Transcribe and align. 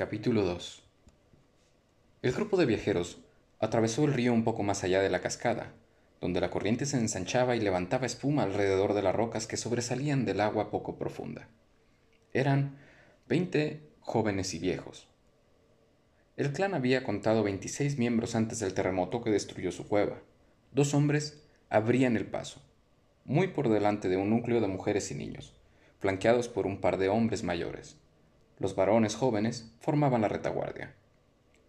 Capítulo 0.00 0.44
2 0.44 0.82
El 2.22 2.32
grupo 2.32 2.56
de 2.56 2.64
viajeros 2.64 3.18
atravesó 3.58 4.06
el 4.06 4.14
río 4.14 4.32
un 4.32 4.44
poco 4.44 4.62
más 4.62 4.82
allá 4.82 5.02
de 5.02 5.10
la 5.10 5.20
cascada, 5.20 5.74
donde 6.22 6.40
la 6.40 6.48
corriente 6.48 6.86
se 6.86 6.96
ensanchaba 6.96 7.54
y 7.54 7.60
levantaba 7.60 8.06
espuma 8.06 8.44
alrededor 8.44 8.94
de 8.94 9.02
las 9.02 9.14
rocas 9.14 9.46
que 9.46 9.58
sobresalían 9.58 10.24
del 10.24 10.40
agua 10.40 10.70
poco 10.70 10.96
profunda. 10.96 11.48
Eran 12.32 12.78
veinte 13.28 13.90
jóvenes 14.00 14.54
y 14.54 14.58
viejos. 14.58 15.06
El 16.38 16.54
clan 16.54 16.72
había 16.72 17.04
contado 17.04 17.42
veintiséis 17.42 17.98
miembros 17.98 18.34
antes 18.34 18.58
del 18.58 18.72
terremoto 18.72 19.20
que 19.20 19.28
destruyó 19.28 19.70
su 19.70 19.86
cueva. 19.86 20.22
Dos 20.72 20.94
hombres 20.94 21.46
abrían 21.68 22.16
el 22.16 22.24
paso, 22.24 22.62
muy 23.26 23.48
por 23.48 23.68
delante 23.68 24.08
de 24.08 24.16
un 24.16 24.30
núcleo 24.30 24.62
de 24.62 24.66
mujeres 24.66 25.10
y 25.10 25.14
niños, 25.14 25.52
flanqueados 25.98 26.48
por 26.48 26.66
un 26.66 26.80
par 26.80 26.96
de 26.96 27.10
hombres 27.10 27.44
mayores. 27.44 28.00
Los 28.60 28.76
varones 28.76 29.16
jóvenes 29.16 29.72
formaban 29.80 30.20
la 30.20 30.28
retaguardia. 30.28 30.94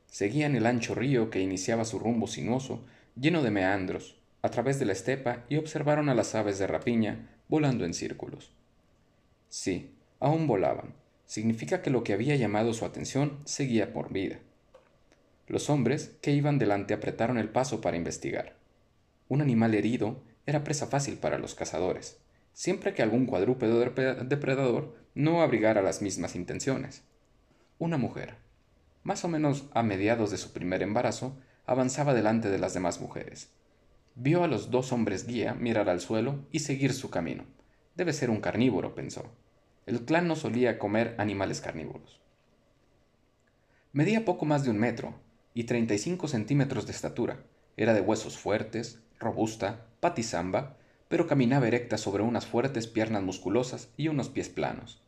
Seguían 0.08 0.58
el 0.58 0.66
ancho 0.66 0.94
río 0.94 1.30
que 1.30 1.40
iniciaba 1.40 1.86
su 1.86 2.00
rumbo 2.00 2.28
sinuoso, 2.28 2.84
lleno 3.16 3.42
de 3.42 3.50
meandros, 3.50 4.20
a 4.42 4.50
través 4.50 4.78
de 4.78 4.86
la 4.86 4.92
estepa 4.92 5.46
y 5.48 5.56
observaron 5.56 6.10
a 6.10 6.16
las 6.16 6.36
aves 6.36 6.60
de 6.60 6.68
rapiña 6.68 7.30
volando 7.48 7.86
en 7.86 7.94
círculos. 7.94 8.52
Sí, 9.48 9.96
aún 10.20 10.48
volaban. 10.48 10.94
Significa 11.26 11.82
que 11.82 11.92
lo 11.92 12.04
que 12.04 12.12
había 12.12 12.36
llamado 12.36 12.74
su 12.74 12.84
atención 12.84 13.40
seguía 13.46 13.94
por 13.94 14.12
vida. 14.12 14.40
Los 15.48 15.70
hombres 15.70 16.18
que 16.22 16.32
iban 16.32 16.60
delante 16.60 16.94
apretaron 16.94 17.38
el 17.38 17.48
paso 17.48 17.80
para 17.80 17.96
investigar. 17.96 18.58
Un 19.30 19.42
animal 19.42 19.76
herido 19.76 20.22
era 20.46 20.66
presa 20.66 20.88
fácil 20.88 21.18
para 21.18 21.38
los 21.38 21.56
cazadores 21.56 22.21
siempre 22.54 22.94
que 22.94 23.02
algún 23.02 23.26
cuadrúpedo 23.26 23.80
depredador 23.80 24.96
no 25.14 25.42
abrigara 25.42 25.82
las 25.82 26.02
mismas 26.02 26.36
intenciones. 26.36 27.04
Una 27.80 27.98
mujer, 27.98 28.38
más 29.04 29.26
o 29.26 29.28
menos 29.28 29.70
a 29.74 29.84
mediados 29.84 30.32
de 30.32 30.38
su 30.38 30.54
primer 30.54 30.84
embarazo, 30.84 31.38
avanzaba 31.66 32.14
delante 32.14 32.50
de 32.50 32.60
las 32.60 32.74
demás 32.74 33.02
mujeres. 33.02 33.50
Vio 34.16 34.44
a 34.44 34.48
los 34.48 34.72
dos 34.72 34.92
hombres 34.92 35.26
guía 35.26 35.54
mirar 35.54 35.90
al 35.90 36.02
suelo 36.02 36.46
y 36.52 36.60
seguir 36.60 36.94
su 36.94 37.10
camino. 37.10 37.46
Debe 37.96 38.14
ser 38.14 38.30
un 38.30 38.42
carnívoro, 38.42 38.94
pensó. 38.94 39.32
El 39.86 40.06
clan 40.06 40.28
no 40.28 40.36
solía 40.36 40.78
comer 40.78 41.16
animales 41.18 41.62
carnívoros. 41.62 42.22
Medía 43.94 44.26
poco 44.26 44.46
más 44.46 44.64
de 44.64 44.70
un 44.70 44.80
metro 44.80 45.16
y 45.54 45.64
35 45.66 46.28
centímetros 46.28 46.86
de 46.86 46.92
estatura. 46.92 47.44
Era 47.78 47.94
de 47.94 48.02
huesos 48.02 48.38
fuertes, 48.38 49.02
robusta, 49.20 49.88
patizamba 50.00 50.78
pero 51.12 51.28
caminaba 51.28 51.68
erecta 51.68 51.98
sobre 51.98 52.24
unas 52.24 52.46
fuertes 52.46 52.88
piernas 52.88 53.22
musculosas 53.22 53.90
y 53.98 54.08
unos 54.08 54.30
pies 54.30 54.48
planos. 54.48 55.04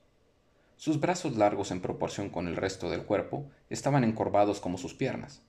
Sus 0.76 1.00
brazos 1.00 1.38
largos 1.38 1.72
en 1.72 1.80
proporción 1.80 2.28
con 2.28 2.50
el 2.50 2.58
resto 2.58 2.90
del 2.90 3.04
cuerpo 3.04 3.50
estaban 3.70 4.04
encorvados 4.04 4.60
como 4.60 4.78
sus 4.78 4.94
piernas. 4.94 5.44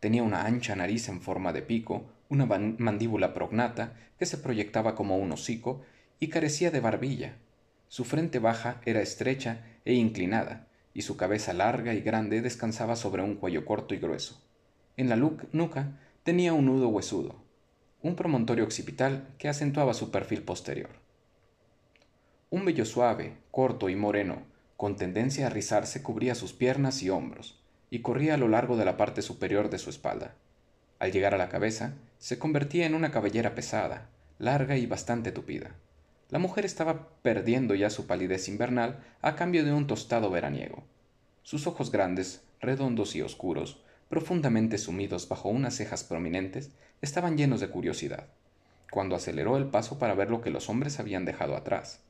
Tenía 0.00 0.22
una 0.22 0.46
ancha 0.46 0.74
nariz 0.74 1.10
en 1.10 1.20
forma 1.20 1.52
de 1.52 1.60
pico, 1.60 2.06
una 2.30 2.46
mandíbula 2.46 3.34
prognata 3.34 3.98
que 4.18 4.24
se 4.24 4.38
proyectaba 4.38 4.94
como 4.94 5.18
un 5.18 5.30
hocico 5.30 5.82
y 6.18 6.28
carecía 6.28 6.70
de 6.70 6.80
barbilla. 6.80 7.36
Su 7.88 8.06
frente 8.06 8.38
baja 8.38 8.80
era 8.86 9.02
estrecha 9.02 9.62
e 9.84 9.92
inclinada, 9.92 10.68
y 10.94 11.02
su 11.02 11.18
cabeza 11.18 11.52
larga 11.52 11.92
y 11.92 12.00
grande 12.00 12.40
descansaba 12.40 12.96
sobre 12.96 13.22
un 13.22 13.34
cuello 13.34 13.66
corto 13.66 13.94
y 13.94 13.98
grueso. 13.98 14.42
En 14.96 15.10
la 15.10 15.16
nuca 15.16 15.98
tenía 16.22 16.54
un 16.54 16.64
nudo 16.64 16.88
huesudo, 16.88 17.46
un 18.00 18.14
promontorio 18.14 18.64
occipital 18.64 19.26
que 19.38 19.48
acentuaba 19.48 19.92
su 19.92 20.10
perfil 20.10 20.42
posterior. 20.42 20.90
Un 22.50 22.64
vello 22.64 22.84
suave, 22.84 23.36
corto 23.50 23.88
y 23.88 23.96
moreno, 23.96 24.42
con 24.76 24.96
tendencia 24.96 25.48
a 25.48 25.50
rizarse, 25.50 26.02
cubría 26.02 26.36
sus 26.36 26.52
piernas 26.52 27.02
y 27.02 27.10
hombros, 27.10 27.60
y 27.90 28.00
corría 28.00 28.34
a 28.34 28.36
lo 28.38 28.48
largo 28.48 28.76
de 28.76 28.84
la 28.84 28.96
parte 28.96 29.20
superior 29.22 29.68
de 29.68 29.78
su 29.78 29.90
espalda. 29.90 30.34
Al 31.00 31.10
llegar 31.10 31.34
a 31.34 31.38
la 31.38 31.48
cabeza, 31.48 31.94
se 32.18 32.38
convertía 32.38 32.86
en 32.86 32.94
una 32.94 33.10
cabellera 33.10 33.54
pesada, 33.56 34.08
larga 34.38 34.76
y 34.76 34.86
bastante 34.86 35.32
tupida. 35.32 35.74
La 36.30 36.38
mujer 36.38 36.64
estaba 36.64 37.08
perdiendo 37.22 37.74
ya 37.74 37.90
su 37.90 38.06
palidez 38.06 38.48
invernal 38.48 39.02
a 39.22 39.34
cambio 39.34 39.64
de 39.64 39.72
un 39.72 39.86
tostado 39.86 40.30
veraniego. 40.30 40.84
Sus 41.42 41.66
ojos 41.66 41.90
grandes, 41.90 42.42
redondos 42.60 43.16
y 43.16 43.22
oscuros, 43.22 43.82
profundamente 44.08 44.78
sumidos 44.78 45.28
bajo 45.28 45.48
unas 45.48 45.74
cejas 45.74 46.04
prominentes, 46.04 46.70
estaban 47.00 47.36
llenos 47.36 47.60
de 47.60 47.68
curiosidad, 47.68 48.26
cuando 48.90 49.16
aceleró 49.16 49.56
el 49.56 49.66
paso 49.66 49.98
para 49.98 50.14
ver 50.14 50.30
lo 50.30 50.40
que 50.40 50.50
los 50.50 50.68
hombres 50.68 50.98
habían 51.00 51.24
dejado 51.24 51.56
atrás. 51.56 52.00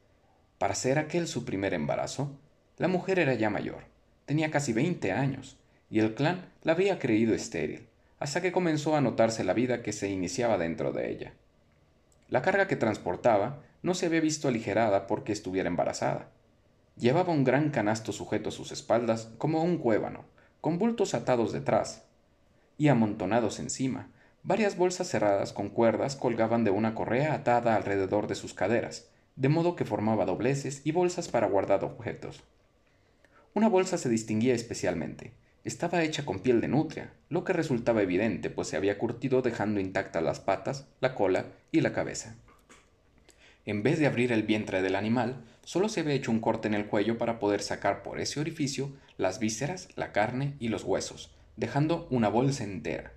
Para 0.58 0.74
ser 0.74 0.98
aquel 0.98 1.28
su 1.28 1.44
primer 1.44 1.74
embarazo, 1.74 2.32
la 2.78 2.88
mujer 2.88 3.18
era 3.18 3.34
ya 3.34 3.50
mayor, 3.50 3.84
tenía 4.26 4.50
casi 4.50 4.72
veinte 4.72 5.12
años, 5.12 5.56
y 5.90 6.00
el 6.00 6.14
clan 6.14 6.52
la 6.62 6.72
había 6.72 6.98
creído 6.98 7.34
estéril, 7.34 7.88
hasta 8.18 8.40
que 8.40 8.52
comenzó 8.52 8.96
a 8.96 9.00
notarse 9.00 9.44
la 9.44 9.54
vida 9.54 9.82
que 9.82 9.92
se 9.92 10.10
iniciaba 10.10 10.58
dentro 10.58 10.92
de 10.92 11.10
ella. 11.10 11.32
La 12.28 12.42
carga 12.42 12.68
que 12.68 12.76
transportaba 12.76 13.62
no 13.82 13.94
se 13.94 14.06
había 14.06 14.20
visto 14.20 14.48
aligerada 14.48 15.06
porque 15.06 15.32
estuviera 15.32 15.68
embarazada. 15.68 16.28
Llevaba 16.96 17.32
un 17.32 17.44
gran 17.44 17.70
canasto 17.70 18.12
sujeto 18.12 18.48
a 18.48 18.52
sus 18.52 18.72
espaldas 18.72 19.30
como 19.38 19.62
un 19.62 19.78
cuébano, 19.78 20.24
con 20.60 20.78
bultos 20.78 21.14
atados 21.14 21.52
detrás 21.52 22.04
y 22.76 22.88
amontonados 22.88 23.60
encima. 23.60 24.10
Varias 24.48 24.78
bolsas 24.78 25.06
cerradas 25.08 25.52
con 25.52 25.68
cuerdas 25.68 26.16
colgaban 26.16 26.64
de 26.64 26.70
una 26.70 26.94
correa 26.94 27.34
atada 27.34 27.76
alrededor 27.76 28.28
de 28.28 28.34
sus 28.34 28.54
caderas, 28.54 29.10
de 29.36 29.50
modo 29.50 29.76
que 29.76 29.84
formaba 29.84 30.24
dobleces 30.24 30.80
y 30.84 30.92
bolsas 30.92 31.28
para 31.28 31.46
guardar 31.46 31.84
objetos. 31.84 32.42
Una 33.52 33.68
bolsa 33.68 33.98
se 33.98 34.08
distinguía 34.08 34.54
especialmente. 34.54 35.32
Estaba 35.64 36.02
hecha 36.02 36.24
con 36.24 36.38
piel 36.38 36.62
de 36.62 36.68
nutria, 36.68 37.12
lo 37.28 37.44
que 37.44 37.52
resultaba 37.52 38.00
evidente, 38.00 38.48
pues 38.48 38.68
se 38.68 38.78
había 38.78 38.96
curtido 38.96 39.42
dejando 39.42 39.80
intactas 39.80 40.22
las 40.22 40.40
patas, 40.40 40.86
la 41.02 41.14
cola 41.14 41.44
y 41.70 41.82
la 41.82 41.92
cabeza. 41.92 42.34
En 43.66 43.82
vez 43.82 43.98
de 43.98 44.06
abrir 44.06 44.32
el 44.32 44.44
vientre 44.44 44.80
del 44.80 44.96
animal, 44.96 45.44
solo 45.62 45.90
se 45.90 46.00
había 46.00 46.14
hecho 46.14 46.30
un 46.30 46.40
corte 46.40 46.68
en 46.68 46.74
el 46.74 46.86
cuello 46.86 47.18
para 47.18 47.38
poder 47.38 47.60
sacar 47.60 48.02
por 48.02 48.18
ese 48.18 48.40
orificio 48.40 48.92
las 49.18 49.40
vísceras, 49.40 49.90
la 49.94 50.12
carne 50.12 50.54
y 50.58 50.68
los 50.68 50.84
huesos, 50.84 51.34
dejando 51.58 52.08
una 52.10 52.30
bolsa 52.30 52.64
entera. 52.64 53.12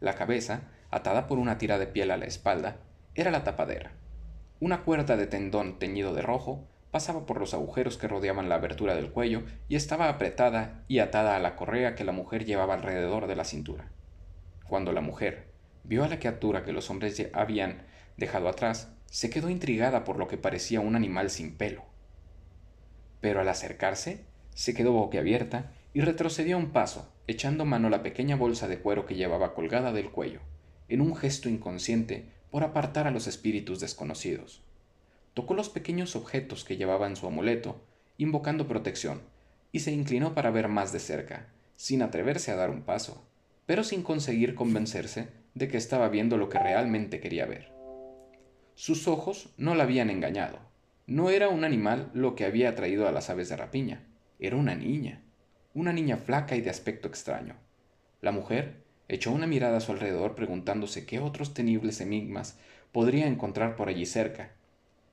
La 0.00 0.16
cabeza, 0.16 0.62
atada 0.92 1.26
por 1.26 1.38
una 1.38 1.58
tira 1.58 1.78
de 1.78 1.88
piel 1.88 2.12
a 2.12 2.16
la 2.16 2.26
espalda, 2.26 2.76
era 3.16 3.32
la 3.32 3.42
tapadera. 3.42 3.92
Una 4.60 4.84
cuerda 4.84 5.16
de 5.16 5.26
tendón 5.26 5.80
teñido 5.80 6.14
de 6.14 6.22
rojo 6.22 6.68
pasaba 6.92 7.26
por 7.26 7.40
los 7.40 7.54
agujeros 7.54 7.96
que 7.96 8.06
rodeaban 8.06 8.48
la 8.48 8.56
abertura 8.56 8.94
del 8.94 9.10
cuello 9.10 9.42
y 9.68 9.76
estaba 9.76 10.08
apretada 10.08 10.84
y 10.86 10.98
atada 11.00 11.34
a 11.34 11.40
la 11.40 11.56
correa 11.56 11.94
que 11.94 12.04
la 12.04 12.12
mujer 12.12 12.44
llevaba 12.44 12.74
alrededor 12.74 13.26
de 13.26 13.34
la 13.34 13.44
cintura. 13.44 13.90
Cuando 14.68 14.92
la 14.92 15.00
mujer 15.00 15.50
vio 15.82 16.04
a 16.04 16.08
la 16.08 16.18
criatura 16.18 16.64
que 16.64 16.72
los 16.72 16.90
hombres 16.90 17.20
habían 17.32 17.86
dejado 18.18 18.48
atrás, 18.48 18.92
se 19.06 19.30
quedó 19.30 19.48
intrigada 19.48 20.04
por 20.04 20.18
lo 20.18 20.28
que 20.28 20.36
parecía 20.36 20.80
un 20.80 20.94
animal 20.94 21.30
sin 21.30 21.56
pelo. 21.56 21.84
Pero 23.20 23.40
al 23.40 23.48
acercarse, 23.48 24.26
se 24.54 24.74
quedó 24.74 24.92
boquiabierta 24.92 25.72
y 25.94 26.02
retrocedió 26.02 26.58
un 26.58 26.70
paso, 26.70 27.10
echando 27.26 27.64
mano 27.64 27.88
a 27.88 27.90
la 27.90 28.02
pequeña 28.02 28.36
bolsa 28.36 28.68
de 28.68 28.78
cuero 28.78 29.06
que 29.06 29.14
llevaba 29.14 29.54
colgada 29.54 29.92
del 29.92 30.10
cuello, 30.10 30.40
en 30.92 31.00
un 31.00 31.16
gesto 31.16 31.48
inconsciente 31.48 32.26
por 32.50 32.64
apartar 32.64 33.06
a 33.06 33.10
los 33.10 33.26
espíritus 33.26 33.80
desconocidos. 33.80 34.62
Tocó 35.32 35.54
los 35.54 35.70
pequeños 35.70 36.14
objetos 36.16 36.64
que 36.64 36.76
llevaba 36.76 37.06
en 37.06 37.16
su 37.16 37.26
amuleto, 37.26 37.80
invocando 38.18 38.68
protección, 38.68 39.22
y 39.72 39.80
se 39.80 39.92
inclinó 39.92 40.34
para 40.34 40.50
ver 40.50 40.68
más 40.68 40.92
de 40.92 41.00
cerca, 41.00 41.48
sin 41.76 42.02
atreverse 42.02 42.50
a 42.50 42.56
dar 42.56 42.68
un 42.68 42.82
paso, 42.82 43.24
pero 43.64 43.84
sin 43.84 44.02
conseguir 44.02 44.54
convencerse 44.54 45.28
de 45.54 45.68
que 45.68 45.78
estaba 45.78 46.10
viendo 46.10 46.36
lo 46.36 46.50
que 46.50 46.58
realmente 46.58 47.20
quería 47.20 47.46
ver. 47.46 47.72
Sus 48.74 49.08
ojos 49.08 49.54
no 49.56 49.74
la 49.74 49.84
habían 49.84 50.10
engañado. 50.10 50.58
No 51.06 51.30
era 51.30 51.48
un 51.48 51.64
animal 51.64 52.10
lo 52.12 52.34
que 52.34 52.44
había 52.44 52.68
atraído 52.68 53.08
a 53.08 53.12
las 53.12 53.30
aves 53.30 53.48
de 53.48 53.56
rapiña, 53.56 54.06
era 54.38 54.56
una 54.56 54.74
niña, 54.74 55.22
una 55.72 55.92
niña 55.92 56.18
flaca 56.18 56.54
y 56.54 56.60
de 56.60 56.70
aspecto 56.70 57.08
extraño. 57.08 57.56
La 58.20 58.30
mujer 58.30 58.81
echó 59.14 59.30
una 59.30 59.46
mirada 59.46 59.76
a 59.76 59.80
su 59.80 59.92
alrededor 59.92 60.34
preguntándose 60.34 61.04
qué 61.04 61.18
otros 61.18 61.52
tenibles 61.52 62.00
enigmas 62.00 62.56
podría 62.92 63.26
encontrar 63.26 63.76
por 63.76 63.88
allí 63.88 64.06
cerca, 64.06 64.52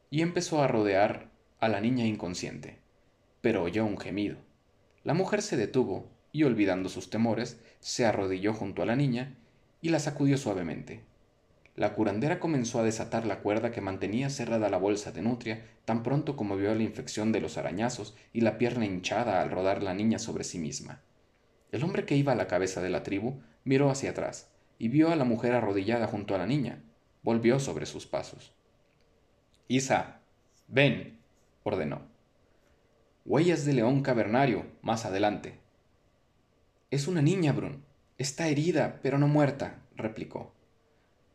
y 0.10 0.22
empezó 0.22 0.62
a 0.62 0.68
rodear 0.68 1.30
a 1.60 1.68
la 1.68 1.82
niña 1.82 2.06
inconsciente. 2.06 2.78
Pero 3.42 3.64
oyó 3.64 3.86
un 3.86 3.98
gemido. 3.98 4.38
La 5.04 5.14
mujer 5.14 5.42
se 5.42 5.58
detuvo 5.58 6.08
y, 6.32 6.44
olvidando 6.44 6.90
sus 6.90 7.10
temores, 7.10 7.60
se 7.80 8.06
arrodilló 8.06 8.54
junto 8.54 8.82
a 8.82 8.86
la 8.86 8.96
niña 8.96 9.36
y 9.82 9.90
la 9.90 10.00
sacudió 10.00 10.38
suavemente. 10.38 11.02
La 11.76 11.94
curandera 11.94 12.40
comenzó 12.40 12.80
a 12.80 12.84
desatar 12.84 13.26
la 13.26 13.40
cuerda 13.40 13.72
que 13.72 13.80
mantenía 13.82 14.30
cerrada 14.30 14.70
la 14.70 14.78
bolsa 14.78 15.12
de 15.12 15.22
nutria 15.22 15.66
tan 15.86 16.04
pronto 16.04 16.36
como 16.36 16.58
vio 16.58 16.76
la 16.76 16.84
infección 16.84 17.32
de 17.32 17.40
los 17.40 17.58
arañazos 17.58 18.16
y 18.34 18.42
la 18.42 18.58
pierna 18.58 18.86
hinchada 18.86 19.42
al 19.42 19.52
rodar 19.52 19.82
la 19.82 19.94
niña 19.94 20.20
sobre 20.20 20.44
sí 20.44 20.60
misma. 20.60 21.02
El 21.72 21.84
hombre 21.84 22.06
que 22.06 22.16
iba 22.16 22.34
a 22.34 22.36
la 22.36 22.48
cabeza 22.48 22.82
de 22.82 22.90
la 22.90 23.04
tribu 23.04 23.42
miró 23.64 23.90
hacia 23.90 24.12
atrás 24.12 24.50
y 24.78 24.88
vio 24.88 25.12
a 25.12 25.16
la 25.16 25.26
mujer 25.26 25.54
arrodillada 25.54 26.08
junto 26.08 26.36
a 26.36 26.38
la 26.38 26.48
niña. 26.48 26.82
Volvió 27.22 27.60
sobre 27.60 27.86
sus 27.86 28.08
pasos. 28.08 28.54
Isa, 29.68 30.22
ven, 30.68 31.20
ordenó. 31.64 32.02
Huellas 33.26 33.66
de 33.66 33.74
león 33.74 34.02
cavernario, 34.02 34.66
más 34.82 35.06
adelante. 35.06 35.60
Es 36.90 37.08
una 37.08 37.22
niña, 37.22 37.52
Brun. 37.52 37.84
Está 38.18 38.48
herida, 38.48 39.00
pero 39.04 39.18
no 39.18 39.28
muerta, 39.28 39.82
replicó. 39.96 40.54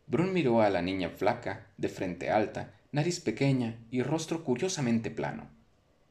Brun 0.07 0.33
miró 0.33 0.61
a 0.61 0.71
la 0.71 0.83
niña 0.83 1.11
flaca, 1.11 1.69
de 1.77 1.89
frente 1.89 2.31
alta, 2.31 2.75
nariz 2.93 3.21
pequeña 3.21 3.79
y 3.91 4.03
rostro 4.03 4.43
curiosamente 4.43 5.11
plano. 5.11 5.49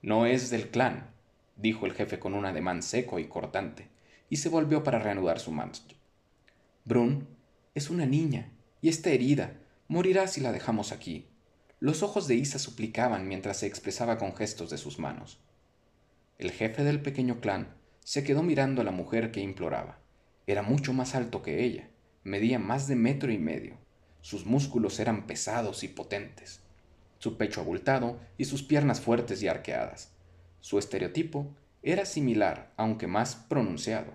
No 0.01 0.25
es 0.25 0.49
del 0.49 0.69
clan, 0.69 1.11
dijo 1.57 1.85
el 1.85 1.93
jefe 1.93 2.19
con 2.19 2.33
un 2.33 2.45
ademán 2.45 2.81
seco 2.83 3.19
y 3.19 3.25
cortante, 3.25 3.89
y 4.29 4.37
se 4.37 4.49
volvió 4.49 4.83
para 4.83 4.99
reanudar 4.99 5.39
su 5.39 5.51
marcha. 5.51 5.83
Brun 6.85 7.27
es 7.75 7.89
una 7.89 8.05
niña, 8.05 8.51
y 8.81 8.89
está 8.89 9.11
herida. 9.11 9.53
Morirá 9.87 10.27
si 10.27 10.41
la 10.41 10.51
dejamos 10.51 10.91
aquí. 10.91 11.29
Los 11.79 12.03
ojos 12.03 12.27
de 12.27 12.35
Isa 12.35 12.59
suplicaban 12.59 13.27
mientras 13.27 13.57
se 13.57 13.67
expresaba 13.67 14.17
con 14.17 14.35
gestos 14.35 14.69
de 14.69 14.77
sus 14.77 14.99
manos. 14.99 15.39
El 16.37 16.51
jefe 16.51 16.83
del 16.83 17.01
pequeño 17.01 17.39
clan 17.39 17.69
se 18.03 18.25
quedó 18.25 18.43
mirando 18.43 18.81
a 18.81 18.85
la 18.85 18.91
mujer 18.91 19.31
que 19.31 19.39
imploraba. 19.39 19.99
Era 20.45 20.61
mucho 20.61 20.91
más 20.91 21.15
alto 21.15 21.41
que 21.41 21.63
ella, 21.63 21.89
medía 22.23 22.59
más 22.59 22.87
de 22.87 22.95
metro 22.95 23.31
y 23.31 23.37
medio. 23.37 23.77
Sus 24.19 24.45
músculos 24.45 24.99
eran 24.99 25.25
pesados 25.25 25.83
y 25.83 25.87
potentes, 25.87 26.59
su 27.19 27.37
pecho 27.37 27.61
abultado 27.61 28.19
y 28.37 28.45
sus 28.45 28.63
piernas 28.63 28.99
fuertes 28.99 29.41
y 29.41 29.47
arqueadas. 29.47 30.11
Su 30.59 30.77
estereotipo 30.77 31.55
era 31.81 32.05
similar, 32.05 32.73
aunque 32.75 33.07
más 33.07 33.35
pronunciado. 33.35 34.13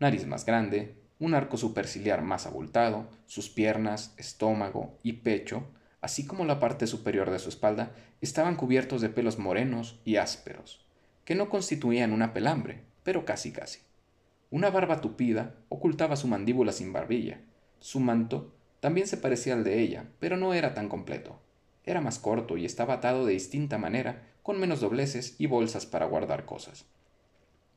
Nariz 0.00 0.26
más 0.26 0.44
grande, 0.44 1.01
un 1.22 1.34
arco 1.34 1.56
superciliar 1.56 2.20
más 2.22 2.46
abultado, 2.46 3.06
sus 3.26 3.48
piernas, 3.48 4.12
estómago 4.16 4.98
y 5.04 5.12
pecho, 5.12 5.68
así 6.00 6.26
como 6.26 6.44
la 6.44 6.58
parte 6.58 6.88
superior 6.88 7.30
de 7.30 7.38
su 7.38 7.48
espalda, 7.48 7.92
estaban 8.20 8.56
cubiertos 8.56 9.00
de 9.00 9.08
pelos 9.08 9.38
morenos 9.38 10.00
y 10.04 10.16
ásperos, 10.16 10.84
que 11.24 11.36
no 11.36 11.48
constituían 11.48 12.12
una 12.12 12.32
pelambre, 12.32 12.82
pero 13.04 13.24
casi 13.24 13.52
casi. 13.52 13.78
Una 14.50 14.70
barba 14.70 15.00
tupida 15.00 15.54
ocultaba 15.68 16.16
su 16.16 16.26
mandíbula 16.26 16.72
sin 16.72 16.92
barbilla. 16.92 17.38
Su 17.78 18.00
manto 18.00 18.52
también 18.80 19.06
se 19.06 19.16
parecía 19.16 19.54
al 19.54 19.62
de 19.62 19.78
ella, 19.78 20.06
pero 20.18 20.36
no 20.36 20.54
era 20.54 20.74
tan 20.74 20.88
completo. 20.88 21.38
Era 21.84 22.00
más 22.00 22.18
corto 22.18 22.56
y 22.56 22.64
estaba 22.64 22.94
atado 22.94 23.26
de 23.26 23.34
distinta 23.34 23.78
manera, 23.78 24.24
con 24.42 24.58
menos 24.58 24.80
dobleces 24.80 25.36
y 25.38 25.46
bolsas 25.46 25.86
para 25.86 26.06
guardar 26.06 26.46
cosas. 26.46 26.84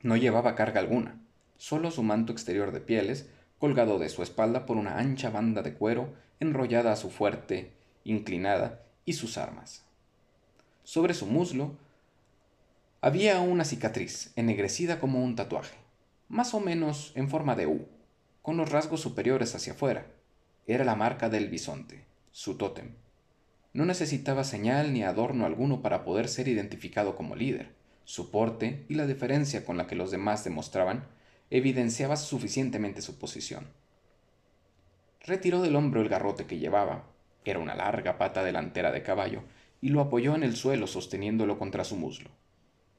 No 0.02 0.18
llevaba 0.18 0.56
carga 0.56 0.80
alguna, 0.80 1.22
solo 1.58 1.92
su 1.92 2.04
manto 2.04 2.32
exterior 2.32 2.72
de 2.72 2.82
pieles, 2.82 3.30
colgado 3.60 4.00
de 4.00 4.10
su 4.10 4.24
espalda 4.24 4.66
por 4.66 4.78
una 4.78 4.98
ancha 4.98 5.30
banda 5.30 5.62
de 5.62 5.74
cuero 5.74 6.14
enrollada 6.40 6.92
a 6.92 6.96
su 6.96 7.10
fuerte, 7.10 7.72
inclinada, 8.04 8.82
y 9.06 9.14
sus 9.14 9.38
armas. 9.38 9.84
Sobre 10.84 11.14
su 11.14 11.28
muslo 11.28 11.78
había 13.02 13.40
una 13.40 13.66
cicatriz, 13.66 14.32
ennegrecida 14.36 15.00
como 15.00 15.24
un 15.24 15.36
tatuaje, 15.36 15.78
más 16.28 16.54
o 16.54 16.60
menos 16.60 17.12
en 17.16 17.30
forma 17.30 17.56
de 17.56 17.68
U, 17.68 17.88
con 18.42 18.58
los 18.58 18.72
rasgos 18.72 19.02
superiores 19.02 19.54
hacia 19.56 19.74
afuera, 19.74 20.08
era 20.68 20.84
la 20.84 20.96
marca 20.96 21.30
del 21.30 21.50
bisonte, 21.50 22.04
su 22.32 22.58
tótem. 22.58 22.96
No 23.74 23.86
necesitaba 23.86 24.44
señal 24.44 24.94
ni 24.94 25.04
adorno 25.04 25.46
alguno 25.46 25.82
para 25.82 26.04
poder 26.04 26.28
ser 26.28 26.48
identificado 26.48 27.16
como 27.16 27.36
líder. 27.36 27.76
Su 28.06 28.32
porte 28.32 28.86
y 28.88 28.96
la 28.96 29.06
diferencia 29.06 29.66
con 29.66 29.78
la 29.78 29.86
que 29.86 29.96
los 29.96 30.12
demás 30.12 30.44
demostraban 30.44 31.06
evidenciaba 31.50 32.18
suficientemente 32.18 33.02
su 33.02 33.18
posición. 33.18 33.68
Retiró 35.22 35.62
del 35.62 35.76
hombro 35.76 36.02
el 36.02 36.10
garrote 36.10 36.46
que 36.46 36.60
llevaba, 36.60 37.06
era 37.44 37.60
una 37.60 37.76
larga 37.76 38.18
pata 38.18 38.44
delantera 38.44 38.92
de 38.92 39.04
caballo, 39.04 39.44
y 39.82 39.90
lo 39.90 40.02
apoyó 40.02 40.36
en 40.36 40.44
el 40.44 40.56
suelo 40.56 40.88
sosteniéndolo 40.88 41.60
contra 41.60 41.84
su 41.84 41.96
muslo. 41.96 42.32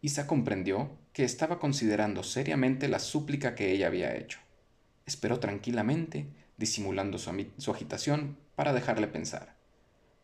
Isa 0.02 0.26
comprendió 0.26 0.90
que 1.12 1.24
estaba 1.24 1.58
considerando 1.58 2.22
seriamente 2.22 2.88
la 2.88 2.98
súplica 2.98 3.54
que 3.54 3.72
ella 3.72 3.88
había 3.88 4.14
hecho. 4.16 4.38
Esperó 5.06 5.40
tranquilamente 5.40 6.28
disimulando 6.56 7.18
su, 7.18 7.70
agitación 7.70 8.36
para 8.54 8.72
dejarle 8.72 9.08
pensar. 9.08 9.56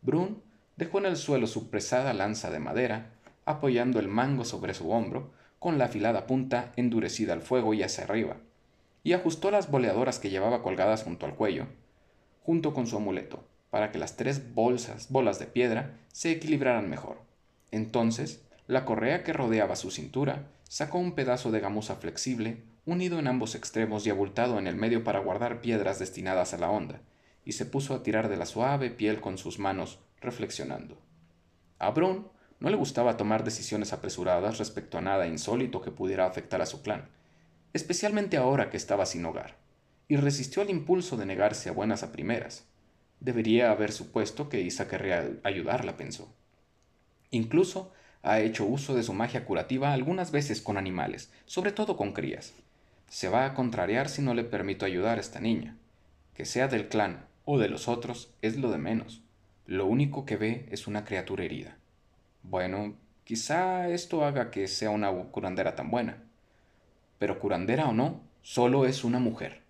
Brun 0.01 0.41
dejó 0.77 0.99
en 0.99 1.05
el 1.05 1.17
suelo 1.17 1.47
su 1.47 1.69
pesada 1.69 2.13
lanza 2.13 2.49
de 2.49 2.59
madera, 2.59 3.11
apoyando 3.45 3.99
el 3.99 4.07
mango 4.07 4.45
sobre 4.45 4.73
su 4.73 4.89
hombro, 4.91 5.31
con 5.63 5.77
la 5.77 5.85
afilada 5.85 6.27
punta 6.27 6.73
endurecida 6.75 7.31
al 7.31 7.41
fuego 7.41 7.73
y 7.73 7.83
hacia 7.83 8.03
arriba, 8.03 8.35
y 9.01 9.13
ajustó 9.13 9.49
las 9.49 9.71
boleadoras 9.71 10.19
que 10.19 10.29
llevaba 10.29 10.61
colgadas 10.61 11.03
junto 11.03 11.25
al 11.25 11.35
cuello, 11.35 11.67
junto 12.41 12.73
con 12.73 12.85
su 12.85 12.97
amuleto, 12.97 13.47
para 13.69 13.89
que 13.89 13.97
las 13.97 14.17
tres 14.17 14.53
bolsas, 14.53 15.09
bolas 15.09 15.39
de 15.39 15.45
piedra, 15.45 15.97
se 16.11 16.31
equilibraran 16.31 16.89
mejor. 16.89 17.21
Entonces, 17.71 18.43
la 18.67 18.83
correa 18.83 19.23
que 19.23 19.31
rodeaba 19.31 19.77
su 19.77 19.89
cintura 19.89 20.49
sacó 20.67 20.97
un 20.97 21.15
pedazo 21.15 21.49
de 21.49 21.61
gamuza 21.61 21.95
flexible, 21.95 22.65
unido 22.85 23.17
en 23.17 23.27
ambos 23.27 23.55
extremos 23.55 24.05
y 24.05 24.09
abultado 24.09 24.59
en 24.59 24.67
el 24.67 24.75
medio 24.75 25.05
para 25.05 25.19
guardar 25.19 25.61
piedras 25.61 25.97
destinadas 25.97 26.53
a 26.53 26.57
la 26.57 26.71
onda, 26.71 26.99
y 27.45 27.53
se 27.53 27.65
puso 27.65 27.95
a 27.95 28.03
tirar 28.03 28.27
de 28.27 28.35
la 28.35 28.45
suave 28.45 28.89
piel 28.89 29.21
con 29.21 29.37
sus 29.37 29.59
manos, 29.59 29.99
reflexionando. 30.19 30.97
A 31.79 31.91
Brun 31.91 32.27
no 32.63 32.69
le 32.69 32.77
gustaba 32.77 33.17
tomar 33.17 33.43
decisiones 33.43 33.91
apresuradas 33.91 34.57
respecto 34.57 34.97
a 34.97 35.01
nada 35.01 35.27
insólito 35.27 35.81
que 35.81 35.91
pudiera 35.91 36.25
afectar 36.25 36.61
a 36.61 36.65
su 36.65 36.81
clan, 36.81 37.09
especialmente 37.73 38.37
ahora 38.37 38.69
que 38.69 38.77
estaba 38.77 39.05
sin 39.05 39.25
hogar, 39.25 39.57
y 40.07 40.15
resistió 40.15 40.61
al 40.61 40.69
impulso 40.69 41.17
de 41.17 41.25
negarse 41.25 41.67
a 41.67 41.73
buenas 41.73 42.03
a 42.03 42.13
primeras. 42.13 42.63
Debería 43.19 43.69
haber 43.69 43.91
supuesto 43.91 44.47
que 44.47 44.61
Isa 44.61 44.87
querría 44.87 45.29
ayudarla, 45.43 45.97
pensó. 45.97 46.33
Incluso 47.31 47.91
ha 48.21 48.39
hecho 48.39 48.63
uso 48.63 48.95
de 48.95 49.03
su 49.03 49.11
magia 49.11 49.43
curativa 49.43 49.91
algunas 49.91 50.31
veces 50.31 50.61
con 50.61 50.77
animales, 50.77 51.33
sobre 51.45 51.73
todo 51.73 51.97
con 51.97 52.13
crías. 52.13 52.53
Se 53.09 53.27
va 53.27 53.45
a 53.45 53.55
contrariar 53.55 54.07
si 54.07 54.21
no 54.21 54.33
le 54.33 54.45
permito 54.45 54.85
ayudar 54.85 55.17
a 55.17 55.21
esta 55.21 55.41
niña. 55.41 55.75
Que 56.33 56.45
sea 56.45 56.69
del 56.69 56.87
clan 56.87 57.25
o 57.43 57.59
de 57.59 57.67
los 57.67 57.89
otros 57.89 58.33
es 58.41 58.55
lo 58.55 58.71
de 58.71 58.77
menos. 58.77 59.21
Lo 59.65 59.85
único 59.85 60.25
que 60.25 60.37
ve 60.37 60.65
es 60.71 60.87
una 60.87 61.03
criatura 61.03 61.43
herida. 61.43 61.77
Bueno, 62.43 62.95
quizá 63.23 63.87
esto 63.89 64.23
haga 64.23 64.51
que 64.51 64.67
sea 64.67 64.89
una 64.89 65.11
curandera 65.11 65.75
tan 65.75 65.89
buena. 65.89 66.23
Pero 67.17 67.39
curandera 67.39 67.87
o 67.87 67.93
no, 67.93 68.21
solo 68.41 68.85
es 68.85 69.03
una 69.03 69.19
mujer. 69.19 69.63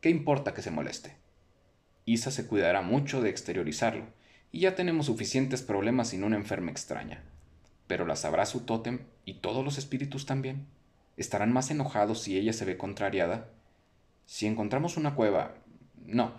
¿Qué 0.00 0.10
importa 0.10 0.52
que 0.52 0.62
se 0.62 0.70
moleste? 0.70 1.16
Isa 2.04 2.30
se 2.30 2.46
cuidará 2.46 2.82
mucho 2.82 3.22
de 3.22 3.30
exteriorizarlo, 3.30 4.04
y 4.52 4.60
ya 4.60 4.74
tenemos 4.74 5.06
suficientes 5.06 5.62
problemas 5.62 6.08
sin 6.08 6.24
una 6.24 6.36
enferma 6.36 6.70
extraña. 6.70 7.22
Pero 7.86 8.06
la 8.06 8.16
sabrá 8.16 8.46
su 8.46 8.60
tótem 8.60 9.00
y 9.24 9.34
todos 9.34 9.64
los 9.64 9.78
espíritus 9.78 10.26
también 10.26 10.66
estarán 11.16 11.52
más 11.52 11.70
enojados 11.70 12.22
si 12.22 12.36
ella 12.36 12.52
se 12.52 12.64
ve 12.64 12.76
contrariada. 12.76 13.48
Si 14.26 14.46
encontramos 14.46 14.96
una 14.96 15.14
cueva... 15.14 15.54
No, 16.04 16.34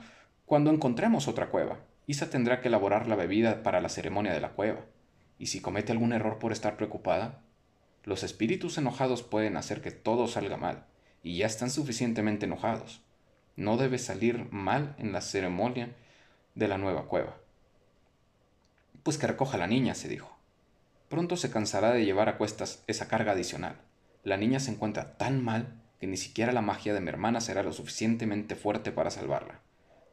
cuando 0.45 0.71
encontremos 0.71 1.27
otra 1.27 1.49
cueva, 1.49 1.79
Isa 2.05 2.29
tendrá 2.29 2.61
que 2.61 2.67
elaborar 2.69 3.07
la 3.07 3.15
bebida 3.15 3.63
para 3.63 3.81
la 3.81 3.89
ceremonia 3.89 4.33
de 4.33 4.41
la 4.41 4.51
cueva. 4.51 4.85
Y 5.39 5.47
si 5.47 5.61
comete 5.61 5.91
algún 5.91 6.13
error 6.13 6.39
por 6.39 6.51
estar 6.51 6.77
preocupada, 6.77 7.41
los 8.03 8.23
espíritus 8.23 8.77
enojados 8.77 9.23
pueden 9.23 9.57
hacer 9.57 9.81
que 9.81 9.91
todo 9.91 10.27
salga 10.27 10.57
mal, 10.57 10.85
y 11.23 11.37
ya 11.37 11.45
están 11.45 11.69
suficientemente 11.69 12.45
enojados. 12.45 13.01
No 13.55 13.77
debe 13.77 13.97
salir 13.97 14.47
mal 14.51 14.95
en 14.97 15.11
la 15.11 15.21
ceremonia 15.21 15.95
de 16.55 16.67
la 16.67 16.77
nueva 16.77 17.07
cueva. 17.07 17.37
Pues 19.03 19.17
que 19.17 19.27
recoja 19.27 19.57
la 19.57 19.67
niña, 19.67 19.95
se 19.95 20.07
dijo. 20.07 20.37
Pronto 21.09 21.37
se 21.37 21.49
cansará 21.49 21.91
de 21.91 22.03
llevar 22.03 22.29
a 22.29 22.37
cuestas 22.37 22.83
esa 22.87 23.07
carga 23.07 23.31
adicional. 23.31 23.77
La 24.23 24.37
niña 24.37 24.59
se 24.59 24.71
encuentra 24.71 25.17
tan 25.17 25.43
mal 25.43 25.81
que 25.99 26.07
ni 26.07 26.17
siquiera 26.17 26.51
la 26.51 26.61
magia 26.61 26.93
de 26.93 27.01
mi 27.01 27.09
hermana 27.09 27.41
será 27.41 27.63
lo 27.63 27.73
suficientemente 27.73 28.55
fuerte 28.55 28.91
para 28.91 29.09
salvarla. 29.09 29.61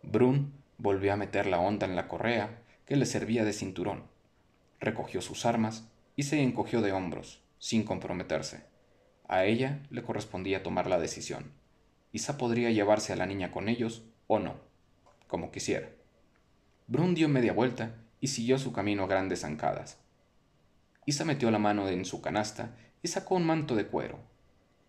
Brun 0.03 0.53
volvió 0.79 1.13
a 1.13 1.17
meter 1.17 1.47
la 1.47 1.59
onda 1.59 1.87
en 1.87 1.97
la 1.97 2.09
correa 2.09 2.59
que 2.87 2.97
le 2.97 3.07
servía 3.07 3.45
de 3.45 3.53
cinturón. 3.53 4.05
Recogió 4.85 5.23
sus 5.23 5.47
armas 5.47 5.89
y 6.15 6.25
se 6.25 6.43
encogió 6.43 6.83
de 6.83 6.93
hombros, 6.93 7.43
sin 7.59 7.85
comprometerse. 7.85 8.65
A 9.27 9.47
ella 9.47 9.81
le 9.89 10.03
correspondía 10.03 10.63
tomar 10.63 10.89
la 10.89 10.99
decisión. 10.99 11.53
Isa 12.13 12.37
podría 12.37 12.71
llevarse 12.71 13.15
a 13.15 13.17
la 13.17 13.25
niña 13.25 13.51
con 13.51 13.71
ellos 13.71 14.05
o 14.27 14.41
no, 14.41 14.57
como 15.27 15.51
quisiera. 15.51 15.89
Brun 16.87 17.15
dio 17.15 17.31
media 17.31 17.55
vuelta 17.55 17.95
y 18.21 18.27
siguió 18.27 18.59
su 18.59 18.75
camino 18.75 19.05
a 19.05 19.07
grandes 19.07 19.41
zancadas. 19.41 19.97
Isa 21.07 21.25
metió 21.25 21.51
la 21.51 21.59
mano 21.59 21.89
en 21.89 22.05
su 22.05 22.21
canasta 22.21 22.77
y 23.03 23.09
sacó 23.09 23.37
un 23.37 23.47
manto 23.47 23.77
de 23.77 23.87
cuero. 23.87 24.19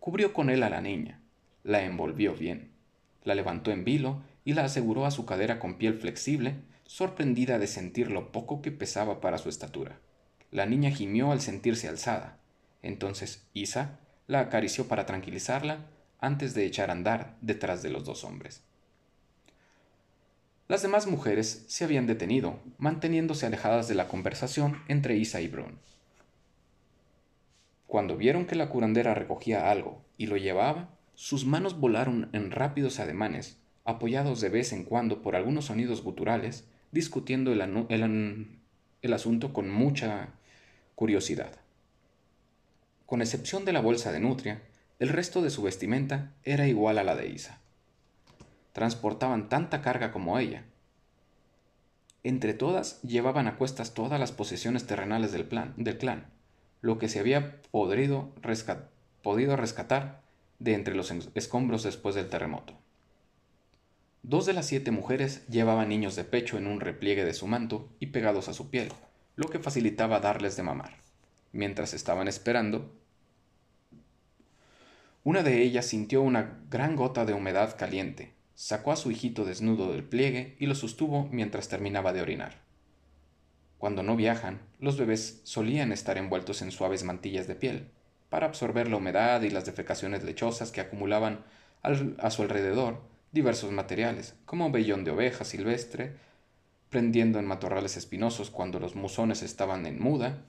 Cubrió 0.02 0.34
con 0.34 0.50
él 0.50 0.64
a 0.64 0.70
la 0.70 0.82
niña, 0.82 1.22
la 1.64 1.86
envolvió 1.86 2.36
bien, 2.36 2.74
la 3.24 3.34
levantó 3.34 3.72
en 3.72 3.86
vilo 3.86 4.24
y 4.44 4.56
la 4.56 4.66
aseguró 4.66 5.06
a 5.06 5.12
su 5.12 5.26
cadera 5.26 5.58
con 5.58 5.78
piel 5.78 5.94
flexible, 5.94 6.56
sorprendida 6.86 7.60
de 7.60 7.68
sentir 7.68 8.12
lo 8.12 8.32
poco 8.32 8.62
que 8.62 8.72
pesaba 8.72 9.22
para 9.22 9.38
su 9.38 9.50
estatura. 9.50 10.00
La 10.52 10.66
niña 10.66 10.92
gimió 10.92 11.32
al 11.32 11.42
sentirse 11.42 11.88
alzada. 11.88 12.40
Entonces 12.82 13.48
Isa 13.54 14.00
la 14.28 14.40
acarició 14.40 14.88
para 14.88 15.06
tranquilizarla 15.06 15.88
antes 16.20 16.54
de 16.54 16.66
echar 16.66 16.90
a 16.90 16.94
andar 16.94 17.36
detrás 17.42 17.84
de 17.84 17.90
los 17.90 18.06
dos 18.06 18.24
hombres. 18.24 18.64
Las 20.68 20.82
demás 20.82 21.06
mujeres 21.06 21.66
se 21.68 21.84
habían 21.84 22.08
detenido, 22.08 22.60
manteniéndose 22.80 23.46
alejadas 23.46 23.88
de 23.88 23.94
la 23.94 24.08
conversación 24.08 24.82
entre 24.88 25.16
Isa 25.16 25.42
y 25.42 25.48
Brun. 25.48 25.78
Cuando 27.86 28.18
vieron 28.18 28.48
que 28.48 28.56
la 28.56 28.70
curandera 28.70 29.14
recogía 29.14 29.70
algo 29.70 30.04
y 30.18 30.26
lo 30.28 30.38
llevaba, 30.38 30.90
Sus 31.14 31.46
manos 31.46 31.80
volaron 31.80 32.30
en 32.34 32.52
rápidos 32.52 33.00
ademanes, 33.00 33.58
apoyados 33.86 34.42
de 34.42 34.50
vez 34.50 34.74
en 34.74 34.84
cuando 34.84 35.22
por 35.22 35.38
algunos 35.38 35.66
sonidos 35.66 36.04
guturales, 36.04 36.68
discutiendo 36.96 37.52
el, 37.52 39.14
asunto 39.14 39.52
con 39.52 39.70
mucha 39.70 40.30
curiosidad. 40.96 41.52
Con 43.06 43.22
excepción 43.22 43.66
de 43.66 43.74
la 43.74 43.82
bolsa 43.82 44.14
de 44.14 44.22
nutria, 44.22 44.62
el 45.00 45.10
resto 45.10 45.42
de 45.42 45.50
su 45.50 45.62
vestimenta 45.62 46.32
era 46.44 46.70
igual 46.70 46.98
a 46.98 47.04
la 47.04 47.18
de 47.18 47.28
Isa. 47.28 47.60
Transportaban 48.72 49.50
tanta 49.50 49.82
carga 49.82 50.14
como 50.14 50.40
ella. 50.40 50.64
Entre 52.24 52.54
todas 52.54 53.02
llevaban 53.02 53.48
a 53.48 53.58
cuestas 53.58 53.94
todas 53.94 54.18
las 54.18 54.32
posesiones 54.32 54.88
terrenales 54.88 55.34
del, 55.34 55.50
clan, 55.50 56.32
lo 56.80 56.98
que 56.98 57.10
se 57.10 57.20
había 57.20 57.62
podido 57.72 58.32
rescatar 58.42 60.22
de 60.60 60.74
entre 60.74 60.96
los 60.96 61.12
escombros 61.36 61.84
después 61.84 62.16
del 62.16 62.30
terremoto. 62.30 62.85
Dos 64.28 64.48
de 64.48 64.54
las 64.54 64.66
siete 64.66 64.90
mujeres 64.90 65.46
llevaban 65.50 65.88
niños 65.88 66.16
de 66.16 66.24
pecho 66.24 66.58
en 66.58 66.66
un 66.66 66.80
repliegue 66.80 67.24
de 67.24 67.36
su 67.36 67.46
manto 67.46 67.92
y 68.00 68.08
pegados 68.08 68.50
a 68.50 68.56
su 68.56 68.72
piel, 68.72 68.92
lo 69.36 69.50
que 69.50 69.60
facilitaba 69.60 70.20
darles 70.20 70.58
de 70.58 70.64
mamar. 70.64 70.96
Mientras 71.52 71.94
estaban 71.94 72.28
esperando, 72.28 72.92
una 75.24 75.44
de 75.44 75.62
ellas 75.62 75.86
sintió 75.86 76.24
una 76.24 76.60
gran 76.72 76.96
gota 76.96 77.24
de 77.24 77.34
humedad 77.34 77.78
caliente, 77.78 78.34
sacó 78.56 78.92
a 78.92 78.96
su 78.96 79.12
hijito 79.12 79.46
desnudo 79.46 79.94
del 79.94 80.04
pliegue 80.04 80.56
y 80.58 80.66
lo 80.66 80.74
sostuvo 80.74 81.30
mientras 81.32 81.70
terminaba 81.70 82.12
de 82.12 82.24
orinar. 82.24 82.64
Cuando 83.78 84.02
no 84.02 84.16
viajan, 84.16 84.60
los 84.80 84.98
bebés 84.98 85.42
solían 85.44 85.92
estar 85.92 86.18
envueltos 86.18 86.64
en 86.64 86.72
suaves 86.72 87.04
mantillas 87.04 87.46
de 87.46 87.54
piel, 87.54 87.92
para 88.30 88.48
absorber 88.48 88.90
la 88.90 88.98
humedad 88.98 89.44
y 89.44 89.52
las 89.52 89.68
defecaciones 89.68 90.24
lechosas 90.24 90.72
que 90.72 90.82
acumulaban 90.82 91.46
a 91.84 92.32
su 92.32 92.42
alrededor 92.42 93.14
diversos 93.36 93.70
materiales, 93.74 94.34
como 94.46 94.72
vellón 94.72 95.04
de 95.04 95.12
oveja 95.12 95.44
silvestre, 95.44 96.16
prendiendo 96.90 97.38
en 97.38 97.46
matorrales 97.46 97.98
espinosos 97.98 98.50
cuando 98.50 98.80
los 98.80 98.96
musones 98.96 99.44
estaban 99.44 99.86
en 99.86 100.02
muda, 100.02 100.46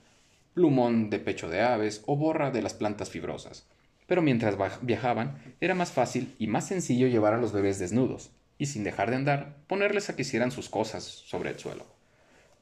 plumón 0.53 1.09
de 1.09 1.19
pecho 1.19 1.49
de 1.49 1.61
aves 1.61 2.01
o 2.05 2.15
borra 2.15 2.49
de 2.49 2.61
las 2.61 2.73
plantas 2.73 3.09
fibrosas. 3.09 3.67
Pero 4.07 4.21
mientras 4.21 4.55
viajaban, 4.81 5.37
era 5.59 5.75
más 5.75 5.91
fácil 5.91 6.33
y 6.39 6.47
más 6.47 6.65
sencillo 6.65 7.07
llevar 7.07 7.33
a 7.33 7.41
los 7.41 7.51
bebés 7.51 7.77
desnudos, 7.77 8.31
y 8.57 8.67
sin 8.67 8.85
dejar 8.85 9.09
de 9.09 9.17
andar, 9.17 9.57
ponerles 9.67 10.09
a 10.09 10.15
que 10.15 10.21
hicieran 10.21 10.51
sus 10.51 10.69
cosas 10.69 11.03
sobre 11.03 11.49
el 11.49 11.59
suelo. 11.59 11.85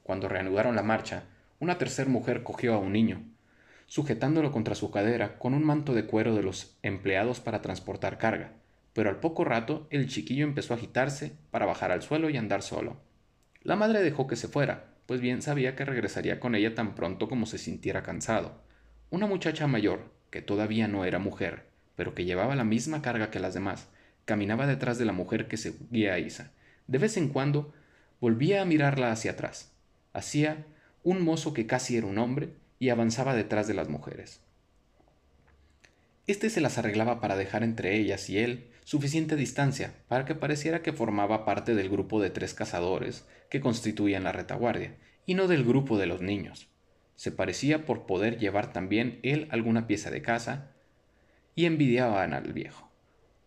Cuando 0.02 0.28
reanudaron 0.28 0.74
la 0.74 0.82
marcha, 0.82 1.22
una 1.60 1.78
tercera 1.78 2.10
mujer 2.10 2.42
cogió 2.42 2.74
a 2.74 2.78
un 2.78 2.92
niño, 2.92 3.22
sujetándolo 3.86 4.50
contra 4.50 4.74
su 4.74 4.90
cadera 4.90 5.38
con 5.38 5.54
un 5.54 5.62
manto 5.62 5.94
de 5.94 6.06
cuero 6.06 6.34
de 6.34 6.42
los 6.42 6.76
empleados 6.82 7.38
para 7.38 7.62
transportar 7.62 8.18
carga, 8.18 8.50
pero 8.96 9.10
al 9.10 9.20
poco 9.20 9.44
rato 9.44 9.86
el 9.90 10.08
chiquillo 10.08 10.42
empezó 10.46 10.72
a 10.72 10.78
agitarse 10.78 11.36
para 11.50 11.66
bajar 11.66 11.92
al 11.92 12.00
suelo 12.00 12.30
y 12.30 12.38
andar 12.38 12.62
solo. 12.62 12.96
La 13.60 13.76
madre 13.76 14.02
dejó 14.02 14.26
que 14.26 14.36
se 14.36 14.48
fuera, 14.48 14.94
pues 15.04 15.20
bien 15.20 15.42
sabía 15.42 15.76
que 15.76 15.84
regresaría 15.84 16.40
con 16.40 16.54
ella 16.54 16.74
tan 16.74 16.94
pronto 16.94 17.28
como 17.28 17.44
se 17.44 17.58
sintiera 17.58 18.02
cansado. 18.02 18.62
Una 19.10 19.26
muchacha 19.26 19.66
mayor, 19.66 20.10
que 20.30 20.40
todavía 20.40 20.88
no 20.88 21.04
era 21.04 21.18
mujer, 21.18 21.66
pero 21.94 22.14
que 22.14 22.24
llevaba 22.24 22.56
la 22.56 22.64
misma 22.64 23.02
carga 23.02 23.30
que 23.30 23.38
las 23.38 23.52
demás, 23.52 23.86
caminaba 24.24 24.66
detrás 24.66 24.96
de 24.96 25.04
la 25.04 25.12
mujer 25.12 25.46
que 25.46 25.58
seguía 25.58 26.14
a 26.14 26.18
Isa. 26.18 26.52
De 26.86 26.96
vez 26.96 27.18
en 27.18 27.28
cuando 27.28 27.74
volvía 28.18 28.62
a 28.62 28.64
mirarla 28.64 29.12
hacia 29.12 29.32
atrás. 29.32 29.74
Hacía 30.14 30.64
un 31.02 31.20
mozo 31.20 31.52
que 31.52 31.66
casi 31.66 31.98
era 31.98 32.06
un 32.06 32.16
hombre 32.16 32.54
y 32.78 32.88
avanzaba 32.88 33.34
detrás 33.34 33.68
de 33.68 33.74
las 33.74 33.90
mujeres. 33.90 34.40
Este 36.26 36.48
se 36.48 36.62
las 36.62 36.78
arreglaba 36.78 37.20
para 37.20 37.36
dejar 37.36 37.62
entre 37.62 37.94
ellas 37.94 38.30
y 38.30 38.38
él 38.38 38.70
suficiente 38.86 39.34
distancia 39.34 39.94
para 40.06 40.24
que 40.24 40.36
pareciera 40.36 40.80
que 40.80 40.92
formaba 40.92 41.44
parte 41.44 41.74
del 41.74 41.88
grupo 41.88 42.22
de 42.22 42.30
tres 42.30 42.54
cazadores 42.54 43.26
que 43.50 43.60
constituían 43.60 44.22
la 44.22 44.30
retaguardia, 44.30 44.94
y 45.26 45.34
no 45.34 45.48
del 45.48 45.64
grupo 45.64 45.98
de 45.98 46.06
los 46.06 46.22
niños. 46.22 46.68
Se 47.16 47.32
parecía 47.32 47.84
por 47.84 48.06
poder 48.06 48.38
llevar 48.38 48.72
también 48.72 49.18
él 49.24 49.48
alguna 49.50 49.88
pieza 49.88 50.12
de 50.12 50.22
caza, 50.22 50.70
y 51.56 51.64
envidiaban 51.64 52.32
al 52.32 52.52
viejo, 52.52 52.88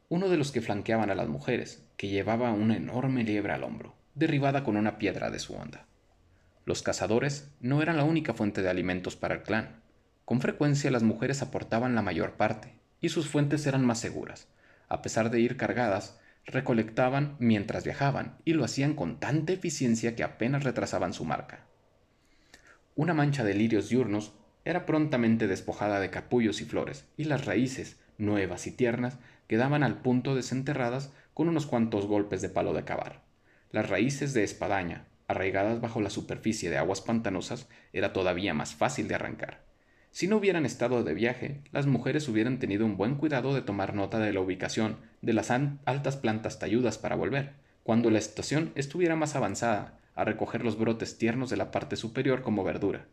uno 0.09 0.27
de 0.27 0.35
los 0.35 0.51
que 0.51 0.59
flanqueaban 0.59 1.09
a 1.09 1.15
las 1.15 1.29
mujeres, 1.29 1.87
que 1.95 2.09
llevaba 2.09 2.51
una 2.51 2.75
enorme 2.75 3.23
liebre 3.23 3.53
al 3.53 3.63
hombro, 3.63 3.95
derribada 4.15 4.65
con 4.65 4.75
una 4.75 4.97
piedra 4.97 5.31
de 5.31 5.39
su 5.39 5.53
onda. 5.53 5.85
Los 6.65 6.83
cazadores 6.83 7.49
no 7.61 7.81
eran 7.81 7.95
la 7.95 8.03
única 8.03 8.33
fuente 8.33 8.61
de 8.61 8.69
alimentos 8.69 9.15
para 9.15 9.35
el 9.35 9.43
clan. 9.43 9.83
Con 10.25 10.41
frecuencia 10.41 10.91
las 10.91 11.03
mujeres 11.03 11.41
aportaban 11.41 11.95
la 11.95 12.01
mayor 12.01 12.33
parte, 12.33 12.73
y 12.99 13.07
sus 13.07 13.29
fuentes 13.29 13.65
eran 13.65 13.85
más 13.85 13.99
seguras, 13.99 14.49
a 14.89 15.01
pesar 15.01 15.29
de 15.29 15.39
ir 15.39 15.55
cargadas, 15.55 16.19
recolectaban 16.45 17.35
mientras 17.39 17.83
viajaban 17.83 18.37
y 18.43 18.53
lo 18.53 18.65
hacían 18.65 18.95
con 18.95 19.19
tanta 19.19 19.53
eficiencia 19.53 20.15
que 20.15 20.23
apenas 20.23 20.63
retrasaban 20.63 21.13
su 21.13 21.25
marca. 21.25 21.65
Una 22.95 23.13
mancha 23.13 23.43
de 23.43 23.53
lirios 23.53 23.89
diurnos 23.89 24.33
era 24.65 24.85
prontamente 24.85 25.47
despojada 25.47 25.99
de 25.99 26.09
capullos 26.09 26.61
y 26.61 26.65
flores, 26.65 27.05
y 27.15 27.23
las 27.23 27.45
raíces, 27.45 27.99
nuevas 28.17 28.67
y 28.67 28.71
tiernas, 28.71 29.17
quedaban 29.47 29.83
al 29.83 30.01
punto 30.01 30.35
desenterradas 30.35 31.13
con 31.33 31.47
unos 31.47 31.65
cuantos 31.65 32.05
golpes 32.05 32.41
de 32.41 32.49
palo 32.49 32.73
de 32.73 32.83
cavar. 32.83 33.23
Las 33.71 33.89
raíces 33.89 34.33
de 34.33 34.43
espadaña, 34.43 35.07
arraigadas 35.27 35.79
bajo 35.79 36.01
la 36.01 36.09
superficie 36.09 36.69
de 36.69 36.77
aguas 36.77 37.01
pantanosas, 37.01 37.69
era 37.93 38.11
todavía 38.11 38.53
más 38.53 38.75
fácil 38.75 39.07
de 39.07 39.15
arrancar. 39.15 39.68
Si 40.11 40.27
no 40.27 40.37
hubieran 40.37 40.65
estado 40.65 41.03
de 41.03 41.13
viaje, 41.13 41.61
las 41.71 41.85
mujeres 41.85 42.27
hubieran 42.27 42.59
tenido 42.59 42.85
un 42.85 42.97
buen 42.97 43.15
cuidado 43.15 43.53
de 43.53 43.61
tomar 43.61 43.93
nota 43.93 44.19
de 44.19 44.33
la 44.33 44.41
ubicación 44.41 44.97
de 45.21 45.33
las 45.33 45.51
altas 45.51 46.17
plantas 46.17 46.59
talludas 46.59 46.97
para 46.97 47.15
volver, 47.15 47.53
cuando 47.83 48.09
la 48.09 48.19
estación 48.19 48.71
estuviera 48.75 49.15
más 49.15 49.35
avanzada, 49.35 49.99
a 50.15 50.25
recoger 50.25 50.65
los 50.65 50.77
brotes 50.77 51.17
tiernos 51.17 51.49
de 51.49 51.57
la 51.57 51.71
parte 51.71 51.95
superior 51.95 52.41
como 52.41 52.63
verdura. 52.63 53.05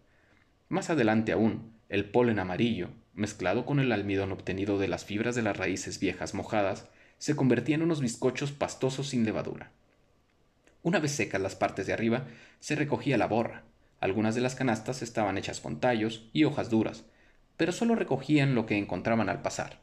Más 0.69 0.91
adelante 0.91 1.33
aún, 1.33 1.73
el 1.88 2.11
polen 2.11 2.41
amarillo, 2.41 2.88
mezclado 3.15 3.65
con 3.65 3.79
el 3.79 3.93
almidón 3.93 4.33
obtenido 4.33 4.79
de 4.79 4.88
las 4.88 5.05
fibras 5.05 5.37
de 5.37 5.43
las 5.43 5.57
raíces 5.57 6.00
viejas 6.00 6.35
mojadas, 6.35 6.88
se 7.19 7.37
convertía 7.37 7.76
en 7.76 7.83
unos 7.83 8.00
bizcochos 8.00 8.50
pastosos 8.53 9.09
sin 9.09 9.25
levadura. 9.25 9.71
Una 10.83 10.99
vez 10.99 11.12
secas 11.12 11.41
las 11.41 11.55
partes 11.55 11.87
de 11.87 11.93
arriba, 11.93 12.26
se 12.59 12.75
recogía 12.75 13.17
la 13.17 13.29
borra, 13.29 13.62
algunas 14.00 14.35
de 14.35 14.43
las 14.43 14.55
canastas 14.55 15.03
estaban 15.03 15.38
hechas 15.38 15.61
con 15.61 15.81
tallos 15.81 16.29
y 16.33 16.45
hojas 16.45 16.69
duras, 16.69 17.05
pero 17.57 17.73
solo 17.73 17.95
recogían 17.95 18.55
lo 18.55 18.67
que 18.67 18.76
encontraban 18.76 19.29
al 19.29 19.41
pasar. 19.43 19.79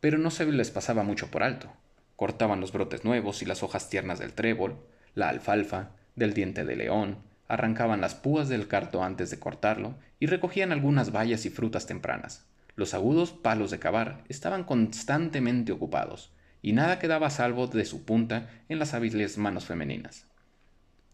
Pero 0.00 0.18
no 0.18 0.30
se 0.30 0.44
les 0.44 0.70
pasaba 0.70 1.02
mucho 1.02 1.30
por 1.30 1.42
alto. 1.42 1.72
Cortaban 2.16 2.60
los 2.60 2.72
brotes 2.72 3.04
nuevos 3.04 3.40
y 3.42 3.46
las 3.46 3.62
hojas 3.62 3.88
tiernas 3.88 4.18
del 4.18 4.34
trébol, 4.34 4.76
la 5.14 5.30
alfalfa, 5.30 5.90
del 6.14 6.34
diente 6.34 6.64
de 6.64 6.76
león, 6.76 7.18
arrancaban 7.48 8.00
las 8.00 8.14
púas 8.14 8.48
del 8.48 8.68
carto 8.68 9.02
antes 9.02 9.30
de 9.30 9.38
cortarlo 9.38 9.94
y 10.20 10.26
recogían 10.26 10.72
algunas 10.72 11.10
bayas 11.10 11.46
y 11.46 11.50
frutas 11.50 11.86
tempranas. 11.86 12.46
Los 12.76 12.92
agudos 12.92 13.32
palos 13.32 13.70
de 13.70 13.78
cavar 13.78 14.22
estaban 14.28 14.64
constantemente 14.64 15.72
ocupados, 15.72 16.32
y 16.60 16.72
nada 16.72 16.98
quedaba 16.98 17.28
a 17.28 17.30
salvo 17.30 17.66
de 17.66 17.84
su 17.84 18.04
punta 18.04 18.50
en 18.68 18.78
las 18.78 18.94
hábiles 18.94 19.38
manos 19.38 19.64
femeninas 19.64 20.26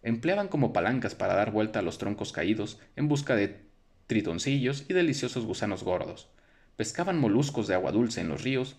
empleaban 0.02 0.49
como 0.49 0.73
palancas 0.73 1.14
para 1.14 1.35
dar 1.35 1.50
vuelta 1.50 1.80
a 1.80 1.83
los 1.83 1.99
troncos 1.99 2.33
caídos 2.33 2.78
en 2.97 3.09
busca 3.09 3.37
de 3.37 3.61
tritoncillos 4.07 4.85
y 4.88 4.95
deliciosos 4.95 5.45
gusanos 5.45 5.83
gordos. 5.85 6.28
Pescaban 6.76 7.19
moluscos 7.19 7.66
de 7.69 7.75
agua 7.75 7.92
dulce 7.92 8.21
en 8.21 8.28
los 8.28 8.42
ríos 8.42 8.76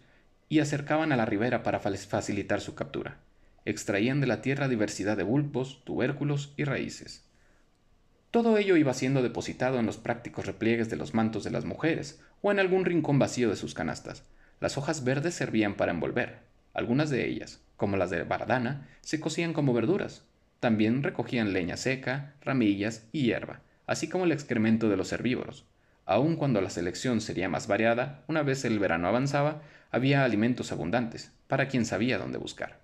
y 0.50 0.60
acercaban 0.60 1.12
a 1.12 1.16
la 1.16 1.25
ribera 1.25 1.63
para 1.63 1.80
facilitar 1.80 2.60
su 2.60 2.75
captura. 2.75 3.20
Extraían 3.63 4.20
de 4.20 4.28
la 4.28 4.42
tierra 4.42 4.68
diversidad 4.68 5.16
de 5.16 5.24
bulbos, 5.24 5.84
tubérculos 5.86 6.54
y 6.58 6.63
raíces. 6.63 7.24
Todo 8.32 8.58
ello 8.58 8.75
iba 8.75 8.94
siendo 8.94 9.22
depositado 9.22 9.78
en 9.80 9.86
los 9.86 9.98
prácticos 9.98 10.46
repliegues 10.46 10.90
de 10.90 10.96
los 10.96 11.13
mantos 11.13 11.44
de 11.44 11.51
las 11.51 11.66
mujeres 11.66 12.22
o 12.42 12.51
en 12.51 12.60
algún 12.60 12.86
rincón 12.86 13.20
vacío 13.20 13.50
de 13.50 13.56
sus 13.56 13.74
canastas. 13.74 14.24
Las 14.60 14.78
hojas 14.78 15.04
verdes 15.04 15.36
servían 15.36 15.75
para 15.75 15.92
envolver. 15.92 16.40
Algunas 16.74 17.10
de 17.10 17.28
ellas, 17.28 17.62
como 17.78 17.98
las 17.98 18.10
de 18.10 18.24
bardana, 18.24 18.88
se 19.01 19.20
cocían 19.20 19.54
como 19.54 19.74
verduras, 19.74 20.24
también 20.62 21.01
recogían 21.01 21.53
leña 21.53 21.75
seca, 21.75 22.36
ramillas 22.39 23.08
y 23.12 23.24
hierba, 23.24 23.62
así 23.88 24.08
como 24.08 24.25
el 24.25 24.32
excremento 24.32 24.89
de 24.89 24.96
los 24.96 25.12
herbívoros. 25.12 25.65
Aun 26.06 26.36
cuando 26.36 26.62
la 26.62 26.70
selección 26.70 27.20
sería 27.20 27.50
más 27.50 27.65
variada, 27.65 28.24
una 28.27 28.44
vez 28.44 28.63
el 28.63 28.77
verano 28.77 29.08
avanzaba, 29.08 29.63
había 29.89 30.24
alimentos 30.24 30.72
abundantes, 30.72 31.32
para 31.48 31.68
quien 31.68 31.84
sabía 31.84 32.20
dónde 32.20 32.38
buscar. 32.38 32.80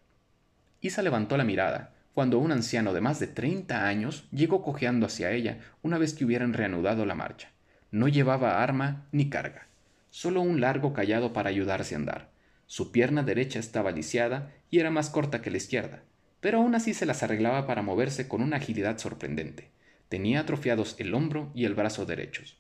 Isa 0.82 1.04
levantó 1.04 1.38
la 1.38 1.44
mirada, 1.44 1.94
cuando 2.16 2.40
un 2.40 2.52
anciano 2.52 2.94
de 2.94 3.02
más 3.02 3.20
de 3.20 3.28
treinta 3.28 3.88
años 3.88 4.28
llegó 4.32 4.64
cojeando 4.64 5.06
hacia 5.06 5.30
ella 5.30 5.60
una 5.84 6.00
vez 6.00 6.16
que 6.16 6.26
hubieran 6.26 6.54
reanudado 6.54 7.06
la 7.06 7.14
marcha. 7.14 7.52
No 7.92 8.08
llevaba 8.08 8.64
arma 8.64 9.06
ni 9.12 9.30
carga, 9.30 9.68
solo 10.10 10.42
un 10.42 10.62
largo 10.62 10.94
callado 10.94 11.32
para 11.32 11.50
ayudarse 11.50 11.94
a 11.94 12.00
andar. 12.00 12.32
Su 12.66 12.92
pierna 12.92 13.22
derecha 13.22 13.60
estaba 13.60 13.92
lisiada 13.92 14.52
y 14.72 14.80
era 14.80 14.90
más 14.90 15.12
corta 15.12 15.44
que 15.44 15.52
la 15.52 15.58
izquierda, 15.58 16.02
pero 16.40 16.60
aún 16.60 16.76
así 16.76 16.94
se 16.94 17.06
las 17.06 17.24
arreglaba 17.24 17.66
para 17.68 17.82
moverse 17.82 18.28
con 18.28 18.42
una 18.42 18.58
agilidad 18.58 18.98
sorprendente. 18.98 19.72
Tenía 20.10 20.42
atrofiados 20.42 20.96
el 21.00 21.14
hombro 21.14 21.52
y 21.54 21.66
el 21.66 21.76
brazo 21.76 22.06
derechos, 22.06 22.58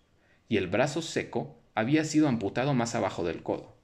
y 0.49 0.57
el 0.57 0.67
brazo 0.67 1.01
seco 1.01 1.57
había 1.75 2.03
sido 2.03 2.27
amputado 2.27 2.73
más 2.73 2.95
abajo 2.95 3.23
del 3.23 3.43
codo. 3.43 3.75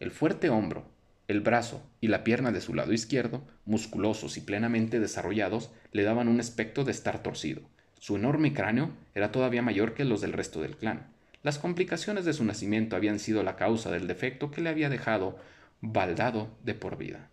El 0.00 0.10
fuerte 0.10 0.50
hombro, 0.50 0.86
el 1.28 1.40
brazo 1.40 1.82
y 2.00 2.08
la 2.08 2.24
pierna 2.24 2.52
de 2.52 2.60
su 2.60 2.74
lado 2.74 2.92
izquierdo, 2.92 3.42
musculosos 3.64 4.36
y 4.36 4.40
plenamente 4.40 4.98
desarrollados, 4.98 5.70
le 5.92 6.02
daban 6.02 6.28
un 6.28 6.40
aspecto 6.40 6.84
de 6.84 6.92
estar 6.92 7.22
torcido. 7.22 7.62
Su 7.98 8.16
enorme 8.16 8.54
cráneo 8.54 8.90
era 9.14 9.32
todavía 9.32 9.62
mayor 9.62 9.94
que 9.94 10.04
los 10.04 10.20
del 10.20 10.32
resto 10.32 10.60
del 10.60 10.76
clan. 10.76 11.08
Las 11.42 11.58
complicaciones 11.58 12.24
de 12.24 12.32
su 12.32 12.44
nacimiento 12.44 12.96
habían 12.96 13.18
sido 13.18 13.42
la 13.42 13.56
causa 13.56 13.90
del 13.90 14.06
defecto 14.06 14.50
que 14.50 14.60
le 14.60 14.70
había 14.70 14.88
dejado 14.88 15.38
baldado 15.80 16.56
de 16.64 16.74
por 16.74 16.96
vida. 16.96 17.30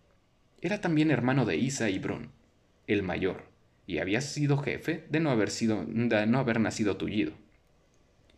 Era 0.62 0.80
también 0.80 1.10
hermano 1.10 1.44
de 1.44 1.56
Isa 1.56 1.90
y 1.90 1.98
Brun, 1.98 2.30
el 2.86 3.02
mayor, 3.02 3.44
y 3.86 3.98
había 3.98 4.22
sido 4.22 4.56
jefe 4.56 5.06
de 5.10 5.20
no 5.20 5.30
haber, 5.30 5.50
sido, 5.50 5.84
de 5.84 6.26
no 6.26 6.38
haber 6.38 6.60
nacido 6.60 6.96
tullido. 6.96 7.32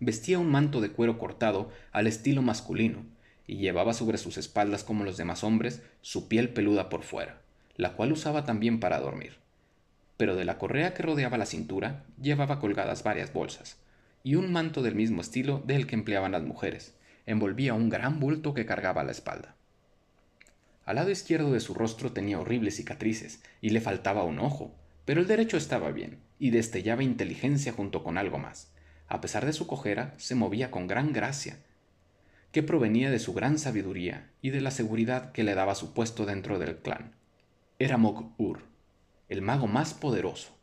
Vestía 0.00 0.38
un 0.38 0.50
manto 0.50 0.80
de 0.80 0.90
cuero 0.90 1.18
cortado 1.18 1.70
al 1.92 2.06
estilo 2.06 2.42
masculino, 2.42 3.04
y 3.46 3.56
llevaba 3.56 3.94
sobre 3.94 4.18
sus 4.18 4.36
espaldas 4.36 4.84
como 4.84 5.04
los 5.04 5.16
demás 5.16 5.44
hombres 5.44 5.82
su 6.02 6.28
piel 6.28 6.50
peluda 6.50 6.88
por 6.88 7.02
fuera, 7.02 7.40
la 7.76 7.94
cual 7.94 8.12
usaba 8.12 8.44
también 8.44 8.80
para 8.80 9.00
dormir. 9.00 9.36
Pero 10.16 10.34
de 10.34 10.44
la 10.44 10.58
correa 10.58 10.94
que 10.94 11.04
rodeaba 11.04 11.38
la 11.38 11.46
cintura 11.46 12.04
llevaba 12.20 12.58
colgadas 12.58 13.04
varias 13.04 13.32
bolsas, 13.32 13.78
y 14.24 14.34
un 14.34 14.52
manto 14.52 14.82
del 14.82 14.96
mismo 14.96 15.20
estilo 15.20 15.62
del 15.64 15.86
que 15.86 15.94
empleaban 15.94 16.32
las 16.32 16.42
mujeres, 16.42 16.96
envolvía 17.26 17.74
un 17.74 17.88
gran 17.88 18.18
bulto 18.18 18.54
que 18.54 18.66
cargaba 18.66 19.04
la 19.04 19.12
espalda. 19.12 19.54
Al 20.88 20.96
lado 20.96 21.10
izquierdo 21.10 21.52
de 21.52 21.60
su 21.60 21.74
rostro 21.74 22.12
tenía 22.12 22.40
horribles 22.40 22.76
cicatrices 22.76 23.42
y 23.60 23.68
le 23.68 23.82
faltaba 23.82 24.24
un 24.24 24.38
ojo, 24.38 24.74
pero 25.04 25.20
el 25.20 25.26
derecho 25.26 25.58
estaba 25.58 25.90
bien 25.90 26.20
y 26.38 26.48
destellaba 26.48 27.02
inteligencia 27.02 27.74
junto 27.74 28.02
con 28.02 28.16
algo 28.16 28.38
más. 28.38 28.72
A 29.06 29.20
pesar 29.20 29.44
de 29.44 29.52
su 29.52 29.66
cojera, 29.66 30.14
se 30.16 30.34
movía 30.34 30.70
con 30.70 30.86
gran 30.86 31.12
gracia, 31.12 31.58
que 32.52 32.62
provenía 32.62 33.10
de 33.10 33.18
su 33.18 33.34
gran 33.34 33.58
sabiduría 33.58 34.30
y 34.40 34.48
de 34.48 34.62
la 34.62 34.70
seguridad 34.70 35.32
que 35.32 35.44
le 35.44 35.54
daba 35.54 35.74
su 35.74 35.92
puesto 35.92 36.24
dentro 36.24 36.58
del 36.58 36.78
clan. 36.78 37.12
Era 37.78 37.98
Mog-Ur, 37.98 38.60
el 39.28 39.42
mago 39.42 39.66
más 39.66 39.92
poderoso, 39.92 40.56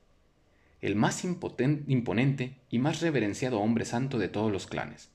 el 0.81 0.95
más 0.95 1.23
imponente 1.23 2.55
y 2.71 2.79
más 2.79 2.99
reverenciado 3.01 3.59
hombre 3.59 3.85
santo 3.85 4.17
de 4.17 4.29
todos 4.29 4.51
los 4.51 4.65
clanes. 4.65 5.11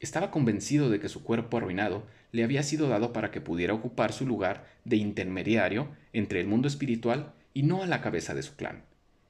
Estaba 0.00 0.30
convencido 0.30 0.88
de 0.88 0.98
que 0.98 1.10
su 1.10 1.22
cuerpo 1.22 1.58
arruinado 1.58 2.06
le 2.32 2.42
había 2.42 2.62
sido 2.62 2.88
dado 2.88 3.12
para 3.12 3.30
que 3.30 3.42
pudiera 3.42 3.74
ocupar 3.74 4.12
su 4.12 4.26
lugar 4.26 4.66
de 4.84 4.96
intermediario 4.96 5.88
entre 6.14 6.40
el 6.40 6.46
mundo 6.46 6.68
espiritual 6.68 7.34
y 7.52 7.62
no 7.64 7.82
a 7.82 7.86
la 7.86 8.00
cabeza 8.00 8.34
de 8.34 8.42
su 8.42 8.56
clan. 8.56 8.84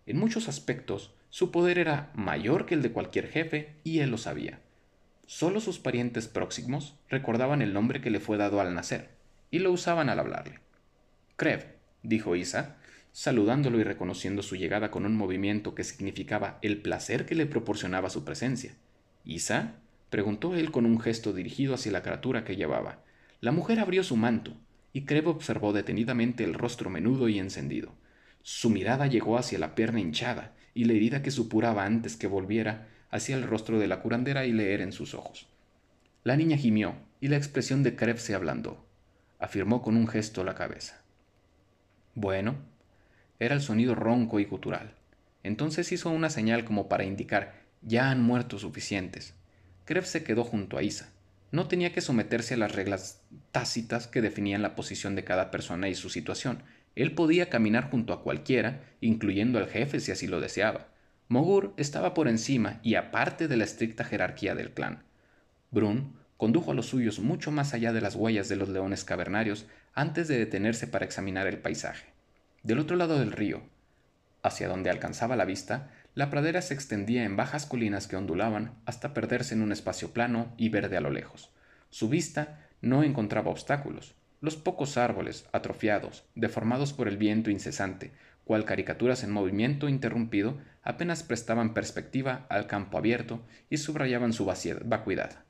En 0.06 0.18
muchos 0.18 0.48
aspectos, 0.48 1.12
su 1.28 1.50
poder 1.50 1.78
era 1.78 2.10
mayor 2.14 2.66
que 2.66 2.74
el 2.74 2.82
de 2.82 2.92
cualquier 2.92 3.28
jefe 3.28 3.74
y 3.82 3.98
él 3.98 4.10
lo 4.10 4.18
sabía. 4.18 4.60
Solo 5.26 5.60
sus 5.60 5.78
parientes 5.78 6.28
próximos 6.28 6.96
recordaban 7.08 7.62
el 7.62 7.72
nombre 7.72 8.00
que 8.00 8.10
le 8.10 8.20
fue 8.20 8.36
dado 8.36 8.60
al 8.60 8.74
nacer 8.74 9.10
y 9.50 9.58
lo 9.58 9.72
usaban 9.72 10.08
al 10.08 10.20
hablarle. 10.20 10.60
Krev, 11.36 11.76
dijo 12.02 12.36
Isa, 12.36 12.76
saludándolo 13.12 13.80
y 13.80 13.84
reconociendo 13.84 14.42
su 14.42 14.56
llegada 14.56 14.90
con 14.90 15.04
un 15.04 15.16
movimiento 15.16 15.74
que 15.74 15.84
significaba 15.84 16.58
el 16.62 16.80
placer 16.80 17.26
que 17.26 17.34
le 17.34 17.46
proporcionaba 17.46 18.10
su 18.10 18.24
presencia. 18.24 18.74
Isa 19.24 19.76
preguntó 20.10 20.54
él 20.54 20.70
con 20.70 20.84
un 20.84 21.00
gesto 21.00 21.32
dirigido 21.32 21.74
hacia 21.74 21.92
la 21.92 22.02
criatura 22.02 22.44
que 22.44 22.56
llevaba. 22.56 22.98
La 23.40 23.52
mujer 23.52 23.80
abrió 23.80 24.04
su 24.04 24.16
manto, 24.16 24.54
y 24.92 25.04
Creb 25.04 25.28
observó 25.28 25.72
detenidamente 25.72 26.44
el 26.44 26.54
rostro 26.54 26.90
menudo 26.90 27.28
y 27.28 27.38
encendido. 27.38 27.94
Su 28.42 28.70
mirada 28.70 29.06
llegó 29.06 29.38
hacia 29.38 29.58
la 29.58 29.74
pierna 29.74 30.00
hinchada 30.00 30.52
y 30.74 30.84
la 30.84 30.94
herida 30.94 31.22
que 31.22 31.30
supuraba 31.30 31.84
antes 31.84 32.16
que 32.16 32.26
volviera 32.26 32.88
hacia 33.10 33.36
el 33.36 33.44
rostro 33.44 33.78
de 33.78 33.88
la 33.88 34.00
curandera 34.00 34.46
y 34.46 34.52
leer 34.52 34.80
en 34.80 34.92
sus 34.92 35.14
ojos. 35.14 35.48
La 36.24 36.36
niña 36.36 36.56
gimió 36.56 36.94
y 37.20 37.28
la 37.28 37.36
expresión 37.36 37.82
de 37.82 37.96
Creb 37.96 38.18
se 38.18 38.34
ablandó. 38.34 38.84
Afirmó 39.38 39.82
con 39.82 39.96
un 39.96 40.06
gesto 40.06 40.44
la 40.44 40.54
cabeza. 40.54 41.02
Bueno, 42.14 42.56
era 43.38 43.54
el 43.54 43.62
sonido 43.62 43.94
ronco 43.94 44.40
y 44.40 44.44
gutural. 44.44 44.94
Entonces 45.42 45.92
hizo 45.92 46.10
una 46.10 46.28
señal 46.28 46.64
como 46.64 46.88
para 46.88 47.04
indicar 47.04 47.60
ya 47.82 48.10
han 48.10 48.22
muerto 48.22 48.58
suficientes. 48.58 49.34
Krev 49.90 50.04
se 50.04 50.22
quedó 50.22 50.44
junto 50.44 50.78
a 50.78 50.84
Isa. 50.84 51.10
No 51.50 51.66
tenía 51.66 51.92
que 51.92 52.00
someterse 52.00 52.54
a 52.54 52.58
las 52.58 52.76
reglas 52.76 53.22
tácitas 53.50 54.06
que 54.06 54.22
definían 54.22 54.62
la 54.62 54.76
posición 54.76 55.16
de 55.16 55.24
cada 55.24 55.50
persona 55.50 55.88
y 55.88 55.96
su 55.96 56.10
situación. 56.10 56.62
Él 56.94 57.12
podía 57.16 57.50
caminar 57.50 57.90
junto 57.90 58.12
a 58.12 58.22
cualquiera, 58.22 58.84
incluyendo 59.00 59.58
al 59.58 59.66
jefe 59.66 59.98
si 59.98 60.12
así 60.12 60.28
lo 60.28 60.40
deseaba. 60.40 60.86
Mogur 61.26 61.74
estaba 61.76 62.14
por 62.14 62.28
encima 62.28 62.78
y 62.84 62.94
aparte 62.94 63.48
de 63.48 63.56
la 63.56 63.64
estricta 63.64 64.04
jerarquía 64.04 64.54
del 64.54 64.70
clan. 64.70 65.02
Brun 65.72 66.14
condujo 66.36 66.70
a 66.70 66.74
los 66.74 66.86
suyos 66.86 67.18
mucho 67.18 67.50
más 67.50 67.74
allá 67.74 67.92
de 67.92 68.00
las 68.00 68.14
huellas 68.14 68.48
de 68.48 68.54
los 68.54 68.68
leones 68.68 69.02
cavernarios 69.02 69.66
antes 69.92 70.28
de 70.28 70.38
detenerse 70.38 70.86
para 70.86 71.04
examinar 71.04 71.48
el 71.48 71.58
paisaje. 71.58 72.06
Del 72.62 72.78
otro 72.78 72.94
lado 72.94 73.18
del 73.18 73.32
río, 73.32 73.64
hacia 74.44 74.68
donde 74.68 74.90
alcanzaba 74.90 75.34
la 75.34 75.44
vista, 75.44 75.90
la 76.14 76.28
pradera 76.30 76.60
se 76.60 76.74
extendía 76.74 77.24
en 77.24 77.36
bajas 77.36 77.66
colinas 77.66 78.06
que 78.06 78.16
ondulaban 78.16 78.74
hasta 78.84 79.14
perderse 79.14 79.54
en 79.54 79.62
un 79.62 79.72
espacio 79.72 80.12
plano 80.12 80.52
y 80.56 80.68
verde 80.68 80.96
a 80.96 81.00
lo 81.00 81.10
lejos. 81.10 81.50
Su 81.88 82.08
vista 82.08 82.66
no 82.80 83.02
encontraba 83.02 83.50
obstáculos. 83.50 84.14
Los 84.40 84.56
pocos 84.56 84.96
árboles, 84.96 85.46
atrofiados, 85.52 86.24
deformados 86.34 86.92
por 86.92 87.08
el 87.08 87.16
viento 87.16 87.50
incesante, 87.50 88.12
cual 88.44 88.64
caricaturas 88.64 89.22
en 89.22 89.30
movimiento 89.30 89.88
interrumpido, 89.88 90.58
apenas 90.82 91.22
prestaban 91.22 91.74
perspectiva 91.74 92.46
al 92.48 92.66
campo 92.66 92.98
abierto 92.98 93.42
y 93.68 93.76
subrayaban 93.76 94.32
su 94.32 94.50
vacuidad. 94.84 95.44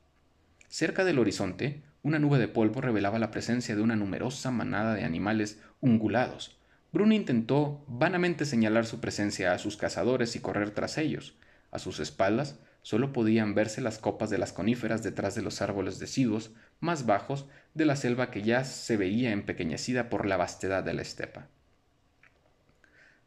Cerca 0.68 1.04
del 1.04 1.18
horizonte, 1.18 1.82
una 2.02 2.18
nube 2.18 2.38
de 2.38 2.48
polvo 2.48 2.80
revelaba 2.80 3.18
la 3.18 3.30
presencia 3.30 3.74
de 3.76 3.82
una 3.82 3.96
numerosa 3.96 4.50
manada 4.50 4.94
de 4.94 5.04
animales 5.04 5.60
ungulados, 5.80 6.59
Bruno 6.92 7.14
intentó 7.14 7.84
vanamente 7.86 8.44
señalar 8.44 8.84
su 8.84 9.00
presencia 9.00 9.52
a 9.52 9.58
sus 9.58 9.76
cazadores 9.76 10.34
y 10.34 10.40
correr 10.40 10.70
tras 10.72 10.98
ellos. 10.98 11.36
A 11.70 11.78
sus 11.78 12.00
espaldas 12.00 12.58
solo 12.82 13.12
podían 13.12 13.54
verse 13.54 13.80
las 13.80 13.98
copas 13.98 14.30
de 14.30 14.38
las 14.38 14.52
coníferas 14.52 15.02
detrás 15.02 15.34
de 15.34 15.42
los 15.42 15.62
árboles 15.62 15.98
deciduos 15.98 16.50
más 16.80 17.06
bajos 17.06 17.46
de 17.74 17.84
la 17.84 17.94
selva 17.94 18.30
que 18.30 18.42
ya 18.42 18.64
se 18.64 18.96
veía 18.96 19.30
empequeñecida 19.30 20.08
por 20.08 20.26
la 20.26 20.36
vastedad 20.36 20.82
de 20.82 20.94
la 20.94 21.02
estepa. 21.02 21.46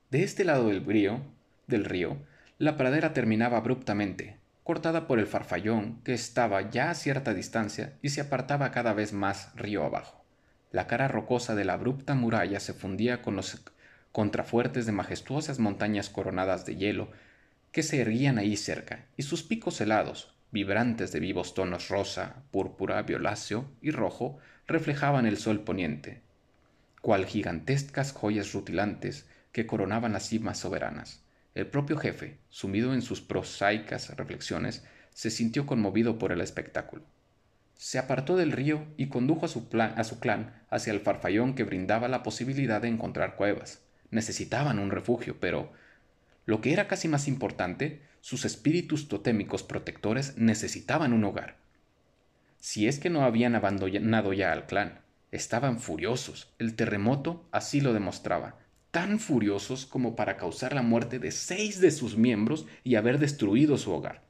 De 0.09 0.23
este 0.23 0.43
lado 0.43 0.67
del 0.67 0.85
río, 0.85 1.21
del 1.67 1.85
río, 1.85 2.17
la 2.57 2.77
pradera 2.77 3.13
terminaba 3.13 3.57
abruptamente, 3.57 4.37
cortada 4.63 5.07
por 5.07 5.19
el 5.19 5.27
farfallón 5.27 6.01
que 6.03 6.13
estaba 6.13 6.69
ya 6.69 6.89
a 6.89 6.95
cierta 6.95 7.33
distancia 7.33 7.93
y 8.01 8.09
se 8.09 8.21
apartaba 8.21 8.71
cada 8.71 8.93
vez 8.93 9.13
más 9.13 9.55
río 9.55 9.83
abajo. 9.85 10.22
La 10.73 10.87
cara 10.87 11.07
rocosa 11.07 11.53
de 11.53 11.65
la 11.65 11.73
abrupta 11.73 12.15
muralla 12.15 12.59
se 12.59 12.73
fundía 12.73 13.21
con 13.21 13.35
los 13.35 13.63
contrafuertes 14.11 14.87
de 14.87 14.91
majestuosas 14.91 15.59
montañas 15.59 16.09
coronadas 16.09 16.65
de 16.65 16.75
hielo 16.75 17.11
que 17.71 17.83
se 17.83 18.01
erguían 18.01 18.39
ahí 18.39 18.57
cerca, 18.57 19.05
y 19.15 19.21
sus 19.21 19.43
picos 19.43 19.79
helados, 19.81 20.33
vibrantes 20.49 21.11
de 21.11 21.19
vivos 21.19 21.53
tonos 21.53 21.89
rosa, 21.89 22.37
púrpura, 22.49 23.03
violáceo 23.03 23.69
y 23.83 23.91
rojo, 23.91 24.39
reflejaban 24.65 25.27
el 25.27 25.37
sol 25.37 25.59
poniente, 25.59 26.21
cual 27.01 27.27
gigantescas 27.27 28.11
joyas 28.11 28.51
rutilantes 28.51 29.27
que 29.51 29.67
coronaban 29.67 30.13
las 30.13 30.27
cimas 30.27 30.57
soberanas. 30.57 31.21
El 31.53 31.67
propio 31.67 31.97
jefe, 31.97 32.39
sumido 32.49 32.95
en 32.95 33.03
sus 33.03 33.21
prosaicas 33.21 34.09
reflexiones, 34.17 34.83
se 35.11 35.29
sintió 35.29 35.67
conmovido 35.67 36.17
por 36.17 36.31
el 36.31 36.41
espectáculo 36.41 37.03
se 37.83 37.99
apartó 37.99 38.37
del 38.37 38.53
río 38.53 38.85
y 38.95 39.07
condujo 39.07 39.45
a 39.45 39.49
su, 39.49 39.67
a 39.73 40.03
su 40.05 40.21
clan 40.21 40.53
hacia 40.69 40.93
el 40.93 41.01
farfallón 41.01 41.53
que 41.53 41.65
brindaba 41.65 42.07
la 42.07 42.23
posibilidad 42.23 42.81
de 42.81 42.87
encontrar 42.87 43.35
cuevas. 43.35 43.81
Necesitaban 44.09 44.79
un 44.79 44.89
refugio, 44.89 45.35
pero, 45.41 45.69
lo 46.45 46.61
que 46.61 46.71
era 46.71 46.87
casi 46.87 47.09
más 47.09 47.27
importante, 47.27 48.01
sus 48.21 48.45
espíritus 48.45 49.09
totémicos 49.09 49.63
protectores 49.63 50.37
necesitaban 50.37 51.11
un 51.11 51.25
hogar. 51.25 51.57
Si 52.57 52.87
es 52.87 52.99
que 52.99 53.09
no 53.09 53.25
habían 53.25 53.53
abandonado 53.53 54.31
ya 54.31 54.53
al 54.53 54.65
clan, 54.65 55.01
estaban 55.33 55.81
furiosos. 55.81 56.53
El 56.59 56.77
terremoto 56.77 57.45
así 57.51 57.81
lo 57.81 57.91
demostraba, 57.91 58.55
tan 58.91 59.19
furiosos 59.19 59.85
como 59.85 60.15
para 60.15 60.37
causar 60.37 60.73
la 60.73 60.83
muerte 60.83 61.19
de 61.19 61.31
seis 61.31 61.81
de 61.81 61.91
sus 61.91 62.15
miembros 62.15 62.65
y 62.85 62.95
haber 62.95 63.19
destruido 63.19 63.77
su 63.77 63.91
hogar. 63.91 64.22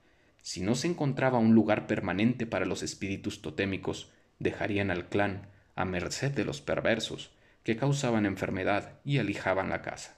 Si 0.43 0.61
no 0.61 0.75
se 0.75 0.87
encontraba 0.87 1.39
un 1.39 1.55
lugar 1.55 1.87
permanente 1.87 2.45
para 2.45 2.65
los 2.65 2.83
espíritus 2.83 3.41
totémicos, 3.41 4.11
dejarían 4.39 4.91
al 4.91 5.07
clan 5.07 5.47
a 5.73 5.85
merced 5.85 6.31
de 6.33 6.43
los 6.43 6.59
perversos, 6.59 7.31
que 7.63 7.77
causaban 7.77 8.25
enfermedad 8.25 8.99
y 9.05 9.19
alijaban 9.19 9.69
la 9.69 9.81
casa. 9.81 10.17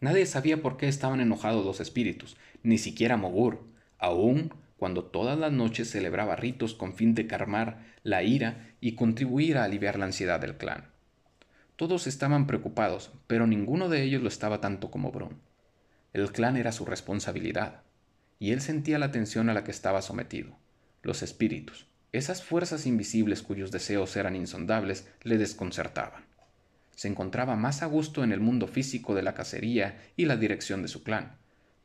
Nadie 0.00 0.26
sabía 0.26 0.60
por 0.60 0.76
qué 0.76 0.88
estaban 0.88 1.20
enojados 1.20 1.64
los 1.64 1.78
espíritus, 1.78 2.36
ni 2.64 2.78
siquiera 2.78 3.16
Mogur, 3.16 3.62
aun 3.98 4.52
cuando 4.76 5.04
todas 5.04 5.38
las 5.38 5.52
noches 5.52 5.88
celebraba 5.88 6.34
ritos 6.34 6.74
con 6.74 6.94
fin 6.94 7.14
de 7.14 7.28
calmar 7.28 7.84
la 8.02 8.24
ira 8.24 8.74
y 8.80 8.96
contribuir 8.96 9.56
a 9.56 9.64
aliviar 9.64 10.00
la 10.00 10.06
ansiedad 10.06 10.40
del 10.40 10.56
clan. 10.56 10.90
Todos 11.76 12.08
estaban 12.08 12.48
preocupados, 12.48 13.12
pero 13.28 13.46
ninguno 13.46 13.88
de 13.88 14.02
ellos 14.02 14.20
lo 14.20 14.28
estaba 14.28 14.60
tanto 14.60 14.90
como 14.90 15.12
Bron. 15.12 15.38
El 16.12 16.32
clan 16.32 16.56
era 16.56 16.72
su 16.72 16.84
responsabilidad, 16.86 17.82
y 18.40 18.50
él 18.50 18.60
sentía 18.60 18.98
la 18.98 19.12
tensión 19.12 19.48
a 19.48 19.54
la 19.54 19.62
que 19.62 19.70
estaba 19.70 20.02
sometido. 20.02 20.56
Los 21.02 21.22
espíritus, 21.22 21.86
Esas 22.10 22.42
fuerzas 22.42 22.86
invisibles 22.86 23.42
cuyos 23.42 23.70
deseos 23.70 24.16
eran 24.16 24.34
insondables 24.34 25.06
le 25.22 25.38
desconcertaban. 25.38 26.24
Se 26.96 27.06
encontraba 27.06 27.54
más 27.54 27.82
a 27.82 27.86
gusto 27.86 28.24
en 28.24 28.32
el 28.32 28.40
mundo 28.40 28.66
físico 28.66 29.14
de 29.14 29.22
la 29.22 29.34
cacería 29.34 30.02
y 30.16 30.24
la 30.24 30.36
dirección 30.36 30.82
de 30.82 30.88
su 30.88 31.04
clan. 31.04 31.36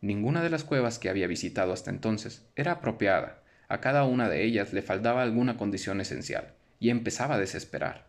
Ninguna 0.02 0.42
de 0.42 0.50
las 0.50 0.64
cuevas 0.64 0.98
que 0.98 1.10
había 1.10 1.28
visitado 1.28 1.74
hasta 1.74 1.92
entonces 1.92 2.48
era 2.56 2.72
apropiada. 2.72 3.44
A 3.68 3.82
cada 3.82 4.06
una 4.06 4.30
de 4.30 4.44
ellas 4.44 4.74
le 4.74 4.82
faltaba 4.82 5.22
alguna 5.22 5.58
condición 5.58 6.02
esencial, 6.02 6.54
y 6.80 6.90
empezaba 6.90 7.36
a 7.36 7.40
desesperar. 7.40 8.08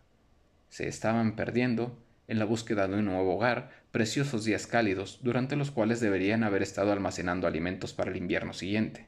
Se 0.69 0.89
estaban 0.89 1.37
perdiendo, 1.37 1.99
en 2.29 2.39
la 2.39 2.45
búsqueda 2.45 2.89
de 2.89 2.95
un 2.95 3.05
nuevo 3.05 3.37
hogar, 3.37 3.71
preciosos 3.93 4.45
días 4.45 4.67
cálidos 4.67 5.21
durante 5.23 5.57
los 5.57 5.71
cuales 5.71 6.01
deberían 6.01 6.45
haber 6.45 6.62
estado 6.62 6.93
almacenando 6.93 7.47
alimentos 7.47 7.93
para 7.93 8.11
el 8.11 8.17
invierno 8.17 8.53
siguiente. 8.53 9.07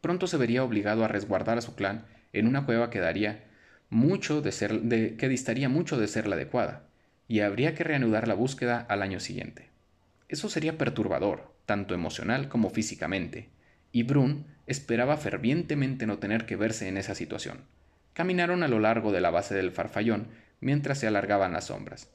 Pronto 0.00 0.26
se 0.26 0.36
vería 0.36 0.64
obligado 0.64 1.04
a 1.04 1.08
resguardar 1.08 1.58
a 1.58 1.62
su 1.62 1.74
clan 1.74 2.04
en 2.32 2.46
una 2.46 2.64
cueva 2.64 2.90
que 2.90 3.00
daría 3.00 3.44
mucho 3.90 4.40
de 4.40 4.52
ser 4.52 4.80
de, 4.82 5.16
que 5.16 5.28
distaría 5.28 5.68
mucho 5.68 5.98
de 5.98 6.08
ser 6.08 6.26
la 6.26 6.36
adecuada, 6.36 6.84
y 7.28 7.40
habría 7.40 7.74
que 7.74 7.84
reanudar 7.84 8.26
la 8.28 8.34
búsqueda 8.34 8.86
al 8.88 9.02
año 9.02 9.20
siguiente. 9.20 9.68
Eso 10.28 10.48
sería 10.48 10.78
perturbador, 10.78 11.52
tanto 11.66 11.94
emocional 11.94 12.48
como 12.48 12.70
físicamente, 12.70 13.48
y 13.92 14.04
Brun 14.04 14.46
esperaba 14.66 15.16
fervientemente 15.16 16.06
no 16.06 16.18
tener 16.18 16.46
que 16.46 16.56
verse 16.56 16.88
en 16.88 16.96
esa 16.96 17.14
situación. 17.14 17.64
Caminaron 18.12 18.62
a 18.62 18.68
lo 18.68 18.78
largo 18.78 19.12
de 19.12 19.20
la 19.20 19.30
base 19.30 19.54
del 19.54 19.72
farfallón 19.72 20.28
mientras 20.60 20.98
se 20.98 21.06
alargaban 21.06 21.52
las 21.52 21.66
sombras. 21.66 22.08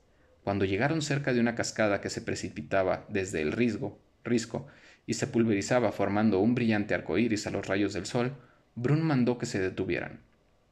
Cuando 0.46 0.64
llegaron 0.64 1.02
cerca 1.02 1.34
de 1.34 1.40
una 1.40 1.56
cascada 1.56 2.02
que 2.02 2.12
se 2.12 2.22
precipitaba 2.22 3.08
desde 3.10 3.42
el 3.42 3.52
risco, 3.52 3.98
risco 4.24 4.68
y 5.08 5.16
se 5.16 5.26
pulverizaba 5.26 5.92
formando 5.92 6.40
un 6.40 6.54
brillante 6.54 6.94
arco 6.94 7.18
iris 7.18 7.48
a 7.48 7.50
los 7.50 7.66
rayos 7.66 7.94
del 7.94 8.06
sol, 8.06 8.36
Brun 8.76 9.02
mandó 9.02 9.40
que 9.40 9.48
se 9.48 9.60
detuvieran. 9.60 10.20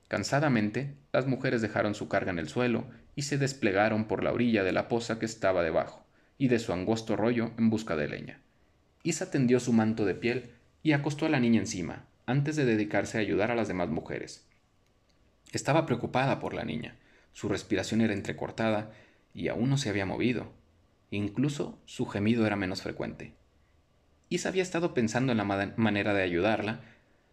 Cansadamente, 0.10 0.94
las 1.12 1.26
mujeres 1.26 1.64
dejaron 1.64 1.96
su 1.96 2.08
carga 2.08 2.30
en 2.30 2.38
el 2.38 2.50
suelo 2.50 2.86
y 3.16 3.24
se 3.24 3.40
desplegaron 3.40 4.06
por 4.06 4.24
la 4.24 4.32
orilla 4.32 4.64
de 4.64 4.74
la 4.74 4.88
poza 4.88 5.18
que 5.18 5.26
estaba 5.26 5.64
debajo, 5.64 6.06
y 6.38 6.50
de 6.50 6.60
su 6.60 6.72
angosto 6.72 7.16
rollo 7.16 7.50
en 7.58 7.72
busca 7.72 7.96
de 7.96 8.08
leña. 8.08 8.42
Isa 9.02 9.32
tendió 9.32 9.60
su 9.60 9.74
manto 9.74 10.06
de 10.06 10.14
piel 10.14 10.52
y 10.84 10.92
acostó 10.92 11.26
a 11.26 11.30
la 11.30 11.40
niña 11.40 11.60
encima, 11.60 12.06
antes 12.28 12.56
de 12.58 12.66
dedicarse 12.66 13.18
a 13.18 13.22
ayudar 13.22 13.50
a 13.50 13.56
las 13.56 13.70
demás 13.70 13.90
mujeres. 13.90 14.46
Estaba 15.52 15.88
preocupada 15.88 16.40
por 16.40 16.54
la 16.54 16.64
niña. 16.64 16.96
Su 17.32 17.50
respiración 17.50 18.02
era 18.02 18.14
entrecortada 18.14 18.92
y 19.34 19.48
aún 19.48 19.69
no 19.69 19.78
se 19.78 19.89
había 19.89 20.06
movido. 20.06 20.52
Incluso 21.12 21.80
su 21.86 22.06
gemido 22.06 22.46
era 22.46 22.56
menos 22.56 22.82
frecuente. 22.82 23.34
Isa 24.30 24.50
había 24.50 24.63
estado 24.63 24.93
pensando 24.93 25.32
en 25.32 25.38
la 25.38 25.74
manera 25.76 26.13
de 26.13 26.24
ayudarla, 26.24 26.82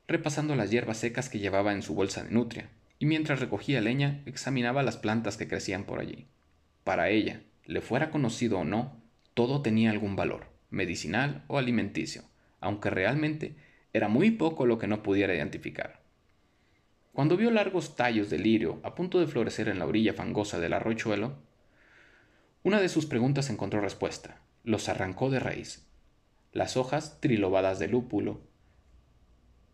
repasando 0.06 0.54
las 0.56 0.70
hierbas 0.70 0.98
secas 0.98 1.28
que 1.28 1.38
llevaba 1.38 1.72
en 1.72 1.82
su 1.82 1.94
bolsa 1.94 2.22
de 2.24 2.30
nutria, 2.30 2.68
y 2.98 3.06
mientras 3.06 3.40
recogía 3.40 3.80
leña 3.80 4.22
examinaba 4.26 4.82
las 4.82 4.98
plantas 4.98 5.36
que 5.36 5.48
crecían 5.48 5.84
por 5.84 6.00
allí. 6.00 6.26
Para 6.84 7.08
ella, 7.08 7.42
le 7.64 7.80
fuera 7.80 8.10
conocido 8.10 8.58
o 8.58 8.64
no, 8.64 9.00
todo 9.34 9.62
tenía 9.62 9.90
algún 9.90 10.16
valor, 10.16 10.46
medicinal 10.68 11.44
o 11.46 11.56
alimenticio, 11.56 12.24
aunque 12.60 12.90
realmente 12.90 13.56
era 13.92 14.08
muy 14.08 14.32
poco 14.32 14.66
lo 14.66 14.78
que 14.78 14.86
no 14.86 15.02
pudiera 15.02 15.34
identificar. 15.34 16.02
Cuando 17.12 17.36
vio 17.36 17.50
largos 17.50 17.96
tallos 17.96 18.30
de 18.30 18.38
lirio 18.38 18.80
a 18.82 18.94
punto 18.94 19.18
de 19.18 19.26
florecer 19.26 19.68
en 19.68 19.78
la 19.78 19.86
orilla 19.86 20.12
fangosa 20.12 20.60
del 20.60 20.74
arrochuelo, 20.74 21.38
una 22.62 22.80
de 22.80 22.88
sus 22.88 23.06
preguntas 23.06 23.50
encontró 23.50 23.80
respuesta. 23.80 24.40
Los 24.64 24.88
arrancó 24.88 25.30
de 25.30 25.40
raíz. 25.40 25.86
Las 26.52 26.76
hojas 26.76 27.20
trilobadas 27.20 27.78
de 27.78 27.88
lúpulo, 27.88 28.40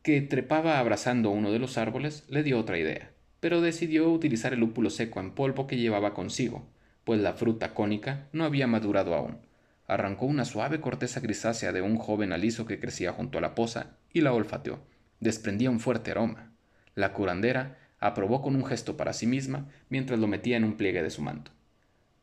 que 0.03 0.21
trepaba 0.23 0.79
abrazando 0.79 1.31
uno 1.31 1.51
de 1.51 1.59
los 1.59 1.79
árboles, 1.79 2.25
le 2.29 2.43
dio 2.43 2.59
otra 2.59 2.79
idea 2.79 3.11
pero 3.41 3.61
decidió 3.61 4.11
utilizar 4.11 4.53
el 4.53 4.59
lúpulo 4.61 4.91
seco 4.91 5.21
en 5.21 5.31
polvo 5.31 5.67
que 5.67 5.77
llevaba 5.77 6.15
consigo, 6.15 6.67
pues 7.05 7.21
la 7.21 7.35
fruta 7.35 7.75
cónica 7.75 8.27
no 8.33 8.45
había 8.45 8.67
madurado 8.67 9.15
aún. 9.15 9.39
Arrancó 9.87 10.27
una 10.27 10.45
suave 10.45 10.81
corteza 10.81 11.21
grisácea 11.21 11.73
de 11.73 11.81
un 11.81 11.97
joven 11.97 12.33
aliso 12.33 12.67
que 12.67 12.81
crecía 12.81 13.13
junto 13.13 13.39
a 13.39 13.41
la 13.41 13.55
poza 13.55 13.99
y 14.13 14.23
la 14.23 14.33
olfateó. 14.33 14.81
Desprendía 15.21 15.71
un 15.71 15.79
fuerte 15.79 16.11
aroma. 16.11 16.51
La 16.95 17.13
curandera 17.13 17.79
aprobó 18.01 18.43
con 18.43 18.57
un 18.57 18.65
gesto 18.65 18.97
para 18.97 19.13
sí 19.13 19.27
misma 19.27 19.69
mientras 19.89 20.19
lo 20.19 20.27
metía 20.27 20.57
en 20.57 20.65
un 20.65 20.77
pliegue 20.77 21.03
de 21.03 21.11
su 21.11 21.23
manto. 21.23 21.53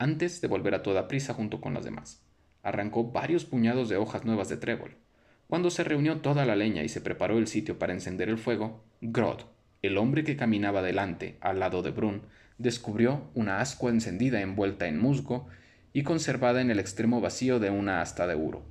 Antes 0.04 0.42
de 0.42 0.50
volver 0.50 0.76
a 0.76 0.84
toda 0.84 1.08
prisa 1.08 1.34
junto 1.34 1.62
con 1.62 1.74
las 1.74 1.86
demás, 1.86 2.22
arrancó 2.62 3.14
varios 3.14 3.46
puñados 3.46 3.88
de 3.88 3.96
hojas 3.96 4.26
nuevas 4.26 4.50
de 4.50 4.58
trébol. 4.58 4.98
Cuando 5.48 5.70
se 5.70 5.86
reunió 5.86 6.18
toda 6.18 6.46
la 6.46 6.58
leña 6.58 6.84
y 6.84 6.90
se 6.90 7.00
preparó 7.00 7.38
el 7.38 7.48
sitio 7.48 7.80
para 7.80 7.94
encender 7.94 8.28
el 8.28 8.38
fuego, 8.38 8.84
Grod, 9.00 9.44
el 9.82 9.98
hombre 9.98 10.26
que 10.26 10.36
caminaba 10.36 10.82
delante, 10.82 11.38
al 11.40 11.62
lado 11.62 11.84
de 11.84 11.92
Brun, 11.92 12.24
descubrió 12.58 13.30
una 13.34 13.62
ascua 13.62 13.92
encendida 13.92 14.42
envuelta 14.42 14.90
en 14.90 15.00
musgo 15.00 15.48
y 15.94 16.04
conservada 16.04 16.60
en 16.60 16.70
el 16.70 16.80
extremo 16.80 17.22
vacío 17.22 17.62
de 17.62 17.70
una 17.70 18.02
asta 18.02 18.28
de 18.28 18.36
uro. 18.36 18.66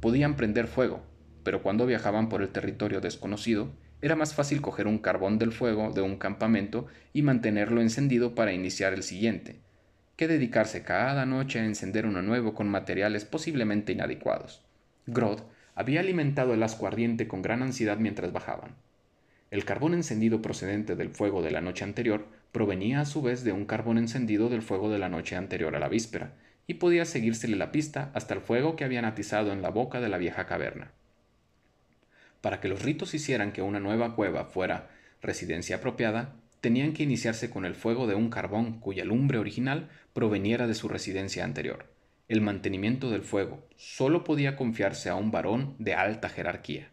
Podían 0.00 0.34
prender 0.34 0.66
fuego, 0.66 1.02
pero 1.44 1.62
cuando 1.62 1.84
viajaban 1.84 2.30
por 2.30 2.40
el 2.40 2.52
territorio 2.52 3.02
desconocido, 3.02 3.70
era 4.00 4.16
más 4.16 4.32
fácil 4.32 4.62
coger 4.62 4.86
un 4.86 4.96
carbón 4.96 5.38
del 5.38 5.52
fuego 5.52 5.92
de 5.92 6.00
un 6.00 6.16
campamento 6.16 6.86
y 7.12 7.20
mantenerlo 7.20 7.82
encendido 7.82 8.34
para 8.34 8.54
iniciar 8.54 8.94
el 8.94 9.02
siguiente, 9.02 9.60
que 10.20 10.28
dedicarse 10.28 10.82
cada 10.82 11.24
noche 11.24 11.60
a 11.60 11.64
encender 11.64 12.04
uno 12.04 12.20
nuevo 12.20 12.52
con 12.52 12.68
materiales 12.68 13.24
posiblemente 13.24 13.92
inadecuados. 13.92 14.60
Grod 15.06 15.40
había 15.74 16.00
alimentado 16.00 16.52
el 16.52 16.62
asco 16.62 16.86
ardiente 16.86 17.26
con 17.26 17.40
gran 17.40 17.62
ansiedad 17.62 17.96
mientras 17.96 18.30
bajaban. 18.30 18.74
El 19.50 19.64
carbón 19.64 19.94
encendido 19.94 20.42
procedente 20.42 20.94
del 20.94 21.08
fuego 21.08 21.40
de 21.40 21.52
la 21.52 21.62
noche 21.62 21.84
anterior 21.84 22.26
provenía 22.52 23.00
a 23.00 23.06
su 23.06 23.22
vez 23.22 23.44
de 23.44 23.52
un 23.52 23.64
carbón 23.64 23.96
encendido 23.96 24.50
del 24.50 24.60
fuego 24.60 24.90
de 24.90 24.98
la 24.98 25.08
noche 25.08 25.36
anterior 25.36 25.74
a 25.74 25.80
la 25.80 25.88
víspera, 25.88 26.34
y 26.66 26.74
podía 26.74 27.06
seguírsele 27.06 27.56
la 27.56 27.72
pista 27.72 28.10
hasta 28.12 28.34
el 28.34 28.42
fuego 28.42 28.76
que 28.76 28.84
habían 28.84 29.06
atizado 29.06 29.52
en 29.52 29.62
la 29.62 29.70
boca 29.70 30.02
de 30.02 30.10
la 30.10 30.18
vieja 30.18 30.44
caverna. 30.44 30.90
Para 32.42 32.60
que 32.60 32.68
los 32.68 32.82
ritos 32.82 33.14
hicieran 33.14 33.52
que 33.52 33.62
una 33.62 33.80
nueva 33.80 34.14
cueva 34.16 34.44
fuera 34.44 34.90
residencia 35.22 35.76
apropiada, 35.76 36.34
tenían 36.60 36.92
que 36.92 37.02
iniciarse 37.02 37.50
con 37.50 37.64
el 37.64 37.74
fuego 37.74 38.06
de 38.06 38.14
un 38.14 38.30
carbón 38.30 38.80
cuya 38.80 39.04
lumbre 39.04 39.38
original 39.38 39.88
proveniera 40.12 40.66
de 40.66 40.74
su 40.74 40.88
residencia 40.88 41.44
anterior. 41.44 41.86
El 42.28 42.40
mantenimiento 42.40 43.10
del 43.10 43.22
fuego 43.22 43.66
solo 43.76 44.24
podía 44.24 44.56
confiarse 44.56 45.08
a 45.08 45.14
un 45.14 45.30
varón 45.30 45.74
de 45.78 45.94
alta 45.94 46.28
jerarquía. 46.28 46.88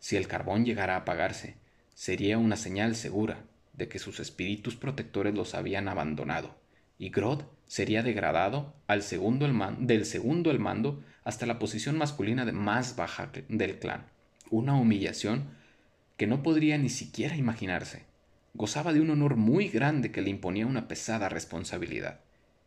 Si 0.00 0.16
el 0.16 0.28
carbón 0.28 0.64
llegara 0.64 0.94
a 0.94 0.98
apagarse 0.98 1.56
sería 1.94 2.36
una 2.36 2.56
señal 2.56 2.94
segura 2.94 3.44
de 3.72 3.88
que 3.88 3.98
sus 3.98 4.20
espíritus 4.20 4.76
protectores 4.76 5.34
los 5.34 5.54
habían 5.54 5.88
abandonado, 5.88 6.56
y 6.98 7.10
Grod 7.10 7.42
sería 7.66 8.02
degradado 8.02 8.74
al 8.86 9.02
segundo 9.02 9.46
del 9.78 10.04
segundo 10.04 10.50
el 10.50 10.58
mando 10.58 11.02
hasta 11.24 11.46
la 11.46 11.58
posición 11.58 11.98
masculina 11.98 12.44
de 12.44 12.52
más 12.52 12.96
baja 12.96 13.30
del 13.48 13.78
clan, 13.78 14.06
una 14.50 14.76
humillación 14.76 15.50
que 16.16 16.26
no 16.26 16.42
podría 16.42 16.78
ni 16.78 16.88
siquiera 16.88 17.36
imaginarse. 17.36 18.05
Gozaba 18.56 18.92
de 18.92 19.00
un 19.00 19.10
honor 19.10 19.36
muy 19.36 19.68
grande 19.68 20.10
que 20.10 20.22
le 20.22 20.30
imponía 20.30 20.66
una 20.66 20.88
pesada 20.88 21.28
responsabilidad. 21.28 22.20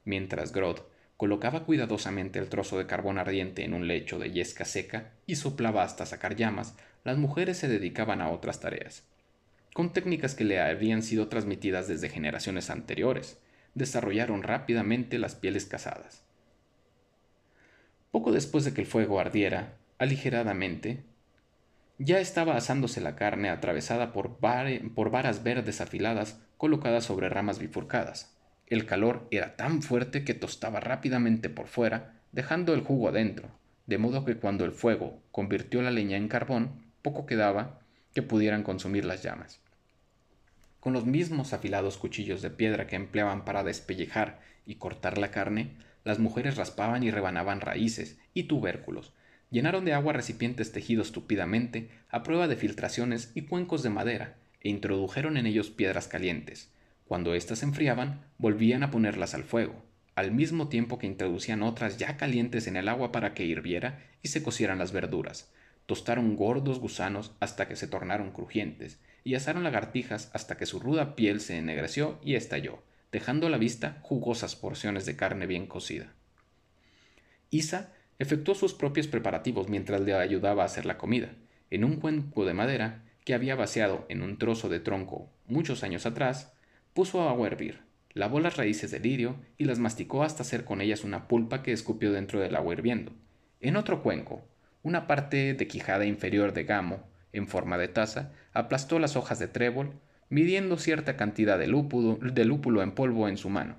Mientras 0.05 0.53
Grod 0.53 0.81
colocaba 1.17 1.65
cuidadosamente 1.65 2.39
el 2.39 2.47
trozo 2.47 2.77
de 2.77 2.85
carbón 2.85 3.17
ardiente 3.17 3.63
en 3.63 3.73
un 3.73 3.87
lecho 3.87 4.19
de 4.19 4.31
yesca 4.31 4.65
seca 4.65 5.11
y 5.25 5.35
soplaba 5.35 5.83
hasta 5.83 6.05
sacar 6.05 6.35
llamas, 6.35 6.75
las 7.03 7.17
mujeres 7.17 7.57
se 7.57 7.67
dedicaban 7.67 8.21
a 8.21 8.29
otras 8.29 8.59
tareas 8.59 9.03
con 9.73 9.93
técnicas 9.93 10.35
que 10.35 10.43
le 10.43 10.59
habían 10.59 11.03
sido 11.03 11.27
transmitidas 11.27 11.87
desde 11.87 12.09
generaciones 12.09 12.69
anteriores, 12.69 13.39
desarrollaron 13.75 14.43
rápidamente 14.43 15.19
las 15.19 15.35
pieles 15.35 15.65
casadas. 15.65 16.23
Poco 18.11 18.31
después 18.31 18.65
de 18.65 18.73
que 18.73 18.81
el 18.81 18.87
fuego 18.87 19.19
ardiera, 19.19 19.77
aligeradamente, 19.99 21.03
ya 21.99 22.19
estaba 22.19 22.55
asándose 22.55 23.01
la 23.01 23.17
carne 23.17 23.49
atravesada 23.49 24.13
por, 24.13 24.37
por 24.95 25.11
varas 25.11 25.43
verdes 25.43 25.81
afiladas 25.81 26.39
colocadas 26.57 27.03
sobre 27.03 27.27
ramas 27.27 27.59
bifurcadas. 27.59 28.35
El 28.67 28.85
calor 28.85 29.27
era 29.31 29.57
tan 29.57 29.81
fuerte 29.81 30.23
que 30.23 30.33
tostaba 30.33 30.79
rápidamente 30.79 31.49
por 31.49 31.67
fuera, 31.67 32.21
dejando 32.31 32.73
el 32.73 32.81
jugo 32.81 33.09
adentro, 33.09 33.49
de 33.85 33.97
modo 33.97 34.23
que 34.23 34.37
cuando 34.37 34.63
el 34.63 34.71
fuego 34.71 35.21
convirtió 35.31 35.81
la 35.81 35.91
leña 35.91 36.15
en 36.15 36.29
carbón, 36.29 36.85
poco 37.01 37.25
quedaba 37.25 37.81
que 38.13 38.21
pudieran 38.21 38.63
consumir 38.63 39.03
las 39.03 39.21
llamas. 39.21 39.59
Con 40.79 40.93
los 40.93 41.05
mismos 41.05 41.51
afilados 41.51 41.97
cuchillos 41.97 42.41
de 42.41 42.49
piedra 42.49 42.87
que 42.87 42.95
empleaban 42.95 43.43
para 43.43 43.63
despellejar 43.63 44.39
y 44.65 44.75
cortar 44.75 45.17
la 45.17 45.31
carne, 45.31 45.75
las 46.05 46.19
mujeres 46.19 46.55
raspaban 46.55 47.03
y 47.03 47.11
rebanaban 47.11 47.59
raíces 47.59 48.19
y 48.33 48.43
tubérculos, 48.43 49.13
llenaron 49.51 49.85
de 49.85 49.93
agua 49.93 50.13
recipientes 50.13 50.71
tejidos 50.71 51.11
tupidamente 51.11 51.89
a 52.09 52.23
prueba 52.23 52.47
de 52.47 52.55
filtraciones 52.55 53.31
y 53.35 53.43
cuencos 53.43 53.83
de 53.83 53.89
madera, 53.89 54.35
e 54.61 54.69
introdujeron 54.69 55.37
en 55.37 55.45
ellos 55.45 55.69
piedras 55.69 56.07
calientes. 56.07 56.71
Cuando 57.05 57.33
éstas 57.33 57.63
enfriaban, 57.63 58.21
volvían 58.37 58.83
a 58.83 58.91
ponerlas 58.91 59.33
al 59.33 59.43
fuego, 59.43 59.83
al 60.15 60.31
mismo 60.31 60.67
tiempo 60.67 60.99
que 60.99 61.07
introducían 61.07 61.63
otras 61.63 61.97
ya 61.97 62.17
calientes 62.17 62.67
en 62.67 62.75
el 62.75 62.89
agua 62.89 63.11
para 63.11 63.33
que 63.33 63.45
hirviera 63.45 64.03
y 64.21 64.27
se 64.27 64.43
cocieran 64.43 64.77
las 64.77 64.91
verduras, 64.91 65.51
tostaron 65.85 66.35
gordos 66.35 66.79
gusanos 66.79 67.31
hasta 67.39 67.67
que 67.67 67.75
se 67.75 67.87
tornaron 67.87 68.31
crujientes, 68.31 68.99
y 69.23 69.35
asaron 69.35 69.63
lagartijas 69.63 70.29
hasta 70.33 70.57
que 70.57 70.65
su 70.65 70.79
ruda 70.79 71.15
piel 71.15 71.41
se 71.41 71.57
ennegreció 71.57 72.19
y 72.23 72.35
estalló, 72.35 72.83
dejando 73.11 73.47
a 73.47 73.49
la 73.49 73.57
vista 73.57 73.97
jugosas 74.01 74.55
porciones 74.55 75.05
de 75.05 75.15
carne 75.15 75.47
bien 75.47 75.65
cocida. 75.65 76.13
Isa 77.49 77.91
efectuó 78.19 78.53
sus 78.53 78.73
propios 78.73 79.07
preparativos 79.07 79.69
mientras 79.69 80.01
le 80.01 80.13
ayudaba 80.13 80.63
a 80.63 80.65
hacer 80.65 80.85
la 80.85 80.97
comida. 80.97 81.29
En 81.71 81.83
un 81.83 81.95
cuenco 81.95 82.45
de 82.45 82.53
madera 82.53 83.05
que 83.23 83.33
había 83.33 83.55
vaciado 83.55 84.05
en 84.09 84.21
un 84.21 84.37
trozo 84.37 84.69
de 84.69 84.79
tronco 84.79 85.29
muchos 85.47 85.83
años 85.83 86.05
atrás, 86.05 86.53
puso 86.93 87.27
agua 87.27 87.47
a 87.47 87.51
hervir, 87.51 87.81
lavó 88.13 88.39
las 88.39 88.57
raíces 88.57 88.91
de 88.91 88.99
lirio 88.99 89.37
y 89.57 89.65
las 89.65 89.79
masticó 89.79 90.23
hasta 90.23 90.43
hacer 90.43 90.65
con 90.65 90.81
ellas 90.81 91.03
una 91.03 91.27
pulpa 91.27 91.63
que 91.63 91.71
escupió 91.71 92.11
dentro 92.11 92.39
del 92.39 92.55
agua 92.55 92.73
hirviendo. 92.73 93.13
En 93.61 93.77
otro 93.77 94.03
cuenco, 94.03 94.45
una 94.83 95.07
parte 95.07 95.53
de 95.53 95.67
quijada 95.67 96.05
inferior 96.05 96.53
de 96.53 96.63
gamo, 96.65 97.07
en 97.31 97.47
forma 97.47 97.77
de 97.77 97.87
taza, 97.87 98.31
aplastó 98.53 98.99
las 98.99 99.15
hojas 99.15 99.39
de 99.39 99.47
trébol, 99.47 99.93
midiendo 100.29 100.77
cierta 100.77 101.15
cantidad 101.15 101.57
de 101.57 101.67
lúpulo, 101.67 102.17
de 102.21 102.45
lúpulo 102.45 102.81
en 102.81 102.91
polvo 102.91 103.27
en 103.27 103.37
su 103.37 103.49
mano. 103.49 103.77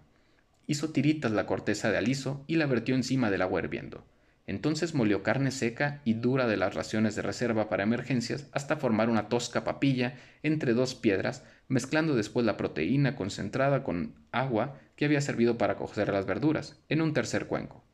Hizo 0.67 0.91
tiritas 0.91 1.33
la 1.33 1.47
corteza 1.47 1.91
de 1.91 1.99
aliso 1.99 2.45
y 2.47 2.57
la 2.57 2.67
vertió 2.67 2.95
encima 2.95 3.31
del 3.31 3.43
agua 3.43 3.61
hirviendo. 3.61 4.05
Entonces 4.51 4.95
molió 4.95 5.23
carne 5.23 5.53
seca 5.53 6.01
y 6.05 6.15
dura 6.15 6.49
de 6.49 6.57
las 6.57 6.75
raciones 6.75 7.15
de 7.15 7.23
reserva 7.23 7.69
para 7.69 7.85
emergencias 7.85 8.49
hasta 8.51 8.75
formar 8.75 9.09
una 9.09 9.29
tosca 9.29 9.63
papilla 9.63 10.15
entre 10.43 10.75
dos 10.75 10.97
piedras, 10.97 11.45
mezclando 11.69 12.17
después 12.17 12.45
la 12.45 12.57
proteína 12.57 13.15
concentrada 13.15 13.85
con 13.85 14.17
agua 14.33 14.77
que 14.97 15.05
había 15.05 15.21
servido 15.21 15.57
para 15.57 15.77
cocer 15.77 16.13
las 16.13 16.27
verduras, 16.27 16.81
en 16.89 17.01
un 17.01 17.13
tercer 17.15 17.47
cuenco. 17.47 17.85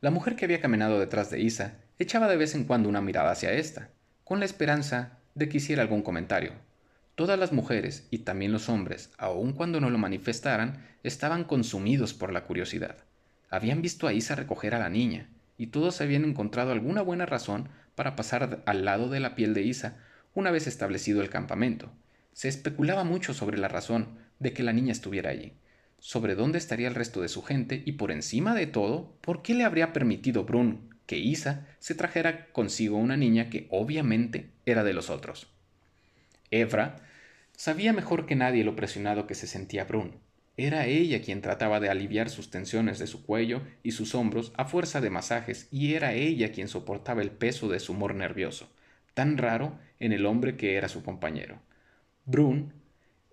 La 0.00 0.10
mujer 0.10 0.34
que 0.34 0.44
había 0.44 0.60
caminado 0.60 0.98
detrás 0.98 1.30
de 1.30 1.38
Isa 1.38 1.76
echaba 2.00 2.26
de 2.26 2.36
vez 2.36 2.56
en 2.56 2.64
cuando 2.64 2.88
una 2.88 3.00
mirada 3.00 3.30
hacia 3.30 3.52
ésta, 3.52 3.90
con 4.24 4.40
la 4.40 4.44
esperanza 4.44 5.20
de 5.36 5.48
que 5.48 5.58
hiciera 5.58 5.82
algún 5.82 6.02
comentario. 6.02 6.50
Todas 7.14 7.38
las 7.38 7.52
mujeres, 7.52 8.08
y 8.10 8.18
también 8.18 8.50
los 8.50 8.68
hombres, 8.68 9.12
aun 9.18 9.52
cuando 9.52 9.80
no 9.80 9.88
lo 9.88 9.98
manifestaran, 9.98 10.84
estaban 11.04 11.44
consumidos 11.44 12.12
por 12.12 12.32
la 12.32 12.42
curiosidad. 12.42 13.05
Habían 13.50 13.82
visto 13.82 14.06
a 14.06 14.12
Isa 14.12 14.34
recoger 14.34 14.74
a 14.74 14.78
la 14.78 14.90
niña, 14.90 15.28
y 15.58 15.68
todos 15.68 16.00
habían 16.00 16.24
encontrado 16.24 16.72
alguna 16.72 17.02
buena 17.02 17.26
razón 17.26 17.68
para 17.94 18.16
pasar 18.16 18.62
al 18.66 18.84
lado 18.84 19.08
de 19.08 19.20
la 19.20 19.34
piel 19.34 19.54
de 19.54 19.62
Isa 19.62 19.96
una 20.34 20.50
vez 20.50 20.66
establecido 20.66 21.22
el 21.22 21.30
campamento. 21.30 21.90
Se 22.32 22.48
especulaba 22.48 23.04
mucho 23.04 23.32
sobre 23.32 23.58
la 23.58 23.68
razón 23.68 24.18
de 24.38 24.52
que 24.52 24.62
la 24.62 24.72
niña 24.72 24.92
estuviera 24.92 25.30
allí, 25.30 25.54
sobre 25.98 26.34
dónde 26.34 26.58
estaría 26.58 26.88
el 26.88 26.94
resto 26.94 27.22
de 27.22 27.28
su 27.28 27.42
gente 27.42 27.82
y 27.86 27.92
por 27.92 28.10
encima 28.10 28.54
de 28.54 28.66
todo, 28.66 29.16
por 29.22 29.42
qué 29.42 29.54
le 29.54 29.64
habría 29.64 29.92
permitido 29.92 30.44
Brun 30.44 30.94
que 31.06 31.18
Isa 31.18 31.66
se 31.78 31.94
trajera 31.94 32.48
consigo 32.52 32.98
una 32.98 33.16
niña 33.16 33.48
que 33.48 33.66
obviamente 33.70 34.50
era 34.66 34.84
de 34.84 34.92
los 34.92 35.08
otros. 35.08 35.48
Evra 36.50 36.96
sabía 37.52 37.92
mejor 37.92 38.26
que 38.26 38.36
nadie 38.36 38.64
lo 38.64 38.76
presionado 38.76 39.26
que 39.26 39.34
se 39.34 39.46
sentía 39.46 39.84
Brun, 39.84 40.16
era 40.56 40.86
ella 40.86 41.20
quien 41.20 41.42
trataba 41.42 41.80
de 41.80 41.90
aliviar 41.90 42.30
sus 42.30 42.50
tensiones 42.50 42.98
de 42.98 43.06
su 43.06 43.26
cuello 43.26 43.62
y 43.82 43.92
sus 43.92 44.14
hombros 44.14 44.52
a 44.56 44.64
fuerza 44.64 45.02
de 45.02 45.10
masajes, 45.10 45.68
y 45.70 45.94
era 45.94 46.14
ella 46.14 46.50
quien 46.50 46.68
soportaba 46.68 47.20
el 47.20 47.30
peso 47.30 47.68
de 47.68 47.78
su 47.78 47.92
humor 47.92 48.14
nervioso, 48.14 48.72
tan 49.12 49.36
raro 49.36 49.78
en 50.00 50.12
el 50.12 50.24
hombre 50.24 50.56
que 50.56 50.76
era 50.76 50.88
su 50.88 51.02
compañero. 51.02 51.60
Brun 52.24 52.72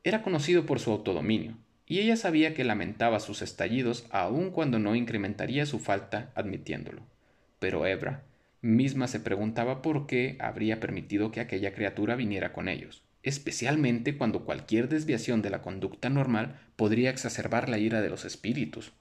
era 0.04 0.22
conocido 0.22 0.66
por 0.66 0.80
su 0.80 0.92
autodominio, 0.92 1.58
y 1.86 2.00
ella 2.00 2.18
sabía 2.18 2.54
que 2.54 2.66
lamentaba 2.66 3.22
sus 3.22 3.42
estallidos 3.42 4.06
aun 4.10 4.52
cuando 4.52 4.80
no 4.80 4.96
incrementaría 4.96 5.66
su 5.66 5.80
falta 5.80 6.32
admitiéndolo. 6.36 7.04
Pero 7.60 7.86
Ebra 7.86 8.24
misma 8.62 9.08
se 9.08 9.20
preguntaba 9.20 9.82
por 9.82 10.08
qué 10.08 10.38
habría 10.40 10.80
permitido 10.80 11.32
que 11.32 11.40
aquella 11.40 11.74
criatura 11.74 12.16
viniera 12.16 12.54
con 12.54 12.68
ellos 12.68 13.04
especialmente 13.24 14.18
cuando 14.18 14.46
cualquier 14.46 14.90
desviación 14.90 15.42
de 15.42 15.50
la 15.50 15.62
conducta 15.62 16.10
normal 16.10 16.60
podría 16.76 17.10
exacerbar 17.10 17.70
la 17.70 17.78
ira 17.78 18.02
de 18.02 18.10
los 18.10 18.26
espíritus. 18.26 18.92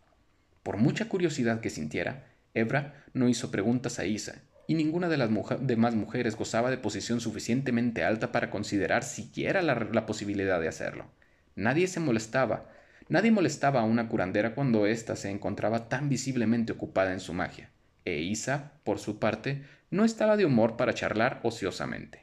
Por 0.63 0.77
mucha 0.77 1.09
curiosidad 1.09 1.61
que 1.61 1.71
sintiera, 1.71 2.29
Ebra 2.55 3.05
no 3.13 3.29
hizo 3.29 3.51
preguntas 3.51 3.99
a 3.99 4.07
Isa, 4.07 4.43
y 4.69 4.75
ninguna 4.75 5.09
de 5.09 5.17
las 5.17 5.29
demás 5.61 5.95
mujeres 5.97 6.37
gozaba 6.37 6.71
de 6.71 6.79
posición 6.79 7.21
suficientemente 7.21 8.05
alta 8.05 8.31
para 8.31 8.49
considerar 8.49 9.03
siquiera 9.03 9.61
la, 9.61 9.75
la 9.93 10.07
posibilidad 10.07 10.61
de 10.61 10.69
hacerlo. 10.69 11.11
Nadie 11.57 11.89
se 11.89 11.99
molestaba, 11.99 12.71
nadie 13.09 13.33
molestaba 13.33 13.81
a 13.81 13.85
una 13.85 14.09
curandera 14.09 14.55
cuando 14.55 14.87
ésta 14.87 15.17
se 15.17 15.31
encontraba 15.31 15.89
tan 15.89 16.09
visiblemente 16.09 16.73
ocupada 16.73 17.13
en 17.13 17.21
su 17.21 17.35
magia, 17.35 17.71
e 18.05 18.21
Isa, 18.21 18.73
por 18.85 19.01
su 19.01 19.19
parte, 19.19 19.63
no 19.91 20.05
estaba 20.05 20.37
de 20.37 20.47
humor 20.47 20.77
para 20.77 20.95
charlar 20.95 21.41
ociosamente. 21.43 22.22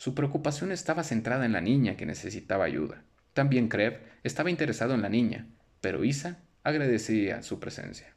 Su 0.00 0.14
preocupación 0.14 0.72
estaba 0.72 1.04
centrada 1.04 1.44
en 1.44 1.52
la 1.52 1.60
niña 1.60 1.98
que 1.98 2.06
necesitaba 2.06 2.64
ayuda. 2.64 3.04
También 3.34 3.68
Krev 3.68 4.00
estaba 4.22 4.48
interesado 4.48 4.94
en 4.94 5.02
la 5.02 5.10
niña, 5.10 5.46
pero 5.82 6.04
Isa 6.04 6.38
agradecía 6.62 7.42
su 7.42 7.60
presencia. 7.60 8.14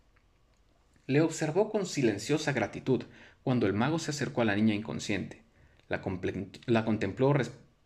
Le 1.08 1.20
observó 1.20 1.70
con 1.70 1.86
silenciosa 1.86 2.54
gratitud 2.54 3.04
cuando 3.44 3.68
el 3.68 3.74
mago 3.74 4.00
se 4.00 4.12
acercó 4.12 4.40
a 4.44 4.46
la 4.46 4.56
niña 4.56 4.74
inconsciente. 4.74 5.44
La, 5.90 6.86
contempló 6.86 7.34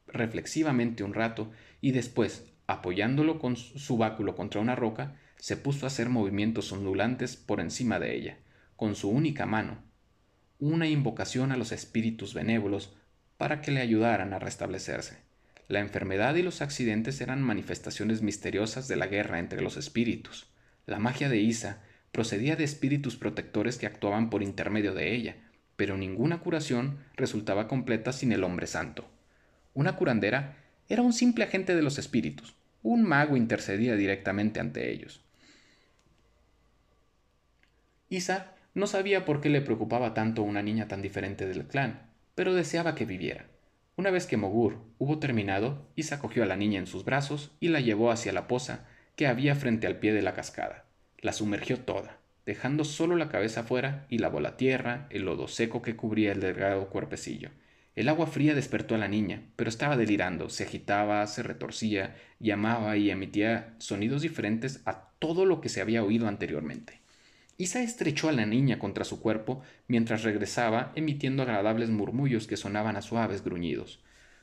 reflexivamente 0.06 1.04
un 1.04 1.16
rato 1.16 1.50
y 1.82 1.90
después, 1.90 2.46
apoyándolo 2.68 3.40
con 3.40 3.56
su 3.56 3.98
báculo 3.98 4.36
contra 4.36 4.62
una 4.62 4.76
roca, 4.76 5.16
se 5.38 5.58
puso 5.58 5.88
a 5.88 5.90
hacer 5.90 6.10
movimientos 6.10 6.72
ondulantes 6.72 7.36
por 7.36 7.60
encima 7.60 7.98
de 8.00 8.16
ella, 8.16 8.38
con 8.76 8.94
su 8.94 9.10
única 9.10 9.48
mano, 9.48 9.82
una 10.60 10.88
invocación 10.88 11.52
a 11.52 11.58
los 11.58 11.72
espíritus 11.72 12.36
benévolos 12.36 12.96
para 13.38 13.62
que 13.62 13.71
le 13.71 13.82
ayudaran 13.82 14.34
a 14.34 14.39
restablecerse. 14.39 15.17
La 15.67 15.80
enfermedad 15.80 16.36
y 16.36 16.43
los 16.43 16.62
accidentes 16.62 17.19
eran 17.21 17.41
manifestaciones 17.41 18.21
misteriosas 18.21 18.88
de 18.88 18.95
la 18.95 19.08
guerra 19.08 19.39
entre 19.39 19.62
los 19.62 19.78
espíritus. 19.78 20.47
La 20.86 21.00
magia 21.00 21.30
de 21.30 21.38
Isa 21.38 21.82
procedía 22.12 22.56
de 22.56 22.63
espíritus 22.63 23.17
protectores 23.17 23.78
que 23.78 23.86
actuaban 23.86 24.30
por 24.30 24.43
intermedio 24.43 24.93
de 24.93 25.13
ella, 25.13 25.36
pero 25.76 25.97
ninguna 25.97 26.39
curación 26.39 27.00
resultaba 27.15 27.67
completa 27.67 28.13
sin 28.13 28.32
el 28.32 28.43
hombre 28.43 28.65
santo. 28.65 29.08
Una 29.73 29.95
curandera 29.95 30.58
era 30.89 31.02
un 31.02 31.13
simple 31.13 31.43
agente 31.43 31.76
de 31.76 31.82
los 31.82 32.00
espíritus, 32.00 32.56
un 32.82 33.04
mago 33.04 33.36
intercedía 33.36 33.95
directamente 33.95 34.60
ante 34.60 34.89
ellos. 34.91 35.21
Isa 38.10 38.56
no 38.73 38.88
sabía 38.88 39.26
por 39.26 39.41
qué 39.41 39.50
le 39.50 39.62
preocupaba 39.62 40.13
tanto 40.13 40.43
una 40.43 40.62
niña 40.62 40.88
tan 40.88 41.02
diferente 41.02 41.45
del 41.45 41.67
clan, 41.67 42.07
pero 42.38 42.54
deseaba 42.54 42.93
que 42.93 43.06
viviera. 43.06 43.47
Una 43.95 44.12
vez 44.12 44.28
que 44.28 44.38
Mogur 44.38 44.78
hubo 45.00 45.17
terminado, 45.17 45.89
Isa 45.95 46.19
cogió 46.19 46.43
a 46.43 46.45
la 46.45 46.56
niña 46.56 46.78
en 46.78 46.86
sus 46.86 47.04
brazos 47.04 47.50
y 47.60 47.69
la 47.69 47.80
llevó 47.80 48.12
hacia 48.12 48.32
la 48.32 48.47
poza 48.47 48.86
que 49.15 49.26
había 49.26 49.56
frente 49.56 49.88
al 49.88 49.97
pie 49.97 50.13
de 50.13 50.21
la 50.21 50.36
cascada. 50.36 50.86
La 51.17 51.34
sumergió 51.34 51.80
toda, 51.80 52.19
dejando 52.45 52.86
solo 52.86 53.15
la 53.15 53.30
cabeza 53.30 53.63
fuera 53.63 54.06
y 54.08 54.19
lavó 54.19 54.39
la 54.39 54.56
tierra, 54.56 55.08
el 55.10 55.23
lodo 55.26 55.47
seco 55.47 55.82
que 55.82 55.95
cubría 55.95 56.32
el 56.32 56.39
delgado 56.39 56.91
cuerpecillo. 56.91 57.50
El 57.95 58.08
agua 58.08 58.28
fría 58.28 58.54
despertó 58.54 58.93
a 58.93 59.00
la 59.00 59.08
niña, 59.08 59.41
pero 59.56 59.71
estaba 59.71 59.97
delirando, 59.97 60.52
se 60.52 60.65
agitaba, 60.65 61.26
se 61.26 61.41
retorcía, 61.41 62.17
llamaba 62.39 62.97
y 62.97 63.10
emitía 63.10 63.73
sonidos 63.80 64.21
diferentes 64.21 64.84
a 64.86 65.10
todo 65.17 65.45
lo 65.45 65.60
que 65.60 65.69
se 65.69 65.82
había 65.82 66.04
oído 66.04 66.28
anteriormente. 66.28 67.02
Isa 67.60 67.82
estrechó 67.82 68.30
a 68.30 68.34
la 68.34 68.46
niña 68.46 68.78
contra 68.78 69.04
su 69.04 69.20
cuerpo 69.20 69.63
mientras 69.88 70.22
regresaba 70.22 70.91
emitiendo 70.96 71.41
agradables 71.41 71.89
murmullos 71.89 72.46
que 72.46 72.56
sonaban 72.56 72.96
a 72.96 73.02
suaves 73.02 73.43
gruñidos. 73.43 74.00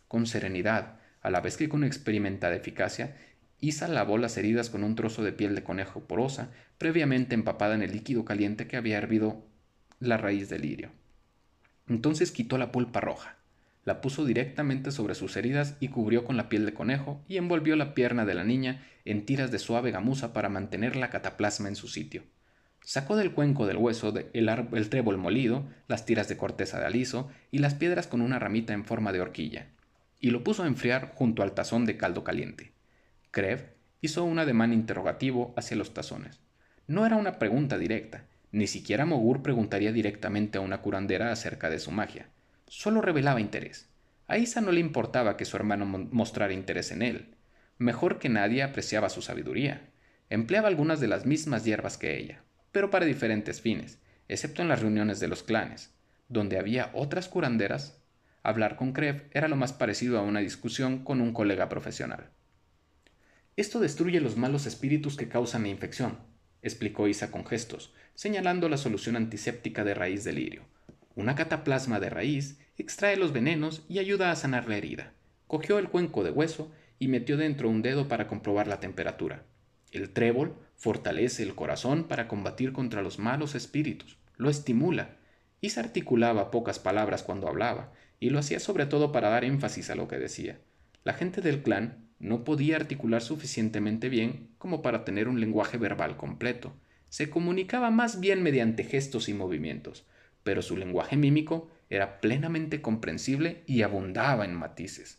Con 0.09 0.27
serenidad, 0.27 0.96
a 1.22 1.31
la 1.31 1.40
vez 1.40 1.57
que 1.57 1.68
con 1.68 1.85
experimentada 1.85 2.57
eficacia, 2.57 3.16
Isa 3.61 3.87
lavó 3.87 4.18
las 4.18 4.37
heridas 4.37 4.68
con 4.68 4.83
un 4.83 4.96
trozo 4.96 5.22
de 5.22 5.33
piel 5.33 5.55
de 5.55 5.62
conejo 5.62 6.00
porosa, 6.00 6.50
previamente 6.77 7.37
empapada 7.37 7.77
en 7.77 7.83
el 7.83 7.92
líquido 7.92 8.24
caliente 8.24 8.66
que 8.66 8.77
había 8.77 8.98
hervido 8.98 9.46
la 10.00 10.16
raíz 10.16 10.48
del 10.48 10.62
lirio. 10.62 10.90
Entonces 11.88 12.33
quitó 12.33 12.59
la 12.59 12.72
pulpa 12.72 13.00
roja, 13.00 13.37
la 13.85 14.00
puso 14.00 14.24
directamente 14.24 14.90
sobre 14.90 15.14
sus 15.14 15.37
heridas 15.37 15.77
y 15.79 15.88
cubrió 15.88 16.24
con 16.24 16.37
la 16.37 16.48
piel 16.48 16.66
de 16.66 16.74
conejo 16.74 17.22
y 17.29 17.37
envolvió 17.37 17.77
la 17.77 17.94
pierna 17.94 18.24
de 18.24 18.35
la 18.35 18.42
niña 18.42 18.85
en 19.05 19.24
tiras 19.24 19.53
de 19.53 19.61
suave 19.61 19.92
gamuza 19.92 20.33
para 20.33 20.48
mantener 20.48 20.96
la 20.96 21.11
cataplasma 21.11 21.68
en 21.68 21.77
su 21.77 21.87
sitio. 21.87 22.24
Sacó 22.85 23.16
del 23.16 23.33
cuenco 23.33 23.66
del 23.66 23.79
hueso 23.79 24.12
el, 24.35 24.88
trébol 24.90 25.16
molido, 25.16 25.64
las 25.88 26.05
tiras 26.05 26.29
de 26.29 26.37
corteza 26.37 26.79
de 26.79 26.85
aliso 26.85 27.31
y 27.51 27.59
las 27.59 27.75
piedras 27.75 28.07
con 28.07 28.20
una 28.20 28.38
ramita 28.38 28.75
en 28.75 28.85
forma 28.85 29.11
de 29.11 29.23
horquilla, 29.23 29.68
y 30.20 30.31
lo 30.31 30.44
puso 30.44 30.62
a 30.62 30.66
enfriar 30.66 31.12
junto 31.14 31.42
al 31.42 31.53
tazón 31.53 31.87
de 31.87 31.97
caldo 31.97 32.25
caliente. 32.25 32.73
Krev 33.31 33.73
hizo 34.03 34.23
un 34.25 34.38
ademán 34.38 34.75
interrogativo 34.75 35.55
hacia 35.57 35.79
los 35.79 35.94
tazones. 35.94 36.40
No 36.87 37.07
era 37.07 37.16
una 37.16 37.38
pregunta 37.38 37.79
directa, 37.79 38.27
ni 38.53 38.66
siquiera 38.66 39.07
Mogur 39.07 39.40
preguntaría 39.42 39.90
directamente 39.90 40.59
a 40.59 40.61
una 40.61 40.83
curandera 40.83 41.33
acerca 41.33 41.70
de 41.70 41.79
su 41.79 41.90
magia. 41.90 42.29
Solo 42.68 43.01
revelaba 43.01 43.40
interés. 43.40 43.88
A 44.27 44.37
Isa 44.37 44.61
no 44.61 44.73
le 44.73 44.81
importaba 44.81 45.38
que 45.38 45.47
su 45.47 45.57
hermano 45.57 45.87
mostrara 45.87 46.53
interés 46.53 46.92
en 46.92 47.01
él. 47.01 47.35
Mejor 47.79 48.18
que 48.18 48.29
nadie 48.29 48.62
apreciaba 48.62 49.09
su 49.09 49.23
sabiduría. 49.23 49.88
Empleaba 50.29 50.68
algunas 50.68 51.01
de 51.01 51.09
las 51.09 51.25
mismas 51.25 51.64
hierbas 51.64 51.99
que 51.99 52.18
ella, 52.18 52.44
pero 52.75 52.91
para 52.91 53.07
diferentes 53.07 53.63
fines, 53.63 53.99
excepto 54.29 54.61
en 54.61 54.69
las 54.69 54.83
reuniones 54.83 55.19
de 55.21 55.29
los 55.29 55.43
clanes, 55.43 55.95
donde 56.29 56.59
había 56.59 56.91
otras 56.93 57.29
curanderas, 57.29 58.05
Hablar 58.47 58.77
con 58.77 58.93
Krev 58.93 59.31
era 59.33 59.49
lo 59.49 59.57
más 59.57 59.73
parecido 59.73 60.19
a 60.19 60.23
una 60.23 60.41
discusión 60.41 61.03
con 61.03 61.23
un 61.23 61.33
colega 61.33 61.71
profesional. 61.71 62.29
Esto 63.57 63.81
destruye 63.81 64.21
los 64.21 64.37
malos 64.37 64.67
espíritus 64.67 65.17
que 65.17 65.31
causan 65.31 65.63
la 65.63 65.71
infección, 65.71 66.19
explicó 66.61 67.09
Isa 67.09 67.31
con 67.31 67.47
gestos, 67.47 67.95
señalando 68.15 68.69
la 68.69 68.77
solución 68.77 69.17
antiséptica 69.17 69.83
de 69.83 69.95
raíz 69.95 70.25
de 70.25 70.35
lirio. 70.35 70.63
Una 71.15 71.35
cataplasma 71.35 72.01
de 72.01 72.11
raíz 72.11 72.59
extrae 72.77 73.17
los 73.17 73.33
venenos 73.33 73.87
y 73.89 73.99
ayuda 73.99 74.31
a 74.31 74.37
sanar 74.37 74.69
la 74.69 74.77
herida. 74.77 75.15
Cogió 75.47 75.79
el 75.79 75.89
cuenco 75.89 76.23
de 76.23 76.31
hueso 76.31 76.71
y 76.99 77.09
metió 77.09 77.39
dentro 77.39 77.71
un 77.71 77.81
dedo 77.81 78.09
para 78.09 78.27
comprobar 78.27 78.69
la 78.69 78.79
temperatura. 78.79 79.45
El 79.91 80.11
trébol 80.11 80.55
fortalece 80.85 81.42
el 81.42 81.55
corazón 81.55 82.05
para 82.05 82.29
combatir 82.29 82.75
contra 82.75 83.01
los 83.01 83.18
malos 83.18 83.55
espíritus, 83.55 84.18
lo 84.37 84.51
estimula. 84.51 85.16
Isa 85.62 85.81
articulaba 85.81 86.51
pocas 86.51 86.79
palabras 86.79 87.23
cuando 87.23 87.49
hablaba, 87.49 87.94
y 88.20 88.29
lo 88.29 88.38
hacía 88.38 88.61
sobre 88.61 88.85
todo 88.85 89.11
para 89.11 89.31
dar 89.31 89.47
énfasis 89.47 89.88
a 89.88 89.94
lo 89.94 90.09
que 90.09 90.18
decía. 90.18 90.59
La 91.03 91.14
gente 91.14 91.40
del 91.40 91.62
clan 91.62 92.05
no 92.18 92.44
podía 92.44 92.77
articular 92.77 93.23
suficientemente 93.23 94.11
bien 94.11 94.51
como 94.59 94.83
para 94.83 95.07
tener 95.07 95.27
un 95.27 95.40
lenguaje 95.40 95.79
verbal 95.79 96.18
completo. 96.18 96.75
Se 97.09 97.31
comunicaba 97.31 97.90
más 97.90 98.20
bien 98.20 98.42
mediante 98.42 98.85
gestos 98.85 99.31
y 99.31 99.33
movimientos, 99.33 100.05
pero 100.42 100.61
su 100.61 100.77
lenguaje 100.77 101.16
mímico 101.16 101.70
era 101.88 102.20
plenamente 102.20 102.83
comprensible 102.83 103.62
y 103.66 103.81
abundaba 103.81 104.44
en 104.44 104.53
matices. 104.53 105.18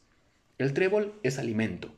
El 0.60 0.74
trébol 0.74 1.16
es 1.24 1.40
alimento. 1.40 1.96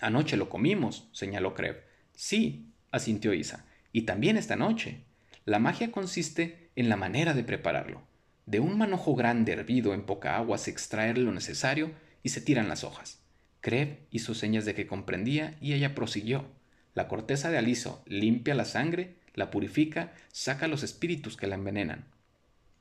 Anoche 0.00 0.38
lo 0.38 0.48
comimos, 0.48 1.10
señaló 1.12 1.52
Kreb. 1.52 1.82
Sí, 2.14 2.67
asintió 2.90 3.34
Isa, 3.34 3.66
y 3.92 4.02
también 4.02 4.36
esta 4.36 4.56
noche. 4.56 5.04
La 5.44 5.58
magia 5.58 5.90
consiste 5.90 6.70
en 6.76 6.88
la 6.88 6.96
manera 6.96 7.34
de 7.34 7.44
prepararlo. 7.44 8.02
De 8.46 8.60
un 8.60 8.78
manojo 8.78 9.14
grande 9.14 9.52
hervido 9.52 9.94
en 9.94 10.02
poca 10.02 10.36
agua 10.36 10.58
se 10.58 10.70
extrae 10.70 11.14
lo 11.14 11.32
necesario 11.32 11.90
y 12.22 12.30
se 12.30 12.40
tiran 12.40 12.68
las 12.68 12.84
hojas. 12.84 13.20
Kreb 13.60 13.98
hizo 14.10 14.34
señas 14.34 14.64
de 14.64 14.74
que 14.74 14.86
comprendía 14.86 15.56
y 15.60 15.72
ella 15.72 15.94
prosiguió. 15.94 16.46
La 16.94 17.08
corteza 17.08 17.50
de 17.50 17.58
aliso 17.58 18.02
limpia 18.06 18.54
la 18.54 18.64
sangre, 18.64 19.16
la 19.34 19.50
purifica, 19.50 20.12
saca 20.32 20.68
los 20.68 20.82
espíritus 20.82 21.36
que 21.36 21.46
la 21.46 21.56
envenenan. 21.56 22.06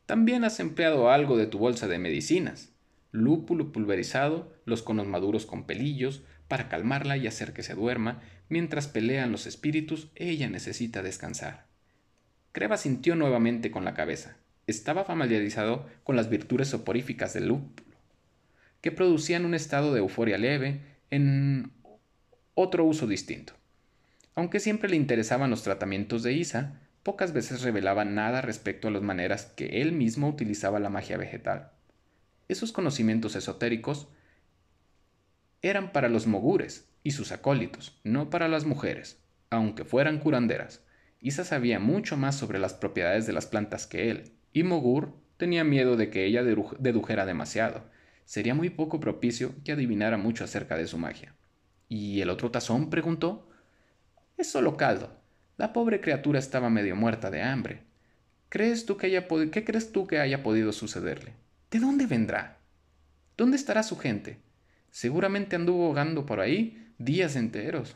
También 0.05 0.43
has 0.43 0.59
empleado 0.59 1.11
algo 1.11 1.37
de 1.37 1.47
tu 1.47 1.57
bolsa 1.57 1.87
de 1.87 1.99
medicinas. 1.99 2.69
Lúpulo 3.11 3.71
pulverizado, 3.71 4.53
los 4.65 4.83
conos 4.83 5.07
maduros 5.07 5.45
con 5.45 5.65
pelillos, 5.65 6.23
para 6.47 6.69
calmarla 6.69 7.17
y 7.17 7.27
hacer 7.27 7.53
que 7.53 7.63
se 7.63 7.75
duerma, 7.75 8.21
mientras 8.49 8.87
pelean 8.87 9.31
los 9.31 9.45
espíritus, 9.47 10.09
ella 10.15 10.49
necesita 10.49 11.01
descansar. 11.01 11.65
Creva 12.51 12.77
sintió 12.77 13.15
nuevamente 13.15 13.71
con 13.71 13.85
la 13.85 13.93
cabeza 13.93 14.37
estaba 14.67 15.05
familiarizado 15.05 15.87
con 16.03 16.15
las 16.17 16.29
virtudes 16.29 16.67
soporíficas 16.67 17.33
del 17.33 17.47
lúpulo, 17.47 17.97
que 18.81 18.91
producían 18.91 19.45
un 19.45 19.55
estado 19.55 19.93
de 19.93 19.99
euforia 19.99 20.37
leve 20.37 20.81
en 21.09 21.71
otro 22.53 22.83
uso 22.83 23.07
distinto. 23.07 23.53
Aunque 24.35 24.59
siempre 24.59 24.89
le 24.89 24.97
interesaban 24.97 25.49
los 25.49 25.63
tratamientos 25.63 26.21
de 26.21 26.33
Isa, 26.33 26.81
pocas 27.01 27.31
veces 27.31 27.61
revelaba 27.61 28.05
nada 28.05 28.41
respecto 28.41 28.89
a 28.89 28.91
las 28.91 29.01
maneras 29.01 29.45
que 29.45 29.81
él 29.81 29.93
mismo 29.93 30.27
utilizaba 30.27 30.79
la 30.79 30.89
magia 30.89 31.17
vegetal. 31.17 31.71
Esos 32.49 32.71
conocimientos 32.71 33.35
esotéricos 33.35 34.09
eran 35.61 35.91
para 35.91 36.09
los 36.09 36.27
mogures 36.27 36.87
y 37.03 37.11
sus 37.11 37.31
acólitos, 37.31 37.99
no 38.03 38.29
para 38.29 38.47
las 38.47 38.65
mujeres, 38.65 39.21
aunque 39.49 39.85
fueran 39.85 40.19
curanderas. 40.19 40.83
Isa 41.19 41.43
sabía 41.43 41.79
mucho 41.79 42.17
más 42.17 42.35
sobre 42.35 42.59
las 42.59 42.73
propiedades 42.73 43.25
de 43.25 43.33
las 43.33 43.47
plantas 43.47 43.87
que 43.87 44.11
él, 44.11 44.33
y 44.53 44.63
Mogur 44.63 45.13
tenía 45.37 45.63
miedo 45.63 45.95
de 45.95 46.09
que 46.09 46.25
ella 46.25 46.43
dedujera 46.43 47.25
demasiado. 47.25 47.85
Sería 48.25 48.53
muy 48.53 48.69
poco 48.69 48.99
propicio 48.99 49.55
que 49.63 49.71
adivinara 49.71 50.17
mucho 50.17 50.43
acerca 50.43 50.77
de 50.77 50.87
su 50.87 50.97
magia. 50.97 51.33
¿Y 51.87 52.21
el 52.21 52.29
otro 52.29 52.51
tazón? 52.51 52.89
preguntó. 52.89 53.49
Es 54.35 54.51
solo 54.51 54.77
caldo. 54.77 55.17
La 55.57 55.73
pobre 55.73 56.01
criatura 56.01 56.37
estaba 56.37 56.69
medio 56.69 56.95
muerta 56.95 57.31
de 57.31 57.41
hambre. 57.41 57.83
¿Crees 58.49 58.85
tú 58.85 58.97
que 58.97 59.07
haya 59.07 59.27
¿Qué 59.27 59.63
crees 59.63 59.91
tú 59.91 60.07
que 60.07 60.19
haya 60.19 60.43
podido 60.43 60.71
sucederle? 60.71 61.33
¿De 61.71 61.79
dónde 61.79 62.05
vendrá? 62.05 62.59
¿Dónde 63.37 63.57
estará 63.57 63.83
su 63.83 63.97
gente? 63.97 64.39
Seguramente 64.91 65.55
anduvo 65.55 65.89
vagando 65.89 66.25
por 66.25 66.39
ahí 66.39 66.91
días 66.97 67.35
enteros. 67.35 67.95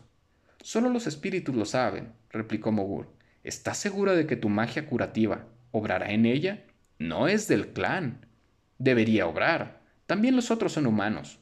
Solo 0.61 0.89
los 0.89 1.07
espíritus 1.07 1.55
lo 1.55 1.65
saben, 1.65 2.13
replicó 2.29 2.71
Mogur. 2.71 3.07
¿Estás 3.43 3.77
segura 3.77 4.13
de 4.13 4.27
que 4.27 4.35
tu 4.35 4.49
magia 4.49 4.85
curativa 4.85 5.47
¿Obrará 5.71 6.11
en 6.11 6.25
ella? 6.25 6.65
No 6.99 7.29
es 7.29 7.47
del 7.47 7.69
clan. 7.69 8.25
Debería 8.77 9.25
obrar. 9.25 9.81
También 10.05 10.35
los 10.35 10.51
otros 10.51 10.73
son 10.73 10.85
humanos. 10.85 11.39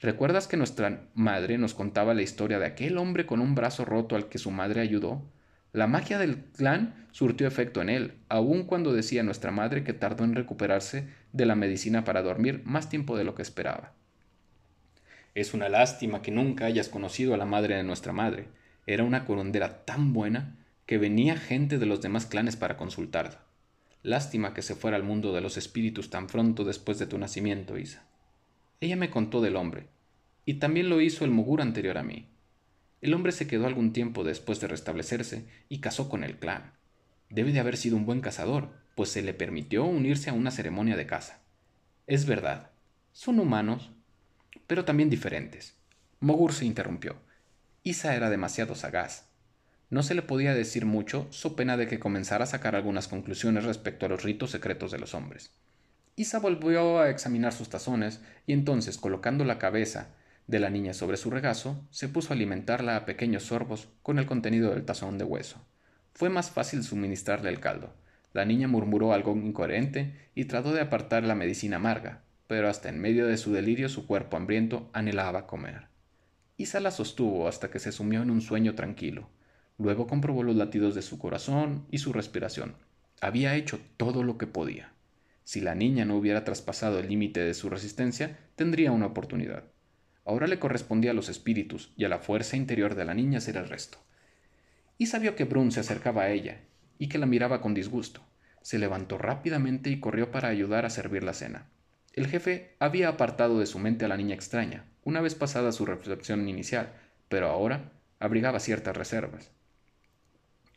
¿Recuerdas 0.00 0.46
que 0.46 0.56
nuestra 0.56 1.08
madre 1.14 1.58
nos 1.58 1.74
contaba 1.74 2.14
la 2.14 2.22
historia 2.22 2.60
de 2.60 2.66
aquel 2.66 2.96
hombre 2.96 3.26
con 3.26 3.40
un 3.40 3.56
brazo 3.56 3.84
roto 3.84 4.14
al 4.14 4.28
que 4.28 4.38
su 4.38 4.52
madre 4.52 4.80
ayudó? 4.80 5.28
La 5.72 5.88
magia 5.88 6.18
del 6.18 6.44
clan 6.44 7.06
surtió 7.10 7.46
efecto 7.48 7.82
en 7.82 7.88
él, 7.88 8.14
aun 8.28 8.64
cuando 8.64 8.92
decía 8.92 9.22
nuestra 9.22 9.50
madre 9.50 9.82
que 9.82 9.94
tardó 9.94 10.22
en 10.22 10.34
recuperarse 10.34 11.08
de 11.32 11.46
la 11.46 11.56
medicina 11.56 12.04
para 12.04 12.22
dormir 12.22 12.62
más 12.64 12.88
tiempo 12.88 13.16
de 13.16 13.24
lo 13.24 13.34
que 13.34 13.42
esperaba. 13.42 13.94
Es 15.34 15.54
una 15.54 15.68
lástima 15.68 16.20
que 16.20 16.30
nunca 16.30 16.66
hayas 16.66 16.88
conocido 16.88 17.32
a 17.32 17.38
la 17.38 17.46
madre 17.46 17.76
de 17.76 17.84
nuestra 17.84 18.12
madre. 18.12 18.48
Era 18.86 19.04
una 19.04 19.24
curandera 19.24 19.84
tan 19.84 20.12
buena 20.12 20.58
que 20.84 20.98
venía 20.98 21.36
gente 21.36 21.78
de 21.78 21.86
los 21.86 22.02
demás 22.02 22.26
clanes 22.26 22.56
para 22.56 22.76
consultarla. 22.76 23.40
Lástima 24.02 24.52
que 24.52 24.62
se 24.62 24.74
fuera 24.74 24.96
al 24.96 25.04
mundo 25.04 25.32
de 25.32 25.40
los 25.40 25.56
espíritus 25.56 26.10
tan 26.10 26.26
pronto 26.26 26.64
después 26.64 26.98
de 26.98 27.06
tu 27.06 27.16
nacimiento, 27.18 27.78
Isa. 27.78 28.04
Ella 28.80 28.96
me 28.96 29.10
contó 29.10 29.40
del 29.40 29.56
hombre, 29.56 29.86
y 30.44 30.54
también 30.54 30.88
lo 30.88 31.00
hizo 31.00 31.24
el 31.24 31.30
Mugur 31.30 31.62
anterior 31.62 31.96
a 31.98 32.02
mí. 32.02 32.28
El 33.00 33.14
hombre 33.14 33.32
se 33.32 33.46
quedó 33.46 33.66
algún 33.66 33.92
tiempo 33.92 34.24
después 34.24 34.60
de 34.60 34.66
restablecerse 34.66 35.46
y 35.68 35.78
casó 35.78 36.08
con 36.08 36.24
el 36.24 36.38
clan. 36.38 36.72
Debe 37.30 37.52
de 37.52 37.60
haber 37.60 37.76
sido 37.76 37.96
un 37.96 38.04
buen 38.04 38.20
cazador, 38.20 38.70
pues 38.96 39.08
se 39.08 39.22
le 39.22 39.34
permitió 39.34 39.84
unirse 39.84 40.30
a 40.30 40.34
una 40.34 40.50
ceremonia 40.50 40.96
de 40.96 41.06
caza. 41.06 41.40
Es 42.06 42.26
verdad, 42.26 42.70
son 43.12 43.38
humanos, 43.38 43.92
pero 44.72 44.86
también 44.86 45.10
diferentes. 45.10 45.74
Mogur 46.20 46.54
se 46.54 46.64
interrumpió. 46.64 47.16
Isa 47.82 48.16
era 48.16 48.30
demasiado 48.30 48.74
sagaz. 48.74 49.26
No 49.90 50.02
se 50.02 50.14
le 50.14 50.22
podía 50.22 50.54
decir 50.54 50.86
mucho, 50.86 51.26
so 51.28 51.56
pena 51.56 51.76
de 51.76 51.86
que 51.86 51.98
comenzara 51.98 52.44
a 52.44 52.46
sacar 52.46 52.74
algunas 52.74 53.06
conclusiones 53.06 53.64
respecto 53.64 54.06
a 54.06 54.08
los 54.08 54.22
ritos 54.22 54.50
secretos 54.50 54.90
de 54.90 54.98
los 54.98 55.12
hombres. 55.12 55.50
Isa 56.16 56.38
volvió 56.38 57.00
a 57.00 57.10
examinar 57.10 57.52
sus 57.52 57.68
tazones 57.68 58.22
y 58.46 58.54
entonces, 58.54 58.96
colocando 58.96 59.44
la 59.44 59.58
cabeza 59.58 60.14
de 60.46 60.58
la 60.58 60.70
niña 60.70 60.94
sobre 60.94 61.18
su 61.18 61.28
regazo, 61.28 61.86
se 61.90 62.08
puso 62.08 62.32
a 62.32 62.36
alimentarla 62.36 62.96
a 62.96 63.04
pequeños 63.04 63.42
sorbos 63.42 63.88
con 64.02 64.18
el 64.18 64.24
contenido 64.24 64.70
del 64.70 64.86
tazón 64.86 65.18
de 65.18 65.24
hueso. 65.24 65.62
Fue 66.14 66.30
más 66.30 66.50
fácil 66.50 66.82
suministrarle 66.82 67.50
el 67.50 67.60
caldo. 67.60 67.92
La 68.32 68.46
niña 68.46 68.68
murmuró 68.68 69.12
algo 69.12 69.36
incoherente 69.36 70.30
y 70.34 70.46
trató 70.46 70.72
de 70.72 70.80
apartar 70.80 71.24
la 71.24 71.34
medicina 71.34 71.76
amarga, 71.76 72.22
pero 72.52 72.68
hasta 72.68 72.90
en 72.90 73.00
medio 73.00 73.26
de 73.28 73.38
su 73.38 73.50
delirio 73.50 73.88
su 73.88 74.06
cuerpo 74.06 74.36
hambriento 74.36 74.90
anhelaba 74.92 75.46
comer. 75.46 75.86
Isa 76.58 76.80
la 76.80 76.90
sostuvo 76.90 77.48
hasta 77.48 77.70
que 77.70 77.78
se 77.78 77.92
sumió 77.92 78.20
en 78.20 78.30
un 78.30 78.42
sueño 78.42 78.74
tranquilo. 78.74 79.30
Luego 79.78 80.06
comprobó 80.06 80.42
los 80.42 80.54
latidos 80.54 80.94
de 80.94 81.00
su 81.00 81.18
corazón 81.18 81.86
y 81.90 81.96
su 81.96 82.12
respiración. 82.12 82.74
Había 83.22 83.54
hecho 83.54 83.80
todo 83.96 84.22
lo 84.22 84.36
que 84.36 84.46
podía. 84.46 84.92
Si 85.44 85.62
la 85.62 85.74
niña 85.74 86.04
no 86.04 86.14
hubiera 86.14 86.44
traspasado 86.44 86.98
el 86.98 87.08
límite 87.08 87.40
de 87.40 87.54
su 87.54 87.70
resistencia, 87.70 88.38
tendría 88.54 88.92
una 88.92 89.06
oportunidad. 89.06 89.64
Ahora 90.26 90.46
le 90.46 90.58
correspondía 90.58 91.12
a 91.12 91.14
los 91.14 91.30
espíritus 91.30 91.94
y 91.96 92.04
a 92.04 92.10
la 92.10 92.18
fuerza 92.18 92.58
interior 92.58 92.96
de 92.96 93.06
la 93.06 93.14
niña 93.14 93.38
hacer 93.38 93.56
el 93.56 93.66
resto. 93.66 93.96
Y 94.98 95.06
sabió 95.06 95.36
que 95.36 95.44
Brun 95.44 95.72
se 95.72 95.80
acercaba 95.80 96.24
a 96.24 96.30
ella 96.30 96.60
y 96.98 97.08
que 97.08 97.16
la 97.16 97.24
miraba 97.24 97.62
con 97.62 97.72
disgusto. 97.72 98.20
Se 98.60 98.78
levantó 98.78 99.16
rápidamente 99.16 99.88
y 99.88 100.00
corrió 100.00 100.30
para 100.30 100.48
ayudar 100.48 100.84
a 100.84 100.90
servir 100.90 101.24
la 101.24 101.32
cena. 101.32 101.70
El 102.12 102.26
jefe 102.26 102.76
había 102.78 103.08
apartado 103.08 103.58
de 103.58 103.66
su 103.66 103.78
mente 103.78 104.04
a 104.04 104.08
la 104.08 104.16
niña 104.16 104.34
extraña, 104.34 104.84
una 105.04 105.20
vez 105.20 105.34
pasada 105.34 105.72
su 105.72 105.86
reflexión 105.86 106.48
inicial, 106.48 106.92
pero 107.28 107.48
ahora 107.48 107.92
abrigaba 108.18 108.60
ciertas 108.60 108.96
reservas 108.96 109.50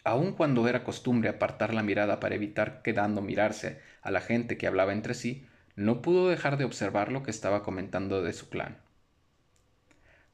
aun 0.06 0.34
cuando 0.34 0.68
era 0.68 0.84
costumbre 0.84 1.30
apartar 1.30 1.74
la 1.74 1.82
mirada 1.82 2.20
para 2.20 2.36
evitar 2.36 2.84
quedando 2.84 3.22
mirarse 3.24 3.82
a 4.04 4.12
la 4.12 4.22
gente 4.22 4.56
que 4.56 4.68
hablaba 4.68 4.94
entre 4.94 5.16
sí, 5.16 5.48
no 5.76 6.04
pudo 6.04 6.30
dejar 6.30 6.58
de 6.58 6.64
observar 6.64 7.12
lo 7.12 7.24
que 7.24 7.32
estaba 7.32 7.64
comentando 7.64 8.22
de 8.22 8.32
su 8.32 8.48
clan. 8.48 8.78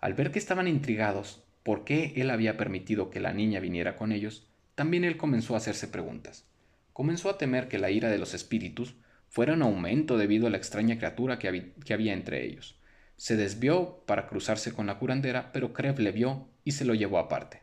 Al 0.01 0.13
ver 0.13 0.31
que 0.31 0.39
estaban 0.39 0.67
intrigados 0.67 1.41
por 1.63 1.85
qué 1.85 2.11
él 2.17 2.31
había 2.31 2.57
permitido 2.57 3.09
que 3.09 3.21
la 3.21 3.33
niña 3.33 3.61
viniera 3.61 3.95
con 3.95 4.11
ellos, 4.11 4.45
también 4.75 5.05
él 5.05 5.15
comenzó 5.15 5.53
a 5.53 5.57
hacerse 5.57 5.87
preguntas. 5.87 6.45
Comenzó 6.91 7.29
a 7.29 7.37
temer 7.37 7.69
que 7.69 7.79
la 7.79 7.91
ira 7.91 8.09
de 8.09 8.17
los 8.17 8.33
espíritus 8.33 8.95
fuera 9.31 9.53
un 9.53 9.61
aumento 9.61 10.17
debido 10.17 10.47
a 10.47 10.49
la 10.49 10.57
extraña 10.57 10.97
criatura 10.97 11.39
que, 11.39 11.47
había 11.93 12.11
entre 12.11 12.45
ellos. 12.45 12.75
Se 13.15 13.37
desvió 13.37 14.03
para 14.05 14.27
cruzarse 14.27 14.73
con 14.73 14.87
la 14.87 14.99
curandera, 14.99 15.53
pero 15.53 15.71
Kreb 15.71 15.99
le 15.99 16.11
vio 16.11 16.49
y 16.65 16.73
se 16.73 16.83
lo 16.83 16.93
llevó 16.95 17.17
aparte. 17.17 17.61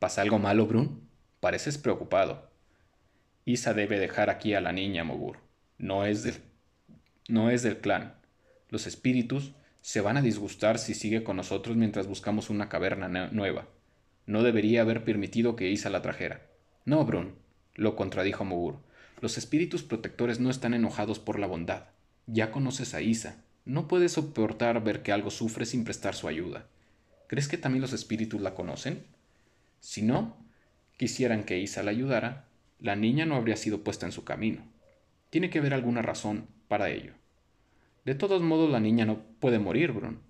¿Pasa 0.00 0.22
algo 0.22 0.40
malo, 0.40 0.66
Brun? 0.66 1.08
Pareces 1.38 1.78
preocupado. 1.78 2.50
Isa 3.44 3.74
debe 3.74 4.00
dejar 4.00 4.28
aquí 4.28 4.54
a 4.54 4.60
la 4.60 4.72
niña, 4.72 5.04
Mogur. 5.04 5.38
No 5.78 6.04
es 6.04 6.24
del, 6.24 6.34
no 7.28 7.48
es 7.48 7.62
del 7.62 7.78
clan. 7.78 8.16
Los 8.68 8.88
espíritus 8.88 9.52
se 9.80 10.00
van 10.00 10.16
a 10.16 10.22
disgustar 10.22 10.80
si 10.80 10.94
sigue 10.94 11.22
con 11.22 11.36
nosotros 11.36 11.76
mientras 11.76 12.08
buscamos 12.08 12.50
una 12.50 12.68
caverna 12.68 13.28
nueva. 13.30 13.68
No 14.26 14.42
debería 14.42 14.80
haber 14.80 15.04
permitido 15.04 15.54
que 15.54 15.70
Isa 15.70 15.90
la 15.90 16.02
trajera. 16.02 16.42
No, 16.84 17.04
Brun, 17.04 17.36
lo 17.74 17.94
contradijo 17.94 18.44
Mogur. 18.44 18.87
Los 19.20 19.36
espíritus 19.36 19.82
protectores 19.82 20.38
no 20.38 20.50
están 20.50 20.74
enojados 20.74 21.18
por 21.18 21.38
la 21.38 21.46
bondad. 21.46 21.84
Ya 22.26 22.52
conoces 22.52 22.94
a 22.94 23.02
Isa. 23.02 23.42
No 23.64 23.88
puedes 23.88 24.12
soportar 24.12 24.82
ver 24.84 25.02
que 25.02 25.12
algo 25.12 25.30
sufre 25.30 25.66
sin 25.66 25.84
prestar 25.84 26.14
su 26.14 26.28
ayuda. 26.28 26.66
¿Crees 27.26 27.48
que 27.48 27.58
también 27.58 27.82
los 27.82 27.92
espíritus 27.92 28.40
la 28.40 28.54
conocen? 28.54 29.04
Si 29.80 30.02
no, 30.02 30.36
quisieran 30.96 31.44
que 31.44 31.58
Isa 31.58 31.82
la 31.82 31.90
ayudara, 31.90 32.46
la 32.80 32.96
niña 32.96 33.26
no 33.26 33.34
habría 33.34 33.56
sido 33.56 33.82
puesta 33.82 34.06
en 34.06 34.12
su 34.12 34.24
camino. 34.24 34.62
Tiene 35.30 35.50
que 35.50 35.58
haber 35.58 35.74
alguna 35.74 36.00
razón 36.00 36.46
para 36.68 36.90
ello. 36.90 37.12
De 38.04 38.14
todos 38.14 38.40
modos, 38.40 38.70
la 38.70 38.80
niña 38.80 39.04
no 39.04 39.18
puede 39.40 39.58
morir, 39.58 39.92
Brun. 39.92 40.20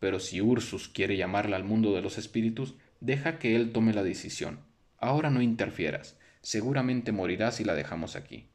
Pero 0.00 0.20
si 0.20 0.40
Ursus 0.40 0.88
quiere 0.88 1.16
llamarla 1.16 1.56
al 1.56 1.64
mundo 1.64 1.94
de 1.94 2.02
los 2.02 2.18
espíritus, 2.18 2.74
deja 3.00 3.38
que 3.38 3.54
él 3.56 3.72
tome 3.72 3.92
la 3.92 4.02
decisión. 4.02 4.60
Ahora 4.98 5.30
no 5.30 5.42
interfieras. 5.42 6.16
Seguramente 6.42 7.12
morirá 7.12 7.52
si 7.52 7.64
la 7.64 7.74
dejamos 7.74 8.16
aquí. 8.16 8.48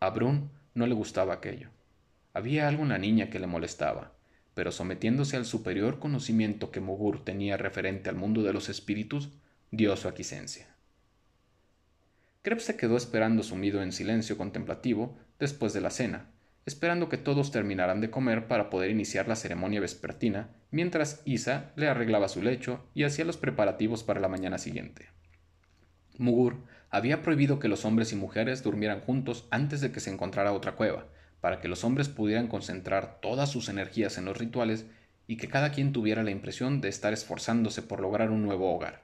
A 0.00 0.10
Brun 0.10 0.50
no 0.74 0.86
le 0.86 0.94
gustaba 0.94 1.34
aquello. 1.34 1.70
Había 2.32 2.68
algo 2.68 2.82
en 2.82 2.90
la 2.90 2.98
niña 2.98 3.30
que 3.30 3.38
le 3.38 3.46
molestaba, 3.46 4.12
pero 4.54 4.72
sometiéndose 4.72 5.36
al 5.36 5.44
superior 5.44 5.98
conocimiento 5.98 6.70
que 6.70 6.80
Mogur 6.80 7.24
tenía 7.24 7.56
referente 7.56 8.10
al 8.10 8.16
mundo 8.16 8.42
de 8.42 8.52
los 8.52 8.68
espíritus, 8.68 9.30
dio 9.70 9.96
su 9.96 10.08
aquiescencia. 10.08 10.66
Krebs 12.42 12.64
se 12.64 12.76
quedó 12.76 12.96
esperando 12.96 13.42
sumido 13.42 13.82
en 13.82 13.92
silencio 13.92 14.36
contemplativo 14.36 15.16
después 15.38 15.72
de 15.72 15.80
la 15.80 15.90
cena, 15.90 16.30
esperando 16.66 17.08
que 17.08 17.16
todos 17.16 17.50
terminaran 17.50 18.00
de 18.00 18.10
comer 18.10 18.48
para 18.48 18.70
poder 18.70 18.90
iniciar 18.90 19.28
la 19.28 19.36
ceremonia 19.36 19.80
vespertina, 19.80 20.50
mientras 20.70 21.22
Isa 21.24 21.72
le 21.76 21.88
arreglaba 21.88 22.28
su 22.28 22.42
lecho 22.42 22.84
y 22.94 23.04
hacía 23.04 23.24
los 23.24 23.36
preparativos 23.36 24.02
para 24.02 24.20
la 24.20 24.28
mañana 24.28 24.58
siguiente. 24.58 25.08
Mugur 26.18 26.64
había 26.94 27.22
prohibido 27.22 27.58
que 27.58 27.66
los 27.66 27.84
hombres 27.84 28.12
y 28.12 28.16
mujeres 28.16 28.62
durmieran 28.62 29.00
juntos 29.00 29.48
antes 29.50 29.80
de 29.80 29.90
que 29.90 29.98
se 29.98 30.12
encontrara 30.12 30.52
otra 30.52 30.76
cueva, 30.76 31.06
para 31.40 31.60
que 31.60 31.66
los 31.66 31.82
hombres 31.82 32.08
pudieran 32.08 32.46
concentrar 32.46 33.18
todas 33.20 33.50
sus 33.50 33.68
energías 33.68 34.16
en 34.16 34.26
los 34.26 34.38
rituales 34.38 34.86
y 35.26 35.36
que 35.36 35.48
cada 35.48 35.72
quien 35.72 35.92
tuviera 35.92 36.22
la 36.22 36.30
impresión 36.30 36.80
de 36.80 36.88
estar 36.88 37.12
esforzándose 37.12 37.82
por 37.82 37.98
lograr 37.98 38.30
un 38.30 38.44
nuevo 38.44 38.72
hogar. 38.72 39.02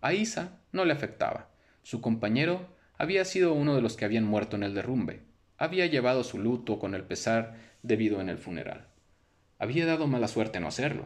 A 0.00 0.14
Isa 0.14 0.58
no 0.72 0.84
le 0.84 0.92
afectaba. 0.92 1.48
Su 1.84 2.00
compañero 2.00 2.66
había 2.96 3.24
sido 3.24 3.52
uno 3.52 3.76
de 3.76 3.82
los 3.82 3.96
que 3.96 4.04
habían 4.04 4.24
muerto 4.24 4.56
en 4.56 4.64
el 4.64 4.74
derrumbe. 4.74 5.20
Había 5.58 5.86
llevado 5.86 6.24
su 6.24 6.40
luto 6.40 6.80
con 6.80 6.96
el 6.96 7.04
pesar 7.04 7.54
debido 7.84 8.20
en 8.20 8.30
el 8.30 8.38
funeral. 8.38 8.88
Había 9.60 9.86
dado 9.86 10.08
mala 10.08 10.26
suerte 10.26 10.58
no 10.58 10.66
hacerlo, 10.66 11.04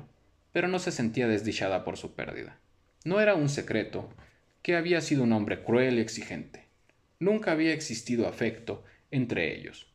pero 0.50 0.66
no 0.66 0.78
se 0.78 0.92
sentía 0.92 1.28
desdichada 1.28 1.84
por 1.84 1.98
su 1.98 2.14
pérdida. 2.14 2.58
No 3.04 3.20
era 3.20 3.34
un 3.34 3.50
secreto 3.50 4.08
que 4.62 4.76
había 4.76 5.00
sido 5.00 5.24
un 5.24 5.32
hombre 5.32 5.62
cruel 5.62 5.98
y 5.98 6.00
exigente. 6.00 6.66
Nunca 7.18 7.52
había 7.52 7.72
existido 7.72 8.28
afecto 8.28 8.84
entre 9.10 9.56
ellos. 9.56 9.92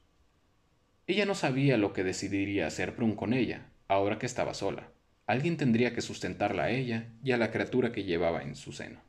Ella 1.08 1.26
no 1.26 1.36
sabía 1.36 1.78
lo 1.78 1.94
que 1.94 2.04
decidiría 2.04 2.68
hacer 2.68 2.92
Brun 2.92 3.16
con 3.16 3.34
ella, 3.34 3.70
ahora 3.88 4.20
que 4.20 4.26
estaba 4.26 4.54
sola. 4.54 4.90
Alguien 5.26 5.58
tendría 5.58 5.94
que 5.94 6.02
sustentarla 6.02 6.66
a 6.66 6.70
ella 6.72 7.10
y 7.24 7.32
a 7.32 7.38
la 7.38 7.52
criatura 7.52 7.92
que 7.92 8.04
llevaba 8.04 8.44
en 8.44 8.56
su 8.56 8.72
seno. 8.72 9.02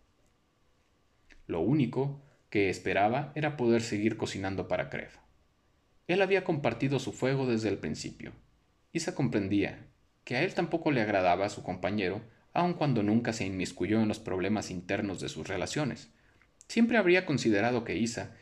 Lo 1.47 1.61
único 1.61 2.21
que 2.51 2.71
esperaba 2.71 3.33
era 3.35 3.57
poder 3.57 3.83
seguir 3.83 4.17
cocinando 4.17 4.69
para 4.69 4.91
Krev. 4.91 5.11
Él 6.07 6.23
había 6.23 6.45
compartido 6.45 6.99
su 6.99 7.13
fuego 7.13 7.47
desde 7.47 7.69
el 7.69 7.79
principio. 7.79 8.33
Isa 8.93 9.15
comprendía 9.15 9.87
que 10.25 10.37
a 10.37 10.43
él 10.43 10.55
tampoco 10.55 10.91
le 10.91 11.03
agradaba 11.03 11.47
a 11.47 11.51
su 11.51 11.63
compañero, 11.63 12.23
aun 12.59 12.75
cuando 12.75 13.03
nunca 13.03 13.33
se 13.33 13.47
inmiscuyó 13.47 14.01
en 14.01 14.09
los 14.09 14.19
problemas 14.19 14.71
internos 14.71 15.21
de 15.21 15.29
sus 15.29 15.47
relaciones. 15.47 16.11
Siempre 16.67 16.99
habría 16.99 17.25
considerado 17.25 17.85
que 17.85 17.97
Isa 17.97 18.35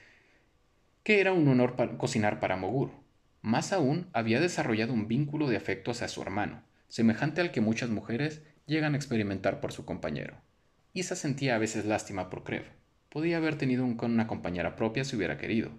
que 1.06 1.20
era 1.20 1.32
un 1.32 1.46
honor 1.46 1.76
cocinar 1.98 2.40
para 2.40 2.56
Mogur. 2.56 2.90
Más 3.40 3.72
aún, 3.72 4.08
había 4.12 4.40
desarrollado 4.40 4.92
un 4.92 5.06
vínculo 5.06 5.48
de 5.48 5.56
afecto 5.56 5.92
hacia 5.92 6.08
su 6.08 6.20
hermano, 6.20 6.64
semejante 6.88 7.40
al 7.40 7.52
que 7.52 7.60
muchas 7.60 7.90
mujeres 7.90 8.42
llegan 8.66 8.94
a 8.94 8.96
experimentar 8.96 9.60
por 9.60 9.70
su 9.70 9.84
compañero. 9.84 10.34
Isa 10.94 11.14
sentía 11.14 11.54
a 11.54 11.58
veces 11.58 11.84
lástima 11.84 12.28
por 12.28 12.42
Krev. 12.42 12.64
Podía 13.08 13.36
haber 13.36 13.56
tenido 13.56 13.84
una 13.84 14.26
compañera 14.26 14.74
propia 14.74 15.04
si 15.04 15.14
hubiera 15.14 15.38
querido, 15.38 15.70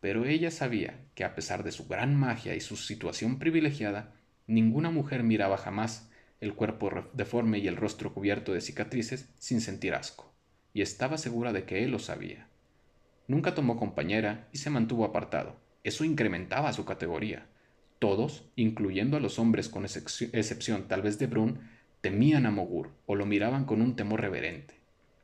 pero 0.00 0.24
ella 0.24 0.50
sabía 0.50 0.98
que 1.14 1.22
a 1.22 1.36
pesar 1.36 1.62
de 1.62 1.70
su 1.70 1.86
gran 1.86 2.16
magia 2.16 2.56
y 2.56 2.60
su 2.60 2.76
situación 2.76 3.38
privilegiada, 3.38 4.14
ninguna 4.48 4.90
mujer 4.90 5.22
miraba 5.22 5.58
jamás 5.58 6.10
el 6.42 6.54
cuerpo 6.54 6.90
deforme 7.12 7.58
y 7.58 7.68
el 7.68 7.76
rostro 7.76 8.12
cubierto 8.12 8.52
de 8.52 8.60
cicatrices 8.60 9.28
sin 9.38 9.60
sentir 9.60 9.94
asco, 9.94 10.34
y 10.74 10.82
estaba 10.82 11.16
segura 11.16 11.52
de 11.52 11.64
que 11.64 11.84
él 11.84 11.92
lo 11.92 12.00
sabía. 12.00 12.48
Nunca 13.28 13.54
tomó 13.54 13.76
compañera 13.76 14.48
y 14.52 14.58
se 14.58 14.68
mantuvo 14.68 15.04
apartado. 15.04 15.54
Eso 15.84 16.04
incrementaba 16.04 16.72
su 16.72 16.84
categoría. 16.84 17.46
Todos, 18.00 18.50
incluyendo 18.56 19.16
a 19.16 19.20
los 19.20 19.38
hombres 19.38 19.68
con 19.68 19.84
excepción 19.84 20.88
tal 20.88 21.02
vez 21.02 21.20
de 21.20 21.28
Brun, 21.28 21.60
temían 22.00 22.44
a 22.46 22.50
Mogur 22.50 22.90
o 23.06 23.14
lo 23.14 23.24
miraban 23.24 23.64
con 23.64 23.80
un 23.80 23.94
temor 23.94 24.20
reverente. 24.20 24.74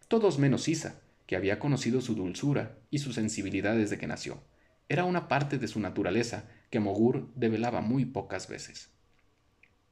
Todos 0.07 0.39
menos 0.39 0.69
Isa, 0.69 1.01
que 1.27 1.35
había 1.35 1.59
conocido 1.59 2.01
su 2.01 2.15
dulzura 2.15 2.79
y 2.93 2.99
su 2.99 3.13
sensibilidad 3.13 3.75
desde 3.75 3.99
que 3.99 4.07
nació. 4.07 4.41
Era 4.89 5.05
una 5.05 5.27
parte 5.27 5.59
de 5.59 5.67
su 5.67 5.81
naturaleza 5.81 6.45
que 6.71 6.79
Mogur 6.79 7.29
develaba 7.35 7.81
muy 7.81 8.05
pocas 8.05 8.49
veces. 8.49 8.93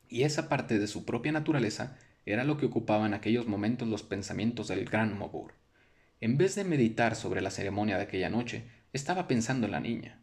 Y 0.08 0.22
esa 0.22 0.48
parte 0.48 0.78
de 0.78 0.86
su 0.86 1.04
propia 1.04 1.32
naturaleza 1.32 1.96
era 2.24 2.44
lo 2.44 2.56
que 2.56 2.66
ocupaba 2.66 3.06
en 3.06 3.14
aquellos 3.14 3.46
momentos 3.46 3.88
los 3.88 4.02
pensamientos 4.02 4.68
del 4.68 4.84
gran 4.84 5.16
Mogur. 5.16 5.54
En 6.20 6.38
vez 6.38 6.54
de 6.54 6.64
meditar 6.64 7.14
sobre 7.14 7.40
la 7.40 7.50
ceremonia 7.50 7.96
de 7.96 8.04
aquella 8.04 8.30
noche, 8.30 8.64
estaba 8.92 9.28
pensando 9.28 9.66
en 9.66 9.72
la 9.72 9.80
niña. 9.80 10.20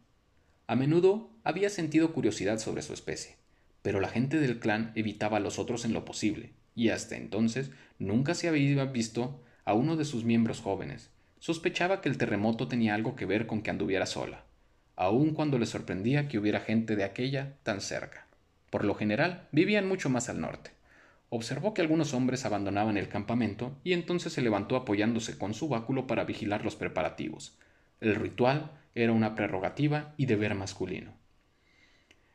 A 0.66 0.76
menudo 0.76 1.30
había 1.44 1.70
sentido 1.70 2.12
curiosidad 2.12 2.58
sobre 2.58 2.82
su 2.82 2.92
especie, 2.92 3.36
pero 3.82 4.00
la 4.00 4.08
gente 4.08 4.38
del 4.38 4.58
clan 4.58 4.92
evitaba 4.94 5.36
a 5.36 5.40
los 5.40 5.58
otros 5.58 5.84
en 5.84 5.92
lo 5.92 6.04
posible, 6.04 6.52
y 6.74 6.88
hasta 6.88 7.16
entonces 7.16 7.70
nunca 7.98 8.34
se 8.34 8.48
había 8.48 8.84
visto 8.86 9.42
a 9.64 9.74
uno 9.74 9.96
de 9.96 10.04
sus 10.04 10.24
miembros 10.24 10.60
jóvenes. 10.60 11.10
Sospechaba 11.38 12.00
que 12.00 12.08
el 12.08 12.18
terremoto 12.18 12.68
tenía 12.68 12.94
algo 12.94 13.14
que 13.14 13.26
ver 13.26 13.46
con 13.46 13.62
que 13.62 13.70
anduviera 13.70 14.06
sola, 14.06 14.44
aun 14.96 15.34
cuando 15.34 15.58
le 15.58 15.66
sorprendía 15.66 16.28
que 16.28 16.38
hubiera 16.38 16.60
gente 16.60 16.96
de 16.96 17.04
aquella 17.04 17.56
tan 17.62 17.80
cerca. 17.80 18.23
Por 18.74 18.84
lo 18.84 18.96
general, 18.96 19.46
vivían 19.52 19.86
mucho 19.86 20.10
más 20.10 20.28
al 20.28 20.40
norte. 20.40 20.72
Observó 21.28 21.74
que 21.74 21.80
algunos 21.80 22.12
hombres 22.12 22.44
abandonaban 22.44 22.96
el 22.96 23.06
campamento 23.08 23.78
y 23.84 23.92
entonces 23.92 24.32
se 24.32 24.42
levantó 24.42 24.74
apoyándose 24.74 25.38
con 25.38 25.54
su 25.54 25.68
báculo 25.68 26.08
para 26.08 26.24
vigilar 26.24 26.64
los 26.64 26.74
preparativos. 26.74 27.56
El 28.00 28.16
ritual 28.16 28.72
era 28.96 29.12
una 29.12 29.36
prerrogativa 29.36 30.12
y 30.16 30.26
deber 30.26 30.56
masculino. 30.56 31.12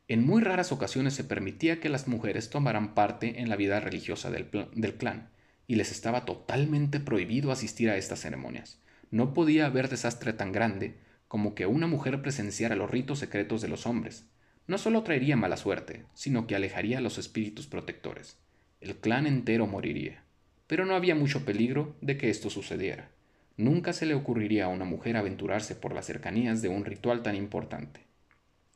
En 0.08 0.26
muy 0.26 0.42
raras 0.42 0.72
ocasiones 0.72 1.14
se 1.14 1.26
permitía 1.26 1.82
que 1.82 1.90
las 1.90 2.08
mujeres 2.08 2.50
tomaran 2.50 2.96
parte 2.96 3.42
en 3.42 3.50
la 3.50 3.58
vida 3.58 3.82
religiosa 3.82 4.32
del, 4.32 4.50
del, 4.74 4.96
clan, 4.96 5.32
y 5.68 5.76
les 5.76 5.92
estaba 5.92 6.24
totalmente 6.24 7.02
prohibido 7.02 7.52
asistir 7.52 7.90
a 7.90 7.98
estas 7.98 8.22
ceremonias. 8.22 8.80
No 9.12 9.34
podía 9.34 9.66
haber 9.66 9.90
desastre 9.90 10.32
tan 10.32 10.54
grande 10.54 11.00
como 11.28 11.54
que 11.54 11.66
una 11.66 11.88
mujer 11.88 12.22
presenciara 12.22 12.78
los 12.78 12.90
ritos 12.90 13.20
secretos 13.20 13.62
de 13.62 13.68
los 13.68 13.86
hombres. 13.86 14.30
No 14.70 14.78
solo 14.78 15.02
traería 15.02 15.36
mala 15.36 15.58
suerte, 15.58 16.06
sino 16.14 16.46
que 16.46 16.56
alejaría 16.56 17.00
a 17.00 17.02
los 17.02 17.18
espíritus 17.18 17.66
protectores. 17.66 18.38
El 18.82 18.98
clan 18.98 19.26
entero 19.26 19.66
moriría. 19.66 20.22
Pero 20.68 20.86
no 20.86 20.94
había 20.94 21.16
mucho 21.16 21.44
peligro 21.44 21.96
de 22.02 22.18
que 22.18 22.30
esto 22.30 22.52
sucediera. 22.52 23.10
Nunca 23.58 23.94
se 23.94 24.06
le 24.06 24.14
ocurriría 24.14 24.66
a 24.66 24.68
una 24.68 24.86
mujer 24.86 25.18
aventurarse 25.18 25.74
por 25.74 25.96
las 25.96 26.06
cercanías 26.06 26.62
de 26.62 26.70
un 26.70 26.86
ritual 26.86 27.24
tan 27.24 27.36
importante. 27.36 28.02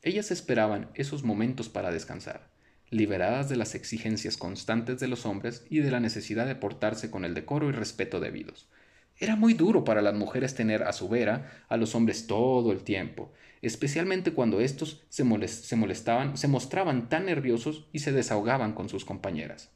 Ellas 0.02 0.32
esperaban 0.32 0.89
esos 0.96 1.22
momentos 1.22 1.70
para 1.70 1.91
descansar, 1.91 2.50
liberadas 2.89 3.48
de 3.48 3.58
las 3.58 3.76
exigencias 3.76 4.36
constantes 4.36 5.00
de 5.00 5.08
los 5.08 5.28
hombres 5.28 5.64
y 5.70 5.82
de 5.82 5.91
la 5.91 6.00
necesidad 6.00 6.48
de 6.48 6.56
portarse 6.56 7.12
con 7.12 7.24
el 7.24 7.36
decoro 7.36 7.70
y 7.70 7.72
respeto 7.72 8.20
debidos. 8.20 8.68
Era 9.24 9.38
muy 9.38 9.53
duro 9.53 9.86
para 9.86 10.01
las 10.01 10.15
mujeres 10.15 10.53
tener 10.53 10.84
a 10.84 10.91
su 10.91 11.07
vera 11.07 11.63
a 11.69 11.78
los 11.78 11.95
hombres 11.95 12.28
todo 12.28 12.74
el 12.74 12.84
tiempo, 12.84 13.32
especialmente 13.61 14.34
cuando 14.34 14.59
éstos 14.59 15.01
se, 15.07 15.24
se 15.47 15.76
molestaban, 15.78 16.36
se 16.36 16.49
mostraban 16.49 17.07
tan 17.07 17.28
nerviosos 17.28 17.88
y 17.93 17.99
se 17.99 18.11
desahogaban 18.11 18.74
con 18.74 18.89
sus 18.89 19.05
compañeras. 19.05 19.71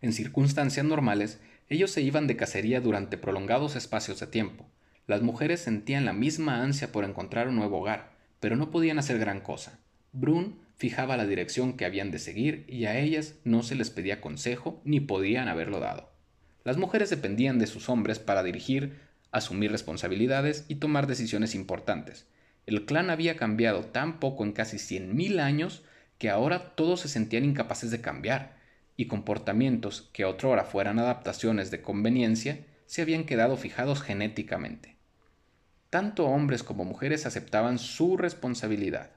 En 0.00 0.14
circunstancias 0.14 0.86
normales, 0.86 1.40
ellos 1.68 1.90
se 1.90 2.00
iban 2.00 2.26
de 2.26 2.36
cacería 2.36 2.80
durante 2.80 3.18
prolongados 3.18 3.76
espacios 3.76 4.18
de 4.18 4.28
tiempo. 4.28 4.66
Las 5.06 5.20
mujeres 5.20 5.60
sentían 5.60 6.06
la 6.06 6.14
misma 6.14 6.62
ansia 6.62 6.92
por 6.92 7.04
encontrar 7.04 7.48
un 7.48 7.56
nuevo 7.56 7.80
hogar, 7.80 8.12
pero 8.40 8.56
no 8.56 8.70
podían 8.70 8.98
hacer 8.98 9.18
gran 9.18 9.42
cosa. 9.42 9.78
Brun 10.12 10.58
fijaba 10.78 11.18
la 11.18 11.26
dirección 11.26 11.76
que 11.76 11.84
habían 11.84 12.10
de 12.10 12.18
seguir 12.18 12.64
y 12.66 12.86
a 12.86 12.98
ellas 12.98 13.34
no 13.44 13.62
se 13.62 13.74
les 13.74 13.90
pedía 13.90 14.22
consejo 14.22 14.80
ni 14.84 15.00
podían 15.00 15.48
haberlo 15.48 15.80
dado. 15.80 16.15
Las 16.66 16.78
mujeres 16.78 17.10
dependían 17.10 17.60
de 17.60 17.68
sus 17.68 17.88
hombres 17.88 18.18
para 18.18 18.42
dirigir, 18.42 18.98
asumir 19.30 19.70
responsabilidades 19.70 20.64
y 20.66 20.74
tomar 20.74 21.06
decisiones 21.06 21.54
importantes. 21.54 22.26
El 22.66 22.86
clan 22.86 23.08
había 23.08 23.36
cambiado 23.36 23.84
tan 23.84 24.18
poco 24.18 24.42
en 24.42 24.50
casi 24.50 24.80
cien 24.80 25.14
mil 25.14 25.38
años 25.38 25.84
que 26.18 26.28
ahora 26.28 26.74
todos 26.74 26.98
se 27.02 27.08
sentían 27.08 27.44
incapaces 27.44 27.92
de 27.92 28.00
cambiar, 28.00 28.56
y 28.96 29.06
comportamientos 29.06 30.10
que 30.12 30.24
otrora 30.24 30.64
fueran 30.64 30.98
adaptaciones 30.98 31.70
de 31.70 31.82
conveniencia 31.82 32.58
se 32.86 33.00
habían 33.00 33.26
quedado 33.26 33.56
fijados 33.56 34.02
genéticamente. 34.02 34.96
Tanto 35.88 36.26
hombres 36.26 36.64
como 36.64 36.84
mujeres 36.84 37.26
aceptaban 37.26 37.78
su 37.78 38.16
responsabilidad. 38.16 39.10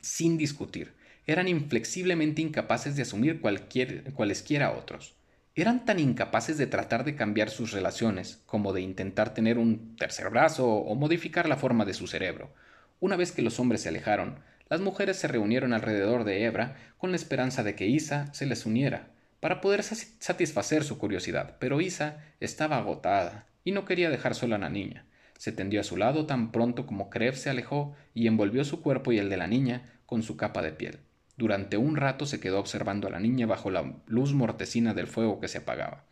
Sin 0.00 0.38
discutir, 0.38 0.94
eran 1.26 1.46
inflexiblemente 1.46 2.40
incapaces 2.40 2.96
de 2.96 3.02
asumir 3.02 3.42
cualquier, 3.42 4.14
cualesquiera 4.14 4.72
otros. 4.72 5.17
Eran 5.58 5.84
tan 5.84 5.98
incapaces 5.98 6.56
de 6.56 6.68
tratar 6.68 7.02
de 7.02 7.16
cambiar 7.16 7.50
sus 7.50 7.72
relaciones 7.72 8.40
como 8.46 8.72
de 8.72 8.80
intentar 8.80 9.34
tener 9.34 9.58
un 9.58 9.96
tercer 9.96 10.30
brazo 10.30 10.68
o 10.68 10.94
modificar 10.94 11.48
la 11.48 11.56
forma 11.56 11.84
de 11.84 11.94
su 11.94 12.06
cerebro. 12.06 12.54
Una 13.00 13.16
vez 13.16 13.32
que 13.32 13.42
los 13.42 13.58
hombres 13.58 13.80
se 13.82 13.88
alejaron, 13.88 14.38
las 14.68 14.80
mujeres 14.80 15.16
se 15.16 15.26
reunieron 15.26 15.72
alrededor 15.72 16.22
de 16.22 16.44
Hebra 16.44 16.76
con 16.96 17.10
la 17.10 17.16
esperanza 17.16 17.64
de 17.64 17.74
que 17.74 17.88
Isa 17.88 18.32
se 18.32 18.46
les 18.46 18.66
uniera, 18.66 19.08
para 19.40 19.60
poder 19.60 19.82
satisfacer 19.82 20.84
su 20.84 20.96
curiosidad, 20.96 21.56
pero 21.58 21.80
Isa 21.80 22.18
estaba 22.38 22.76
agotada 22.76 23.46
y 23.64 23.72
no 23.72 23.84
quería 23.84 24.10
dejar 24.10 24.36
sola 24.36 24.54
a 24.54 24.60
la 24.60 24.70
niña. 24.70 25.06
Se 25.38 25.50
tendió 25.50 25.80
a 25.80 25.84
su 25.84 25.96
lado 25.96 26.24
tan 26.24 26.52
pronto 26.52 26.86
como 26.86 27.10
Krev 27.10 27.34
se 27.34 27.50
alejó 27.50 27.96
y 28.14 28.28
envolvió 28.28 28.64
su 28.64 28.80
cuerpo 28.80 29.10
y 29.10 29.18
el 29.18 29.28
de 29.28 29.38
la 29.38 29.48
niña 29.48 29.82
con 30.06 30.22
su 30.22 30.36
capa 30.36 30.62
de 30.62 30.70
piel. 30.70 31.00
Durante 31.38 31.76
un 31.76 31.94
rato 31.94 32.26
se 32.26 32.40
quedó 32.40 32.58
observando 32.58 33.06
a 33.06 33.12
la 33.12 33.20
niña 33.20 33.46
bajo 33.46 33.70
la 33.70 33.94
luz 34.06 34.34
mortecina 34.34 34.92
del 34.92 35.06
fuego 35.06 35.38
que 35.38 35.46
se 35.46 35.58
apagaba. 35.58 36.02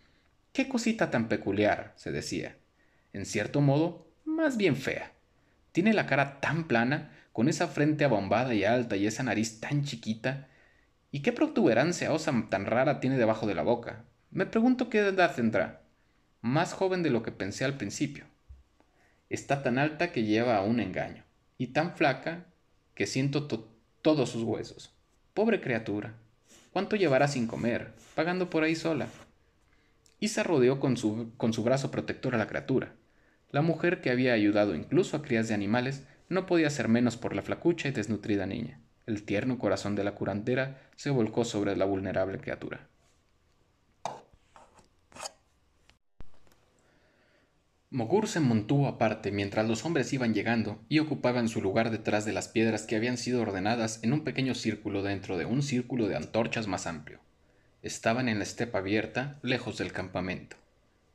Qué 0.53 0.69
cosita 0.69 1.11
tan 1.11 1.27
peculiar, 1.27 1.95
se 1.97 2.13
decía. 2.13 2.55
En 3.13 3.27
cierto 3.27 3.61
modo, 3.61 4.07
más 4.25 4.57
bien 4.57 4.77
fea. 4.77 5.11
Tiene 5.73 5.95
la 5.95 6.07
cara 6.07 6.39
tan 6.39 6.69
plana 6.69 7.11
con 7.33 7.49
esa 7.49 7.67
frente 7.67 8.05
abombada 8.05 8.55
y 8.55 8.63
alta 8.63 8.95
y 8.95 9.05
esa 9.09 9.25
nariz 9.25 9.59
tan 9.59 9.83
chiquita. 9.83 10.47
¿Y 11.11 11.23
qué 11.23 11.33
protuberancia 11.33 12.13
osa 12.13 12.33
tan 12.49 12.65
rara 12.65 13.01
tiene 13.01 13.19
debajo 13.19 13.49
de 13.49 13.57
la 13.57 13.63
boca? 13.63 14.05
Me 14.31 14.47
pregunto 14.47 14.89
qué 14.89 15.01
edad 15.01 15.35
tendrá. 15.35 15.83
Más 16.41 16.73
joven 16.73 17.03
de 17.03 17.11
lo 17.11 17.25
que 17.25 17.33
pensé 17.33 17.65
al 17.65 17.77
principio. 17.77 18.27
Está 19.29 19.65
tan 19.65 19.77
alta 19.77 20.13
que 20.13 20.23
lleva 20.23 20.57
a 20.57 20.63
un 20.63 20.79
engaño, 20.79 21.25
y 21.59 21.69
tan 21.69 21.97
flaca 21.97 22.47
que 22.95 23.09
siento 23.09 23.49
todos 24.03 24.31
sus 24.31 24.45
huesos. 24.45 24.96
Pobre 25.37 25.61
criatura. 25.61 26.15
¿Cuánto 26.73 26.97
llevará 26.97 27.29
sin 27.29 27.47
comer, 27.47 27.93
pagando 28.15 28.49
por 28.49 28.65
ahí 28.65 28.75
sola? 28.75 29.09
Isa 30.19 30.43
rodeó 30.43 30.81
con 30.81 30.97
su, 30.97 31.31
con 31.37 31.53
su 31.53 31.63
brazo 31.63 31.91
protector 31.91 32.35
a 32.35 32.39
la 32.39 32.47
criatura. 32.47 32.95
La 33.51 33.61
mujer 33.61 34.01
que 34.01 34.09
había 34.09 34.33
ayudado 34.33 34.75
incluso 34.75 35.15
a 35.15 35.21
crías 35.21 35.47
de 35.47 35.53
animales 35.53 36.05
no 36.31 36.47
podía 36.47 36.71
ser 36.71 36.89
menos 36.89 37.19
por 37.19 37.37
la 37.37 37.43
flacucha 37.43 37.87
y 37.87 37.93
desnutrida 37.93 38.47
niña. 38.47 38.81
El 39.05 39.25
tierno 39.25 39.59
corazón 39.59 39.95
de 39.95 40.05
la 40.05 40.15
curandera 40.15 40.81
se 40.97 41.11
volcó 41.11 41.45
sobre 41.45 41.77
la 41.77 41.85
vulnerable 41.85 42.39
criatura. 42.39 42.89
Mogur 47.97 48.29
se 48.29 48.41
mantuvo 48.41 48.89
aparte 48.89 49.33
mientras 49.33 49.67
los 49.67 49.87
hombres 49.87 50.13
iban 50.13 50.35
llegando 50.35 50.79
y 50.91 50.99
ocupaban 50.99 51.49
su 51.49 51.63
lugar 51.63 51.91
detrás 51.91 52.27
de 52.27 52.35
las 52.35 52.47
piedras 52.47 52.83
que 52.83 52.95
habían 52.95 53.17
sido 53.17 53.41
ordenadas 53.41 54.01
en 54.03 54.13
un 54.13 54.23
pequeño 54.23 54.55
círculo 54.55 55.03
dentro 55.03 55.39
de 55.39 55.47
un 55.47 55.63
círculo 55.63 56.07
de 56.07 56.15
antorchas 56.15 56.67
más 56.67 56.87
amplio. 56.87 57.21
Estaban 57.83 58.29
en 58.29 58.37
la 58.37 58.45
estepa 58.45 58.81
abierta, 58.81 59.39
lejos 59.41 59.79
del 59.79 59.93
campamento. 59.95 60.59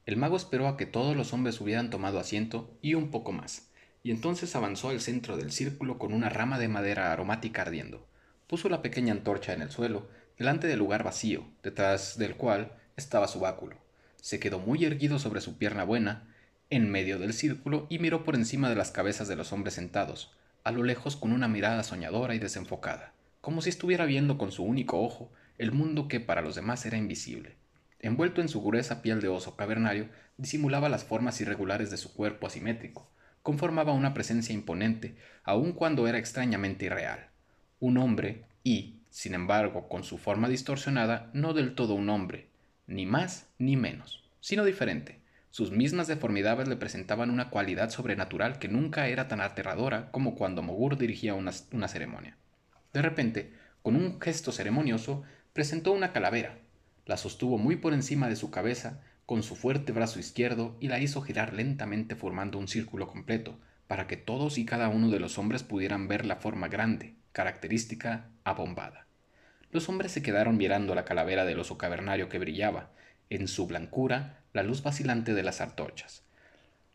El 0.07 0.17
mago 0.17 0.35
esperó 0.35 0.67
a 0.67 0.75
que 0.75 0.87
todos 0.87 1.15
los 1.15 1.33
hombres 1.33 1.61
hubieran 1.61 1.91
tomado 1.91 2.19
asiento 2.19 2.75
y 2.81 2.95
un 2.95 3.11
poco 3.11 3.31
más 3.31 3.67
y 4.01 4.09
entonces 4.09 4.55
avanzó 4.55 4.89
al 4.89 5.01
centro 5.01 5.37
del 5.37 5.51
círculo 5.51 5.99
con 5.99 6.15
una 6.15 6.29
rama 6.29 6.57
de 6.57 6.67
madera 6.67 7.11
aromática 7.11 7.61
ardiendo. 7.61 8.07
Puso 8.47 8.69
la 8.69 8.81
pequeña 8.81 9.13
antorcha 9.13 9.53
en 9.53 9.61
el 9.61 9.69
suelo, 9.69 10.09
delante 10.35 10.65
del 10.65 10.79
lugar 10.79 11.03
vacío, 11.03 11.45
detrás 11.61 12.17
del 12.17 12.37
cual 12.37 12.71
estaba 12.97 13.27
su 13.27 13.39
báculo. 13.39 13.75
Se 14.15 14.39
quedó 14.39 14.57
muy 14.57 14.83
erguido 14.83 15.19
sobre 15.19 15.41
su 15.41 15.59
pierna 15.59 15.83
buena, 15.83 16.27
en 16.71 16.89
medio 16.89 17.19
del 17.19 17.33
círculo, 17.33 17.85
y 17.89 17.99
miró 17.99 18.23
por 18.23 18.33
encima 18.33 18.69
de 18.69 18.75
las 18.75 18.89
cabezas 18.89 19.27
de 19.27 19.35
los 19.35 19.53
hombres 19.53 19.75
sentados, 19.75 20.33
a 20.63 20.71
lo 20.71 20.83
lejos 20.83 21.15
con 21.15 21.33
una 21.33 21.47
mirada 21.47 21.83
soñadora 21.83 22.33
y 22.33 22.39
desenfocada, 22.39 23.13
como 23.41 23.61
si 23.61 23.69
estuviera 23.69 24.05
viendo 24.05 24.37
con 24.37 24.51
su 24.51 24.63
único 24.63 24.99
ojo 25.01 25.31
el 25.57 25.71
mundo 25.71 26.07
que 26.07 26.19
para 26.19 26.41
los 26.41 26.55
demás 26.55 26.85
era 26.85 26.97
invisible. 26.97 27.55
Envuelto 27.99 28.41
en 28.41 28.49
su 28.49 28.63
gruesa 28.63 29.03
piel 29.03 29.21
de 29.21 29.27
oso 29.27 29.55
cavernario, 29.55 30.09
disimulaba 30.37 30.89
las 30.89 31.03
formas 31.03 31.39
irregulares 31.41 31.91
de 31.91 31.97
su 31.97 32.13
cuerpo 32.13 32.47
asimétrico, 32.47 33.07
conformaba 33.43 33.91
una 33.93 34.13
presencia 34.13 34.53
imponente, 34.53 35.15
aun 35.43 35.73
cuando 35.73 36.07
era 36.07 36.17
extrañamente 36.17 36.85
irreal. 36.85 37.27
Un 37.79 37.97
hombre 37.97 38.45
y, 38.63 39.01
sin 39.09 39.33
embargo, 39.33 39.87
con 39.87 40.03
su 40.03 40.17
forma 40.17 40.49
distorsionada, 40.49 41.29
no 41.33 41.53
del 41.53 41.75
todo 41.75 41.93
un 41.93 42.09
hombre, 42.09 42.47
ni 42.87 43.05
más 43.05 43.47
ni 43.59 43.75
menos, 43.75 44.23
sino 44.39 44.63
diferente. 44.65 45.20
Sus 45.51 45.71
mismas 45.71 46.07
deformidades 46.07 46.67
le 46.67 46.77
presentaban 46.77 47.29
una 47.29 47.49
cualidad 47.49 47.89
sobrenatural 47.89 48.57
que 48.57 48.69
nunca 48.69 49.07
era 49.07 49.27
tan 49.27 49.41
aterradora 49.41 50.09
como 50.11 50.35
cuando 50.35 50.63
Mogur 50.63 50.97
dirigía 50.97 51.33
una, 51.33 51.51
una 51.71 51.87
ceremonia. 51.87 52.37
De 52.93 53.01
repente, 53.01 53.53
con 53.81 53.95
un 53.95 54.19
gesto 54.21 54.51
ceremonioso, 54.51 55.23
presentó 55.53 55.91
una 55.91 56.13
calavera, 56.13 56.57
la 57.05 57.17
sostuvo 57.17 57.57
muy 57.57 57.75
por 57.75 57.93
encima 57.93 58.29
de 58.29 58.37
su 58.37 58.49
cabeza 58.49 59.01
con 59.25 59.43
su 59.43 59.55
fuerte 59.55 59.91
brazo 59.91 60.19
izquierdo 60.19 60.77
y 60.79 60.87
la 60.87 60.99
hizo 60.99 61.21
girar 61.21 61.53
lentamente 61.53 62.15
formando 62.15 62.57
un 62.57 62.67
círculo 62.67 63.07
completo, 63.07 63.59
para 63.87 64.07
que 64.07 64.17
todos 64.17 64.57
y 64.57 64.65
cada 64.65 64.87
uno 64.87 65.09
de 65.09 65.19
los 65.19 65.37
hombres 65.37 65.63
pudieran 65.63 66.07
ver 66.07 66.25
la 66.25 66.37
forma 66.37 66.69
grande, 66.69 67.15
característica, 67.31 68.29
abombada. 68.43 69.07
Los 69.71 69.87
hombres 69.89 70.11
se 70.11 70.21
quedaron 70.21 70.57
mirando 70.57 70.95
la 70.95 71.05
calavera 71.05 71.45
del 71.45 71.59
oso 71.59 71.77
cavernario 71.77 72.27
que 72.27 72.39
brillaba, 72.39 72.91
en 73.31 73.47
su 73.47 73.65
blancura, 73.65 74.43
la 74.53 74.63
luz 74.63 74.83
vacilante 74.83 75.33
de 75.33 75.43
las 75.43 75.61
antorchas. 75.61 76.23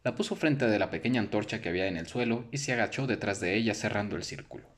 La 0.05 0.15
puso 0.15 0.37
frente 0.37 0.67
de 0.67 0.79
la 0.79 0.91
pequeña 0.91 1.21
antorcha 1.21 1.61
que 1.61 1.69
había 1.69 1.89
en 1.89 1.97
el 1.97 2.07
suelo 2.07 2.45
y 2.53 2.59
se 2.59 2.73
agachó 2.73 3.07
detrás 3.07 3.41
de 3.41 3.57
ella 3.57 3.75
cerrando 3.75 4.17
el 4.17 4.23
círculo. 4.23 4.69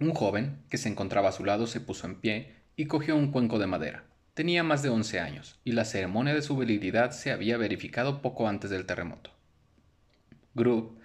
Un 0.00 0.12
joven, 0.12 0.58
que 0.68 0.76
se 0.76 0.88
encontraba 0.88 1.28
a 1.28 1.32
su 1.32 1.44
lado, 1.44 1.66
se 1.66 1.80
puso 1.80 2.06
en 2.06 2.20
pie 2.20 2.56
y 2.76 2.86
cogió 2.86 3.16
un 3.16 3.30
cuenco 3.30 3.58
de 3.58 3.68
madera. 3.68 4.04
Tenía 4.34 4.64
más 4.64 4.82
de 4.82 4.88
once 4.88 5.20
años, 5.20 5.60
y 5.62 5.72
la 5.72 5.84
ceremonia 5.84 6.34
de 6.34 6.42
su 6.42 6.56
virilidad 6.56 7.12
se 7.12 7.30
había 7.30 7.56
verificado 7.56 8.20
poco 8.20 8.48
antes 8.48 8.70
del 8.70 8.84
terremoto. 8.84 9.30
Grubb 10.54 10.98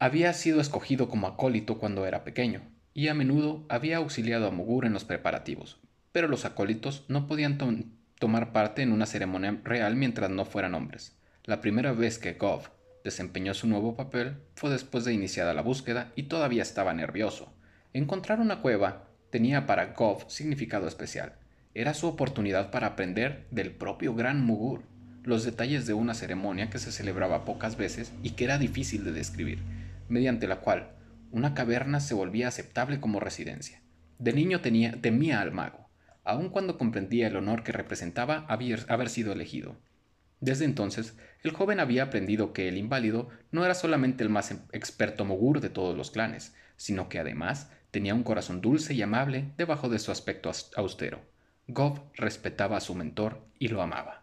había 0.00 0.32
sido 0.32 0.60
escogido 0.60 1.08
como 1.08 1.28
acólito 1.28 1.78
cuando 1.78 2.04
era 2.06 2.24
pequeño, 2.24 2.62
y 2.92 3.06
a 3.06 3.14
menudo 3.14 3.64
había 3.68 3.98
auxiliado 3.98 4.48
a 4.48 4.50
Mugur 4.50 4.84
en 4.84 4.92
los 4.92 5.04
preparativos, 5.04 5.80
pero 6.12 6.28
los 6.28 6.44
acólitos 6.44 7.04
no 7.08 7.26
podían 7.26 7.58
tomar 8.18 8.52
parte 8.52 8.82
en 8.82 8.92
una 8.92 9.06
ceremonia 9.06 9.60
real 9.64 9.96
mientras 9.96 10.30
no 10.30 10.44
fueran 10.44 10.74
hombres. 10.74 11.16
La 11.44 11.60
primera 11.60 11.92
vez 11.92 12.18
que 12.18 12.34
Gov 12.34 12.70
desempeñó 13.04 13.54
su 13.54 13.66
nuevo 13.66 13.96
papel 13.96 14.36
fue 14.54 14.70
después 14.70 15.04
de 15.04 15.12
iniciada 15.12 15.54
la 15.54 15.62
búsqueda 15.62 16.12
y 16.16 16.24
todavía 16.24 16.62
estaba 16.62 16.92
nervioso. 16.92 17.52
Encontrar 17.92 18.40
una 18.40 18.60
cueva 18.60 19.06
tenía 19.30 19.66
para 19.66 19.94
Gov 19.94 20.28
significado 20.28 20.86
especial. 20.86 21.34
Era 21.74 21.94
su 21.94 22.06
oportunidad 22.08 22.70
para 22.70 22.88
aprender 22.88 23.46
del 23.50 23.70
propio 23.70 24.14
gran 24.14 24.44
Mugur 24.44 24.82
los 25.22 25.44
detalles 25.44 25.86
de 25.86 25.92
una 25.92 26.14
ceremonia 26.14 26.70
que 26.70 26.78
se 26.78 26.92
celebraba 26.92 27.44
pocas 27.44 27.76
veces 27.76 28.12
y 28.22 28.30
que 28.30 28.44
era 28.44 28.58
difícil 28.58 29.04
de 29.04 29.12
describir, 29.12 29.58
mediante 30.08 30.48
la 30.48 30.60
cual 30.60 30.90
una 31.30 31.54
caverna 31.54 32.00
se 32.00 32.14
volvía 32.14 32.48
aceptable 32.48 33.00
como 33.00 33.20
residencia. 33.20 33.80
De 34.18 34.32
niño 34.32 34.60
tenía, 34.60 35.00
temía 35.00 35.40
al 35.40 35.52
mago, 35.52 35.79
aun 36.24 36.48
cuando 36.48 36.78
comprendía 36.78 37.26
el 37.26 37.36
honor 37.36 37.62
que 37.62 37.72
representaba 37.72 38.46
haber, 38.48 39.08
sido 39.08 39.32
elegido. 39.32 39.76
Desde 40.40 40.64
entonces, 40.64 41.16
el 41.42 41.52
joven 41.52 41.80
había 41.80 42.04
aprendido 42.04 42.52
que 42.52 42.68
el 42.68 42.76
inválido 42.76 43.28
no 43.50 43.64
era 43.64 43.74
solamente 43.74 44.24
el 44.24 44.30
más 44.30 44.52
experto 44.72 45.24
mogur 45.24 45.60
de 45.60 45.70
todos 45.70 45.96
los 45.96 46.10
clanes, 46.10 46.54
sino 46.76 47.08
que 47.08 47.18
además 47.18 47.70
Tenía 47.90 48.14
un 48.14 48.22
corazón 48.22 48.60
dulce 48.60 48.94
y 48.94 49.02
amable 49.02 49.46
debajo 49.56 49.88
de 49.88 49.98
su 49.98 50.12
aspecto 50.12 50.50
austero. 50.76 51.20
Gov 51.66 52.00
respetaba 52.14 52.76
a 52.76 52.80
su 52.80 52.94
mentor 52.94 53.40
y 53.58 53.68
lo 53.68 53.82
amaba. 53.82 54.22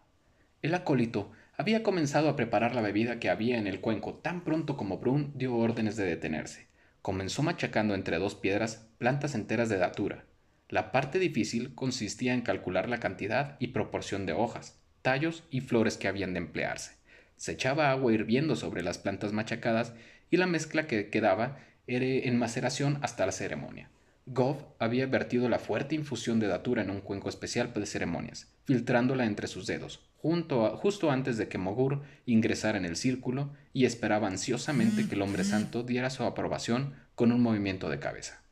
El 0.62 0.74
acólito 0.74 1.32
había 1.56 1.82
comenzado 1.82 2.30
a 2.30 2.36
preparar 2.36 2.74
la 2.74 2.80
bebida 2.80 3.18
que 3.18 3.28
había 3.28 3.58
en 3.58 3.66
el 3.66 3.80
cuenco 3.80 4.14
tan 4.14 4.42
pronto 4.42 4.76
como 4.76 4.98
Brun 4.98 5.32
dio 5.34 5.54
órdenes 5.54 5.96
de 5.96 6.06
detenerse. 6.06 6.66
Comenzó 7.02 7.42
machacando 7.42 7.94
entre 7.94 8.18
dos 8.18 8.34
piedras 8.34 8.86
plantas 8.96 9.34
enteras 9.34 9.68
de 9.68 9.76
datura. 9.76 10.24
La 10.68 10.92
parte 10.92 11.18
difícil 11.18 11.74
consistía 11.74 12.34
en 12.34 12.42
calcular 12.42 12.90
la 12.90 13.00
cantidad 13.00 13.56
y 13.58 13.68
proporción 13.68 14.26
de 14.26 14.34
hojas, 14.34 14.78
tallos 15.00 15.44
y 15.50 15.62
flores 15.62 15.96
que 15.96 16.08
habían 16.08 16.34
de 16.34 16.40
emplearse. 16.40 16.92
Se 17.36 17.52
echaba 17.52 17.90
agua 17.90 18.12
hirviendo 18.12 18.54
sobre 18.54 18.82
las 18.82 18.98
plantas 18.98 19.32
machacadas 19.32 19.94
y 20.30 20.36
la 20.36 20.46
mezcla 20.46 20.86
que 20.86 21.08
quedaba 21.08 21.58
en 21.86 22.38
maceración 22.38 22.98
hasta 23.00 23.24
la 23.24 23.32
ceremonia. 23.32 23.88
Gov 24.26 24.58
había 24.78 25.06
vertido 25.06 25.48
la 25.48 25.58
fuerte 25.58 25.94
infusión 25.94 26.38
de 26.38 26.48
datura 26.48 26.82
en 26.82 26.90
un 26.90 27.00
cuenco 27.00 27.30
especial 27.30 27.72
de 27.72 27.86
ceremonias, 27.86 28.52
filtrándola 28.66 29.24
entre 29.24 29.46
sus 29.46 29.66
dedos, 29.66 30.06
justo 30.18 31.10
antes 31.10 31.38
de 31.38 31.48
que 31.48 31.56
Mogur 31.56 32.02
ingresara 32.26 32.76
en 32.76 32.84
el 32.84 32.96
círculo 32.96 33.54
y 33.72 33.86
esperaba 33.86 34.26
ansiosamente 34.26 35.08
que 35.08 35.14
el 35.14 35.22
hombre 35.22 35.44
santo 35.44 35.82
diera 35.82 36.10
su 36.10 36.24
aprobación 36.24 36.92
con 37.14 37.32
un 37.32 37.40
movimiento 37.40 37.88
de 37.88 38.00
cabeza. 38.00 38.42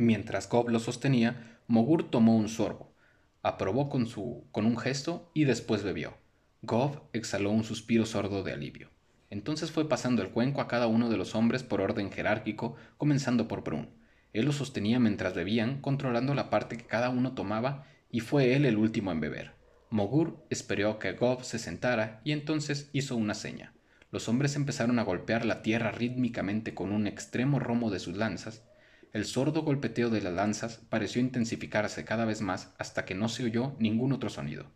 Mientras 0.00 0.48
Gov 0.48 0.70
lo 0.70 0.80
sostenía, 0.80 1.58
Mogur 1.66 2.08
tomó 2.08 2.34
un 2.34 2.48
sorbo, 2.48 2.94
aprobó 3.42 3.90
con, 3.90 4.06
su, 4.06 4.46
con 4.50 4.64
un 4.64 4.78
gesto 4.78 5.30
y 5.34 5.44
después 5.44 5.82
bebió. 5.82 6.16
Gov 6.62 7.02
exhaló 7.12 7.50
un 7.50 7.64
suspiro 7.64 8.06
sordo 8.06 8.42
de 8.42 8.54
alivio. 8.54 8.88
Entonces 9.28 9.70
fue 9.70 9.90
pasando 9.90 10.22
el 10.22 10.30
cuenco 10.30 10.62
a 10.62 10.68
cada 10.68 10.86
uno 10.86 11.10
de 11.10 11.18
los 11.18 11.34
hombres 11.34 11.64
por 11.64 11.82
orden 11.82 12.10
jerárquico, 12.10 12.76
comenzando 12.96 13.46
por 13.46 13.62
Brun. 13.62 13.90
Él 14.32 14.46
lo 14.46 14.52
sostenía 14.52 14.98
mientras 14.98 15.34
bebían, 15.34 15.82
controlando 15.82 16.34
la 16.34 16.48
parte 16.48 16.78
que 16.78 16.86
cada 16.86 17.10
uno 17.10 17.34
tomaba, 17.34 17.84
y 18.10 18.20
fue 18.20 18.56
él 18.56 18.64
el 18.64 18.78
último 18.78 19.12
en 19.12 19.20
beber. 19.20 19.52
Mogur 19.90 20.46
esperó 20.48 20.98
que 20.98 21.12
Gov 21.12 21.44
se 21.44 21.58
sentara 21.58 22.22
y 22.24 22.32
entonces 22.32 22.88
hizo 22.94 23.16
una 23.16 23.34
seña. 23.34 23.74
Los 24.10 24.30
hombres 24.30 24.56
empezaron 24.56 24.98
a 24.98 25.04
golpear 25.04 25.44
la 25.44 25.60
tierra 25.60 25.90
rítmicamente 25.90 26.72
con 26.72 26.90
un 26.90 27.06
extremo 27.06 27.58
romo 27.58 27.90
de 27.90 27.98
sus 27.98 28.16
lanzas. 28.16 28.64
El 29.12 29.24
sordo 29.24 29.62
golpeteo 29.62 30.08
de 30.08 30.20
las 30.20 30.32
lanzas 30.32 30.80
pareció 30.88 31.20
intensificarse 31.20 32.04
cada 32.04 32.24
vez 32.24 32.42
más 32.42 32.72
hasta 32.78 33.04
que 33.04 33.16
no 33.16 33.28
se 33.28 33.42
oyó 33.42 33.74
ningún 33.80 34.12
otro 34.12 34.30
sonido. 34.30 34.66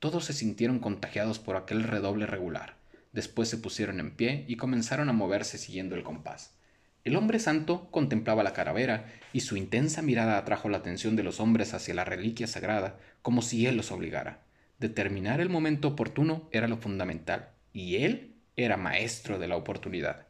Todos 0.00 0.24
se 0.24 0.32
sintieron 0.32 0.80
contagiados 0.80 1.38
por 1.38 1.56
aquel 1.56 1.84
redoble 1.84 2.26
regular. 2.26 2.74
Después 3.12 3.48
se 3.48 3.56
pusieron 3.56 4.00
en 4.00 4.10
pie 4.16 4.46
y 4.48 4.56
comenzaron 4.56 5.08
a 5.08 5.12
moverse 5.12 5.58
siguiendo 5.58 5.94
el 5.94 6.02
compás. 6.02 6.56
El 7.04 7.14
hombre 7.14 7.38
santo 7.38 7.88
contemplaba 7.92 8.42
la 8.42 8.52
calavera 8.52 9.12
y 9.32 9.40
su 9.40 9.56
intensa 9.56 10.02
mirada 10.02 10.38
atrajo 10.38 10.68
la 10.68 10.78
atención 10.78 11.14
de 11.14 11.22
los 11.22 11.38
hombres 11.38 11.72
hacia 11.72 11.94
la 11.94 12.04
reliquia 12.04 12.48
sagrada, 12.48 12.98
como 13.22 13.42
si 13.42 13.66
él 13.66 13.76
los 13.76 13.92
obligara. 13.92 14.40
Determinar 14.80 15.40
el 15.40 15.50
momento 15.50 15.86
oportuno 15.86 16.48
era 16.50 16.66
lo 16.66 16.78
fundamental, 16.78 17.50
y 17.72 17.96
él 18.02 18.34
era 18.56 18.76
maestro 18.76 19.38
de 19.38 19.46
la 19.46 19.56
oportunidad. 19.56 20.26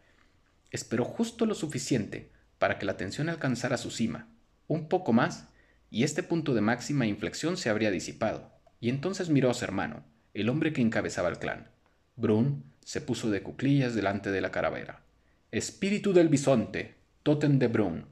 Esperó 0.70 1.04
justo 1.04 1.46
lo 1.46 1.54
suficiente 1.54 2.33
para 2.58 2.78
que 2.78 2.86
la 2.86 2.96
tensión 2.96 3.28
alcanzara 3.28 3.76
su 3.76 3.90
cima, 3.90 4.28
un 4.66 4.88
poco 4.88 5.12
más, 5.12 5.48
y 5.90 6.04
este 6.04 6.22
punto 6.22 6.54
de 6.54 6.60
máxima 6.60 7.06
inflexión 7.06 7.56
se 7.56 7.70
habría 7.70 7.90
disipado, 7.90 8.50
y 8.80 8.88
entonces 8.88 9.28
miró 9.28 9.50
a 9.50 9.54
su 9.54 9.64
hermano, 9.64 10.04
el 10.34 10.48
hombre 10.48 10.72
que 10.72 10.80
encabezaba 10.80 11.28
el 11.28 11.38
clan. 11.38 11.70
Brun 12.16 12.64
se 12.84 13.00
puso 13.00 13.30
de 13.30 13.42
cuclillas 13.42 13.94
delante 13.94 14.30
de 14.30 14.40
la 14.40 14.50
calavera. 14.50 15.02
Espíritu 15.50 16.12
del 16.12 16.28
bisonte, 16.28 16.96
Totem 17.22 17.58
de 17.58 17.68
Brun, 17.68 18.06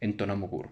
entonó 0.00 0.36
Mugur. 0.36 0.70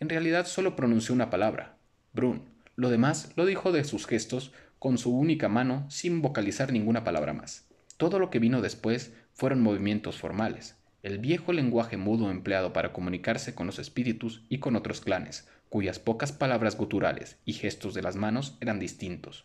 En 0.00 0.08
realidad 0.08 0.46
solo 0.46 0.74
pronunció 0.74 1.14
una 1.14 1.30
palabra, 1.30 1.76
Brun. 2.12 2.50
Lo 2.74 2.90
demás 2.90 3.32
lo 3.36 3.46
dijo 3.46 3.70
de 3.70 3.84
sus 3.84 4.06
gestos, 4.06 4.52
con 4.78 4.98
su 4.98 5.16
única 5.16 5.48
mano, 5.48 5.86
sin 5.90 6.22
vocalizar 6.22 6.72
ninguna 6.72 7.04
palabra 7.04 7.32
más. 7.32 7.68
Todo 7.98 8.18
lo 8.18 8.30
que 8.30 8.40
vino 8.40 8.60
después 8.60 9.12
fueron 9.32 9.60
movimientos 9.60 10.18
formales, 10.18 10.76
el 11.02 11.18
viejo 11.18 11.52
lenguaje 11.52 11.96
mudo 11.96 12.30
empleado 12.30 12.72
para 12.72 12.92
comunicarse 12.92 13.54
con 13.54 13.66
los 13.66 13.80
espíritus 13.80 14.44
y 14.48 14.58
con 14.58 14.76
otros 14.76 15.00
clanes, 15.00 15.48
cuyas 15.68 15.98
pocas 15.98 16.30
palabras 16.30 16.76
guturales 16.76 17.38
y 17.44 17.54
gestos 17.54 17.92
de 17.94 18.02
las 18.02 18.14
manos 18.14 18.56
eran 18.60 18.78
distintos. 18.78 19.44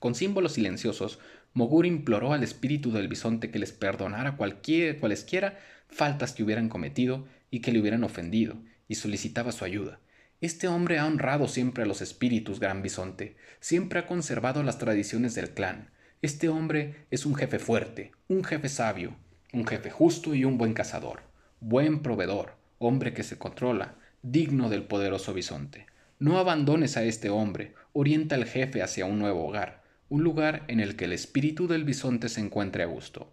Con 0.00 0.14
símbolos 0.14 0.52
silenciosos, 0.52 1.20
Mogur 1.52 1.86
imploró 1.86 2.32
al 2.32 2.42
espíritu 2.42 2.90
del 2.90 3.06
bisonte 3.06 3.50
que 3.50 3.58
les 3.58 3.72
perdonara 3.72 4.36
cualquier, 4.36 4.98
cualesquiera 4.98 5.58
faltas 5.88 6.32
que 6.32 6.42
hubieran 6.42 6.68
cometido 6.68 7.26
y 7.50 7.60
que 7.60 7.70
le 7.70 7.80
hubieran 7.80 8.02
ofendido, 8.02 8.56
y 8.88 8.96
solicitaba 8.96 9.52
su 9.52 9.64
ayuda. 9.64 10.00
Este 10.40 10.68
hombre 10.68 10.98
ha 10.98 11.06
honrado 11.06 11.48
siempre 11.48 11.84
a 11.84 11.86
los 11.86 12.00
espíritus, 12.00 12.58
gran 12.58 12.82
bisonte, 12.82 13.36
siempre 13.60 14.00
ha 14.00 14.06
conservado 14.06 14.62
las 14.62 14.78
tradiciones 14.78 15.34
del 15.34 15.50
clan. 15.50 15.90
Este 16.22 16.48
hombre 16.48 17.06
es 17.10 17.26
un 17.26 17.34
jefe 17.34 17.58
fuerte, 17.58 18.12
un 18.26 18.42
jefe 18.42 18.68
sabio, 18.68 19.16
un 19.52 19.66
jefe 19.66 19.90
justo 19.90 20.34
y 20.34 20.44
un 20.44 20.58
buen 20.58 20.74
cazador, 20.74 21.20
buen 21.60 22.02
proveedor, 22.02 22.54
hombre 22.78 23.12
que 23.12 23.22
se 23.22 23.38
controla, 23.38 23.96
digno 24.22 24.68
del 24.68 24.84
poderoso 24.84 25.32
bisonte. 25.34 25.86
No 26.18 26.38
abandones 26.38 26.96
a 26.96 27.04
este 27.04 27.30
hombre, 27.30 27.74
orienta 27.92 28.34
al 28.34 28.44
jefe 28.44 28.82
hacia 28.82 29.06
un 29.06 29.18
nuevo 29.18 29.46
hogar 29.46 29.80
un 30.10 30.24
lugar 30.24 30.64
en 30.66 30.80
el 30.80 30.96
que 30.96 31.04
el 31.04 31.12
espíritu 31.12 31.68
del 31.68 31.84
bisonte 31.84 32.28
se 32.28 32.40
encuentre 32.40 32.82
a 32.82 32.86
gusto. 32.86 33.32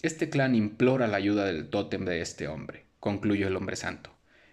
Este 0.00 0.30
clan 0.30 0.54
implora 0.54 1.06
la 1.06 1.18
ayuda 1.18 1.44
del 1.44 1.68
tótem 1.68 2.06
de 2.06 2.22
este 2.22 2.48
hombre, 2.48 2.86
concluyó 3.00 3.46
el 3.46 3.56
hombre 3.56 3.76
santo. 3.76 4.10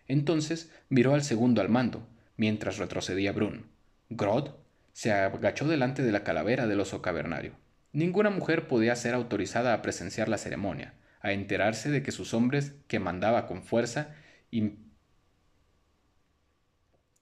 Entonces 0.10 0.72
miró 0.90 1.14
al 1.14 1.24
segundo 1.24 1.62
al 1.62 1.70
mando, 1.70 2.06
mientras 2.36 2.78
retrocedía 2.78 3.32
Brun. 3.32 3.68
Grod 4.10 4.50
se 4.92 5.14
agachó 5.14 5.66
delante 5.66 6.04
de 6.04 6.12
la 6.12 6.26
calavera 6.26 6.68
del 6.68 6.82
oso 6.82 7.02
cavernario. 7.02 7.54
Ninguna 7.94 8.32
mujer 8.32 8.68
podía 8.68 8.96
ser 8.96 9.14
autorizada 9.14 9.74
a 9.74 9.82
presenciar 9.84 10.28
la 10.28 10.40
ceremonia, 10.40 10.96
a 11.22 11.32
enterarse 11.32 11.92
de 11.92 12.02
que 12.02 12.12
sus 12.12 12.34
hombres, 12.34 12.74
que 12.88 13.00
mandaba 13.00 13.46
con 13.46 13.62
fuerza 13.64 14.16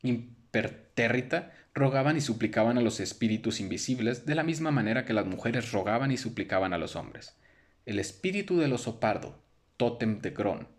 impertérrita, 0.02 1.52
rogaban 1.74 2.16
y 2.18 2.22
suplicaban 2.22 2.78
a 2.78 2.82
los 2.82 3.02
espíritus 3.02 3.60
invisibles 3.60 4.26
de 4.26 4.36
la 4.36 4.44
misma 4.44 4.72
manera 4.72 5.04
que 5.06 5.14
las 5.14 5.26
mujeres 5.26 5.74
rogaban 5.74 6.12
y 6.12 6.18
suplicaban 6.18 6.74
a 6.74 6.78
los 6.78 6.96
hombres. 6.96 7.36
El 7.86 8.00
espíritu 8.00 8.58
del 8.58 8.74
oso 8.74 9.00
pardo, 9.02 9.42
tótem 9.76 10.22
de 10.22 10.32
Gron. 10.32 10.70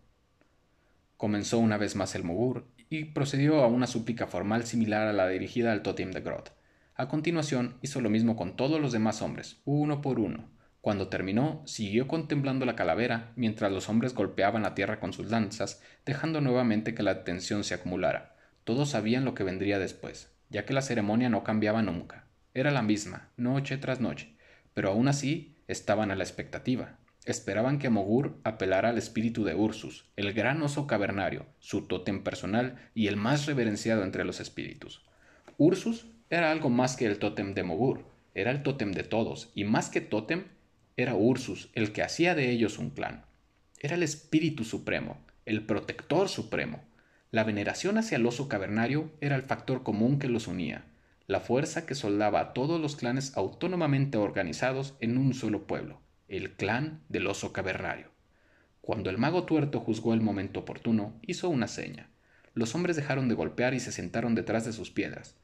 Comenzó 1.19 1.59
una 1.59 1.77
vez 1.77 1.97
más 1.97 2.15
el 2.15 2.25
mogur 2.25 2.67
y 2.89 3.05
procedió 3.05 3.63
a 3.63 3.67
una 3.67 3.87
súplica 3.87 4.27
formal 4.27 4.65
similar 4.65 5.07
a 5.07 5.13
la 5.13 5.29
dirigida 5.29 5.73
al 5.73 5.83
tótem 5.83 6.13
de 6.13 6.21
Grot. 6.21 6.62
A 6.95 7.09
continuación 7.09 7.77
hizo 7.83 8.01
lo 8.01 8.11
mismo 8.11 8.37
con 8.37 8.57
todos 8.57 8.81
los 8.81 8.93
demás 8.93 9.23
hombres, 9.23 9.61
uno 9.65 10.01
por 10.01 10.19
uno. 10.19 10.51
Cuando 10.81 11.09
terminó, 11.09 11.63
siguió 11.65 12.09
contemplando 12.09 12.67
la 12.67 12.77
calavera 12.77 13.33
mientras 13.37 13.71
los 13.71 13.89
hombres 13.89 14.15
golpeaban 14.15 14.63
la 14.63 14.75
tierra 14.75 15.01
con 15.01 15.13
sus 15.13 15.31
lanzas, 15.31 15.83
dejando 16.05 16.41
nuevamente 16.41 16.95
que 16.95 17.03
la 17.03 17.25
tensión 17.25 17.65
se 17.65 17.75
acumulara. 17.75 18.37
Todos 18.65 18.91
sabían 18.91 19.25
lo 19.25 19.35
que 19.35 19.45
vendría 19.45 19.79
después 19.79 20.33
ya 20.53 20.67
que 20.67 20.75
la 20.75 20.83
ceremonia 20.83 21.31
no 21.31 21.43
cambiaba 21.43 21.83
nunca. 21.83 22.27
Era 22.55 22.71
la 22.71 22.83
misma, 22.83 23.31
noche 23.37 23.79
tras 23.79 24.01
noche, 24.01 24.37
pero 24.75 24.91
aún 24.91 25.09
así 25.09 25.57
estaban 25.67 26.11
a 26.11 26.15
la 26.15 26.23
expectativa. 26.23 26.99
Esperaban 27.25 27.79
que 27.79 27.89
Mogur 27.89 28.39
apelara 28.45 28.91
al 28.91 28.99
espíritu 28.99 29.45
de 29.45 29.55
Ursus, 29.55 30.11
el 30.17 30.35
gran 30.35 30.61
oso 30.61 30.87
cavernario, 30.87 31.47
su 31.59 31.87
tótem 31.87 32.23
personal 32.23 32.91
y 32.95 33.07
el 33.07 33.17
más 33.17 33.47
reverenciado 33.47 34.05
entre 34.05 34.25
los 34.25 34.41
espíritus. 34.41 35.03
Ursus 35.57 36.07
era 36.39 36.51
algo 36.51 36.71
más 36.71 36.97
que 36.97 37.05
el 37.05 37.19
tótem 37.19 37.53
de 37.53 37.63
Mogur, 37.63 38.07
era 38.35 38.51
el 38.51 38.63
tótem 38.63 38.93
de 38.93 39.05
todos, 39.05 39.51
y 39.55 39.65
más 39.65 39.91
que 39.91 40.01
tótem, 40.01 40.45
era 40.97 41.15
Ursus 41.15 41.69
el 41.75 41.93
que 41.93 42.03
hacía 42.03 42.35
de 42.35 42.51
ellos 42.51 42.79
un 42.79 42.89
clan. 42.89 43.27
Era 43.79 43.97
el 43.97 44.03
espíritu 44.03 44.65
supremo, 44.65 45.19
el 45.45 45.67
protector 45.67 46.31
supremo, 46.31 46.81
la 47.31 47.45
veneración 47.45 47.99
hacia 47.99 48.17
el 48.17 48.25
oso 48.25 48.49
cavernario 48.49 49.11
era 49.21 49.37
el 49.37 49.43
factor 49.43 49.83
común 49.83 50.19
que 50.19 50.29
los 50.29 50.47
unía, 50.47 50.87
la 51.27 51.41
fuerza 51.41 51.85
que 51.85 51.95
soldaba 51.95 52.41
a 52.41 52.53
todos 52.55 52.81
los 52.81 52.97
clanes 52.97 53.37
autónomamente 53.37 54.17
organizados 54.17 54.95
en 55.01 55.19
un 55.19 55.35
solo 55.35 55.67
pueblo, 55.67 56.01
el 56.29 56.53
clan 56.53 57.03
del 57.11 57.27
oso 57.27 57.53
cavernario. 57.53 58.11
Cuando 58.81 59.11
el 59.11 59.19
mago 59.19 59.45
tuerto 59.45 59.81
juzgó 59.81 60.15
el 60.15 60.23
momento 60.23 60.61
oportuno, 60.61 61.13
hizo 61.21 61.51
una 61.51 61.69
seña. 61.69 62.09
Los 62.55 62.75
hombres 62.75 62.97
dejaron 62.97 63.29
de 63.29 63.35
golpear 63.35 63.75
y 63.75 63.81
se 63.81 63.93
sentaron 63.93 64.35
detrás 64.35 64.65
de 64.65 64.73
sus 64.73 64.91
piedras, 64.91 65.37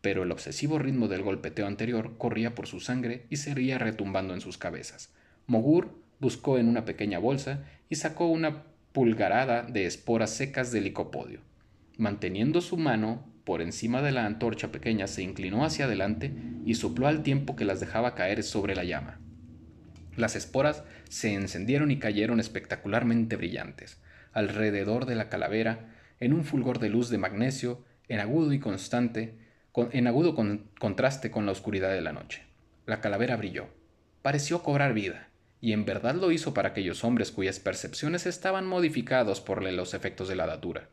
pero 0.00 0.22
el 0.22 0.32
obsesivo 0.32 0.78
ritmo 0.78 1.08
del 1.08 1.22
golpeteo 1.22 1.66
anterior 1.66 2.16
corría 2.16 2.54
por 2.54 2.66
su 2.66 2.80
sangre 2.80 3.26
y 3.30 3.36
seguía 3.36 3.78
retumbando 3.78 4.34
en 4.34 4.40
sus 4.40 4.58
cabezas. 4.58 5.12
Mogur 5.46 5.98
buscó 6.20 6.58
en 6.58 6.68
una 6.68 6.84
pequeña 6.84 7.18
bolsa 7.18 7.64
y 7.88 7.96
sacó 7.96 8.26
una 8.26 8.64
pulgarada 8.92 9.62
de 9.62 9.86
esporas 9.86 10.30
secas 10.30 10.72
de 10.72 10.80
licopodio. 10.80 11.40
Manteniendo 11.96 12.60
su 12.60 12.76
mano 12.76 13.26
por 13.44 13.62
encima 13.62 14.00
de 14.02 14.12
la 14.12 14.26
antorcha 14.26 14.70
pequeña, 14.70 15.06
se 15.06 15.22
inclinó 15.22 15.64
hacia 15.64 15.86
adelante 15.86 16.32
y 16.64 16.74
sopló 16.74 17.08
al 17.08 17.22
tiempo 17.22 17.56
que 17.56 17.64
las 17.64 17.80
dejaba 17.80 18.14
caer 18.14 18.42
sobre 18.42 18.74
la 18.74 18.84
llama. 18.84 19.18
Las 20.16 20.36
esporas 20.36 20.84
se 21.08 21.34
encendieron 21.34 21.90
y 21.90 21.98
cayeron 21.98 22.40
espectacularmente 22.40 23.36
brillantes, 23.36 24.00
alrededor 24.32 25.06
de 25.06 25.14
la 25.14 25.28
calavera, 25.28 25.94
en 26.20 26.32
un 26.32 26.44
fulgor 26.44 26.78
de 26.78 26.90
luz 26.90 27.08
de 27.08 27.18
magnesio, 27.18 27.84
en 28.08 28.20
agudo 28.20 28.52
y 28.52 28.60
constante, 28.60 29.38
en 29.74 30.06
agudo 30.06 30.34
contraste 30.78 31.30
con 31.30 31.46
la 31.46 31.52
oscuridad 31.52 31.90
de 31.90 32.00
la 32.00 32.12
noche. 32.12 32.42
La 32.86 33.00
calavera 33.00 33.36
brilló. 33.36 33.68
Pareció 34.22 34.62
cobrar 34.62 34.94
vida 34.94 35.28
y 35.60 35.72
en 35.72 35.84
verdad 35.84 36.14
lo 36.14 36.32
hizo 36.32 36.54
para 36.54 36.70
aquellos 36.70 37.04
hombres 37.04 37.30
cuyas 37.30 37.60
percepciones 37.60 38.26
estaban 38.26 38.66
modificados 38.66 39.40
por 39.40 39.62
los 39.62 39.94
efectos 39.94 40.28
de 40.28 40.36
la 40.36 40.46
datura. 40.46 40.88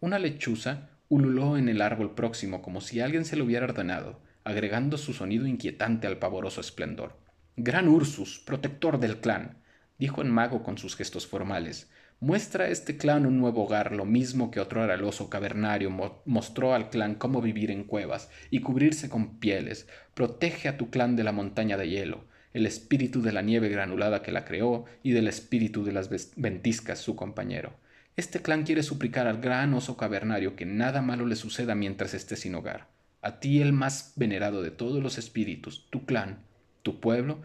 Una 0.00 0.18
lechuza 0.18 0.90
ululó 1.08 1.56
en 1.56 1.68
el 1.68 1.80
árbol 1.80 2.14
próximo 2.14 2.62
como 2.62 2.80
si 2.80 3.00
alguien 3.00 3.24
se 3.24 3.36
lo 3.36 3.44
hubiera 3.44 3.66
ordenado, 3.66 4.20
agregando 4.44 4.98
su 4.98 5.12
sonido 5.12 5.46
inquietante 5.46 6.06
al 6.06 6.18
pavoroso 6.18 6.60
esplendor. 6.60 7.16
Gran 7.56 7.88
Ursus, 7.88 8.38
protector 8.38 8.98
del 8.98 9.18
clan, 9.18 9.58
dijo 9.98 10.22
en 10.22 10.30
mago 10.30 10.62
con 10.62 10.78
sus 10.78 10.96
gestos 10.96 11.26
formales. 11.26 11.90
Muestra 12.20 12.64
a 12.64 12.68
este 12.68 12.96
clan 12.96 13.26
un 13.26 13.38
nuevo 13.38 13.62
hogar, 13.62 13.92
lo 13.92 14.04
mismo 14.04 14.50
que 14.50 14.58
otro 14.58 14.92
el 14.92 15.04
oso 15.04 15.30
cavernario 15.30 15.88
mostró 16.24 16.74
al 16.74 16.90
clan 16.90 17.14
cómo 17.14 17.40
vivir 17.40 17.70
en 17.70 17.84
cuevas 17.84 18.28
y 18.50 18.60
cubrirse 18.60 19.08
con 19.08 19.38
pieles. 19.38 19.86
Protege 20.14 20.68
a 20.68 20.76
tu 20.76 20.90
clan 20.90 21.14
de 21.14 21.22
la 21.22 21.30
montaña 21.30 21.76
de 21.76 21.88
hielo, 21.88 22.24
el 22.52 22.66
espíritu 22.66 23.22
de 23.22 23.30
la 23.30 23.40
nieve 23.42 23.68
granulada 23.68 24.20
que 24.20 24.32
la 24.32 24.44
creó 24.44 24.84
y 25.04 25.12
del 25.12 25.28
espíritu 25.28 25.84
de 25.84 25.92
las 25.92 26.10
ventiscas 26.34 26.98
su 26.98 27.14
compañero. 27.14 27.74
Este 28.16 28.42
clan 28.42 28.64
quiere 28.64 28.82
suplicar 28.82 29.28
al 29.28 29.40
gran 29.40 29.72
oso 29.72 29.96
cavernario 29.96 30.56
que 30.56 30.66
nada 30.66 31.02
malo 31.02 31.24
le 31.24 31.36
suceda 31.36 31.76
mientras 31.76 32.14
esté 32.14 32.34
sin 32.34 32.56
hogar. 32.56 32.88
A 33.22 33.38
ti 33.38 33.62
el 33.62 33.72
más 33.72 34.14
venerado 34.16 34.62
de 34.62 34.72
todos 34.72 35.00
los 35.00 35.18
espíritus, 35.18 35.86
tu 35.90 36.04
clan, 36.04 36.40
tu 36.82 36.98
pueblo, 36.98 37.42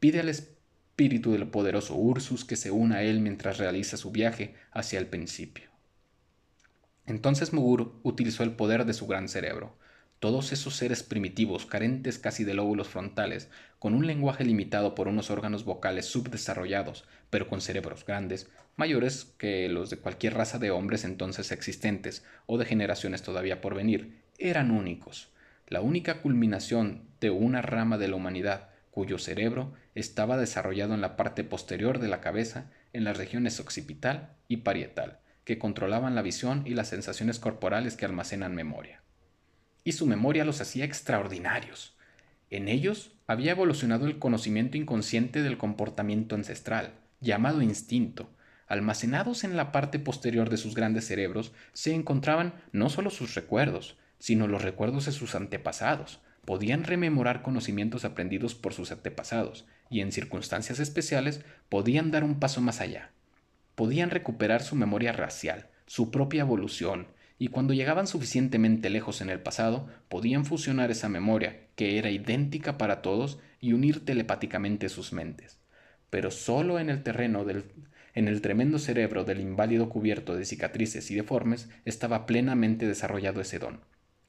pide 0.00 0.18
al 0.18 0.28
espíritu 0.30 0.55
espíritu 0.96 1.32
del 1.32 1.46
poderoso 1.48 1.94
Ursus 1.94 2.46
que 2.46 2.56
se 2.56 2.70
una 2.70 2.96
a 2.96 3.02
él 3.02 3.20
mientras 3.20 3.58
realiza 3.58 3.98
su 3.98 4.12
viaje 4.12 4.54
hacia 4.72 4.98
el 4.98 5.08
principio. 5.08 5.68
Entonces 7.04 7.52
Mugur 7.52 8.00
utilizó 8.02 8.44
el 8.44 8.52
poder 8.52 8.86
de 8.86 8.94
su 8.94 9.06
gran 9.06 9.28
cerebro. 9.28 9.76
Todos 10.20 10.52
esos 10.52 10.74
seres 10.74 11.02
primitivos, 11.02 11.66
carentes 11.66 12.18
casi 12.18 12.44
de 12.44 12.54
lóbulos 12.54 12.88
frontales, 12.88 13.50
con 13.78 13.92
un 13.92 14.06
lenguaje 14.06 14.42
limitado 14.42 14.94
por 14.94 15.06
unos 15.06 15.30
órganos 15.30 15.66
vocales 15.66 16.06
subdesarrollados, 16.06 17.04
pero 17.28 17.46
con 17.46 17.60
cerebros 17.60 18.06
grandes, 18.06 18.48
mayores 18.76 19.26
que 19.36 19.68
los 19.68 19.90
de 19.90 19.98
cualquier 19.98 20.32
raza 20.32 20.58
de 20.58 20.70
hombres 20.70 21.04
entonces 21.04 21.52
existentes 21.52 22.24
o 22.46 22.56
de 22.56 22.64
generaciones 22.64 23.20
todavía 23.20 23.60
por 23.60 23.74
venir, 23.74 24.22
eran 24.38 24.70
únicos, 24.70 25.28
la 25.68 25.82
única 25.82 26.22
culminación 26.22 27.02
de 27.20 27.28
una 27.28 27.60
rama 27.60 27.98
de 27.98 28.08
la 28.08 28.16
humanidad 28.16 28.70
cuyo 28.90 29.18
cerebro 29.18 29.74
estaba 29.96 30.36
desarrollado 30.36 30.92
en 30.92 31.00
la 31.00 31.16
parte 31.16 31.42
posterior 31.42 31.98
de 31.98 32.08
la 32.08 32.20
cabeza, 32.20 32.70
en 32.92 33.02
las 33.02 33.16
regiones 33.16 33.58
occipital 33.60 34.36
y 34.46 34.58
parietal, 34.58 35.20
que 35.44 35.58
controlaban 35.58 36.14
la 36.14 36.20
visión 36.20 36.64
y 36.66 36.74
las 36.74 36.88
sensaciones 36.88 37.38
corporales 37.38 37.96
que 37.96 38.04
almacenan 38.04 38.54
memoria. 38.54 39.00
Y 39.84 39.92
su 39.92 40.06
memoria 40.06 40.44
los 40.44 40.60
hacía 40.60 40.84
extraordinarios. 40.84 41.96
En 42.50 42.68
ellos 42.68 43.12
había 43.26 43.52
evolucionado 43.52 44.06
el 44.06 44.18
conocimiento 44.18 44.76
inconsciente 44.76 45.42
del 45.42 45.56
comportamiento 45.56 46.34
ancestral, 46.34 46.92
llamado 47.22 47.62
instinto. 47.62 48.30
Almacenados 48.66 49.44
en 49.44 49.56
la 49.56 49.72
parte 49.72 49.98
posterior 49.98 50.50
de 50.50 50.58
sus 50.58 50.74
grandes 50.74 51.06
cerebros 51.06 51.52
se 51.72 51.94
encontraban 51.94 52.52
no 52.70 52.90
solo 52.90 53.08
sus 53.08 53.34
recuerdos, 53.34 53.96
sino 54.18 54.46
los 54.46 54.60
recuerdos 54.60 55.06
de 55.06 55.12
sus 55.12 55.34
antepasados, 55.34 56.20
podían 56.44 56.84
rememorar 56.84 57.40
conocimientos 57.40 58.04
aprendidos 58.04 58.54
por 58.54 58.74
sus 58.74 58.92
antepasados 58.92 59.64
y 59.90 60.00
en 60.00 60.12
circunstancias 60.12 60.80
especiales 60.80 61.42
podían 61.68 62.10
dar 62.10 62.24
un 62.24 62.38
paso 62.38 62.60
más 62.60 62.80
allá. 62.80 63.10
Podían 63.74 64.10
recuperar 64.10 64.62
su 64.62 64.74
memoria 64.76 65.12
racial, 65.12 65.68
su 65.86 66.10
propia 66.10 66.42
evolución, 66.42 67.08
y 67.38 67.48
cuando 67.48 67.74
llegaban 67.74 68.06
suficientemente 68.06 68.88
lejos 68.88 69.20
en 69.20 69.28
el 69.28 69.40
pasado, 69.40 69.88
podían 70.08 70.44
fusionar 70.44 70.90
esa 70.90 71.08
memoria, 71.08 71.66
que 71.74 71.98
era 71.98 72.10
idéntica 72.10 72.78
para 72.78 73.02
todos, 73.02 73.38
y 73.60 73.72
unir 73.72 74.04
telepáticamente 74.04 74.88
sus 74.88 75.12
mentes. 75.12 75.58
Pero 76.08 76.30
solo 76.30 76.78
en 76.78 76.90
el 76.90 77.02
terreno 77.02 77.44
del 77.44 77.64
en 78.14 78.28
el 78.28 78.40
tremendo 78.40 78.78
cerebro 78.78 79.24
del 79.24 79.40
inválido 79.40 79.90
cubierto 79.90 80.34
de 80.34 80.46
cicatrices 80.46 81.10
y 81.10 81.14
deformes 81.14 81.68
estaba 81.84 82.24
plenamente 82.24 82.86
desarrollado 82.86 83.42
ese 83.42 83.58
don. 83.58 83.82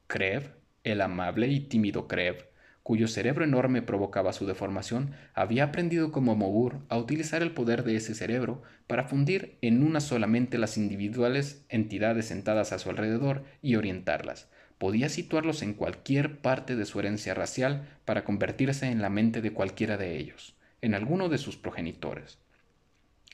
Krev 0.08 0.58
el 0.92 1.02
amable 1.02 1.48
y 1.48 1.60
tímido 1.60 2.08
Kreb, 2.08 2.48
cuyo 2.88 3.10
cerebro 3.10 3.44
enorme 3.44 3.82
provocaba 3.82 4.32
su 4.32 4.46
deformación, 4.46 5.12
había 5.34 5.66
aprendido 5.66 6.14
como 6.14 6.38
Mogur 6.38 6.80
a 6.88 6.98
utilizar 6.98 7.42
el 7.42 7.52
poder 7.52 7.84
de 7.84 7.98
ese 7.98 8.16
cerebro 8.16 8.64
para 8.88 9.04
fundir 9.04 9.58
en 9.62 9.84
una 9.84 10.00
solamente 10.00 10.58
las 10.58 10.78
individuales 10.78 11.66
entidades 11.68 12.28
sentadas 12.28 12.72
a 12.72 12.80
su 12.80 12.90
alrededor 12.90 13.44
y 13.62 13.76
orientarlas. 13.76 14.48
Podía 14.78 15.10
situarlos 15.10 15.64
en 15.64 15.74
cualquier 15.74 16.40
parte 16.40 16.78
de 16.78 16.86
su 16.86 16.98
herencia 17.02 17.34
racial 17.34 17.90
para 18.06 18.24
convertirse 18.24 18.88
en 18.90 19.02
la 19.02 19.10
mente 19.10 19.42
de 19.42 19.52
cualquiera 19.52 19.98
de 19.98 20.16
ellos, 20.16 20.56
en 20.80 20.96
alguno 20.96 21.28
de 21.28 21.40
sus 21.40 21.58
progenitores. 21.58 22.40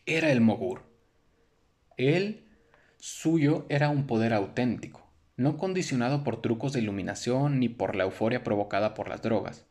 Era 0.08 0.32
el 0.32 0.41
Mogur. 0.41 0.82
Él 1.95 2.47
suyo 2.97 3.68
era 3.70 3.89
un 3.89 4.08
poder 4.08 4.34
auténtico 4.34 5.03
no 5.36 5.58
condicionado 5.58 6.24
por 6.24 6.42
trucos 6.42 6.74
de 6.74 6.82
iluminación 6.82 7.60
ni 7.60 7.70
por 7.70 7.96
la 7.96 8.04
euforia 8.04 8.44
provocada 8.44 8.94
por 8.94 9.10
las 9.10 9.22
drogas. 9.22 9.66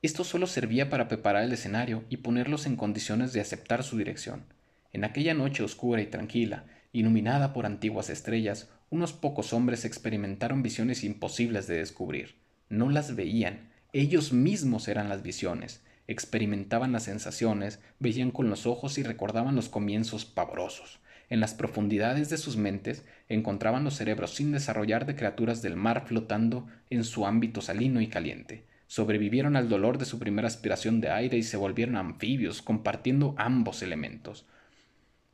Esto 0.00 0.24
solo 0.24 0.46
servía 0.46 0.88
para 0.90 1.06
preparar 1.08 1.44
el 1.44 1.52
escenario 1.52 2.04
y 2.08 2.18
ponerlos 2.18 2.66
en 2.66 2.76
condiciones 2.76 3.32
de 3.32 3.40
aceptar 3.40 3.82
su 3.84 3.98
dirección. 3.98 4.44
En 4.92 5.04
aquella 5.04 5.34
noche 5.34 5.62
oscura 5.62 6.02
y 6.02 6.06
tranquila, 6.06 6.64
iluminada 6.92 7.52
por 7.52 7.66
antiguas 7.66 8.10
estrellas, 8.10 8.70
unos 8.90 9.12
pocos 9.12 9.52
hombres 9.52 9.84
experimentaron 9.84 10.62
visiones 10.62 11.04
imposibles 11.04 11.66
de 11.66 11.76
descubrir. 11.76 12.36
No 12.68 12.90
las 12.90 13.14
veían, 13.14 13.70
ellos 13.92 14.32
mismos 14.32 14.88
eran 14.88 15.08
las 15.08 15.22
visiones, 15.22 15.82
experimentaban 16.08 16.92
las 16.92 17.04
sensaciones, 17.04 17.80
veían 17.98 18.30
con 18.30 18.50
los 18.50 18.66
ojos 18.66 18.98
y 18.98 19.02
recordaban 19.02 19.54
los 19.54 19.68
comienzos 19.68 20.24
pavorosos. 20.24 21.00
En 21.32 21.40
las 21.40 21.54
profundidades 21.54 22.28
de 22.28 22.36
sus 22.36 22.58
mentes 22.58 23.06
encontraban 23.30 23.84
los 23.84 23.94
cerebros 23.94 24.34
sin 24.34 24.52
desarrollar 24.52 25.06
de 25.06 25.16
criaturas 25.16 25.62
del 25.62 25.76
mar 25.76 26.04
flotando 26.04 26.66
en 26.90 27.04
su 27.04 27.26
ámbito 27.26 27.62
salino 27.62 28.02
y 28.02 28.08
caliente. 28.08 28.66
Sobrevivieron 28.86 29.56
al 29.56 29.70
dolor 29.70 29.96
de 29.96 30.04
su 30.04 30.18
primera 30.18 30.46
aspiración 30.46 31.00
de 31.00 31.08
aire 31.08 31.38
y 31.38 31.42
se 31.42 31.56
volvieron 31.56 31.96
anfibios, 31.96 32.60
compartiendo 32.60 33.34
ambos 33.38 33.82
elementos. 33.82 34.46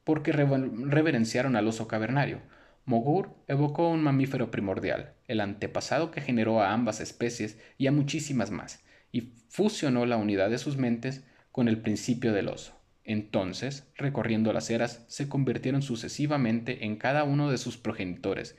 Porque 0.04 0.30
reverenciaron 0.30 1.56
al 1.56 1.66
oso 1.66 1.88
cavernario. 1.88 2.42
Mogur 2.84 3.34
evocó 3.48 3.88
un 3.88 4.00
mamífero 4.00 4.52
primordial, 4.52 5.14
el 5.26 5.40
antepasado 5.40 6.12
que 6.12 6.20
generó 6.20 6.62
a 6.62 6.74
ambas 6.74 7.00
especies 7.00 7.58
y 7.76 7.88
a 7.88 7.92
muchísimas 7.92 8.52
más, 8.52 8.84
y 9.10 9.32
fusionó 9.48 10.06
la 10.06 10.16
unidad 10.16 10.48
de 10.48 10.58
sus 10.58 10.76
mentes 10.76 11.24
con 11.50 11.66
el 11.66 11.80
principio 11.80 12.32
del 12.32 12.50
oso. 12.50 12.77
Entonces, 13.08 13.88
recorriendo 13.96 14.52
las 14.52 14.68
eras, 14.68 15.02
se 15.08 15.30
convirtieron 15.30 15.80
sucesivamente 15.80 16.84
en 16.84 16.96
cada 16.96 17.24
uno 17.24 17.50
de 17.50 17.56
sus 17.56 17.78
progenitores 17.78 18.54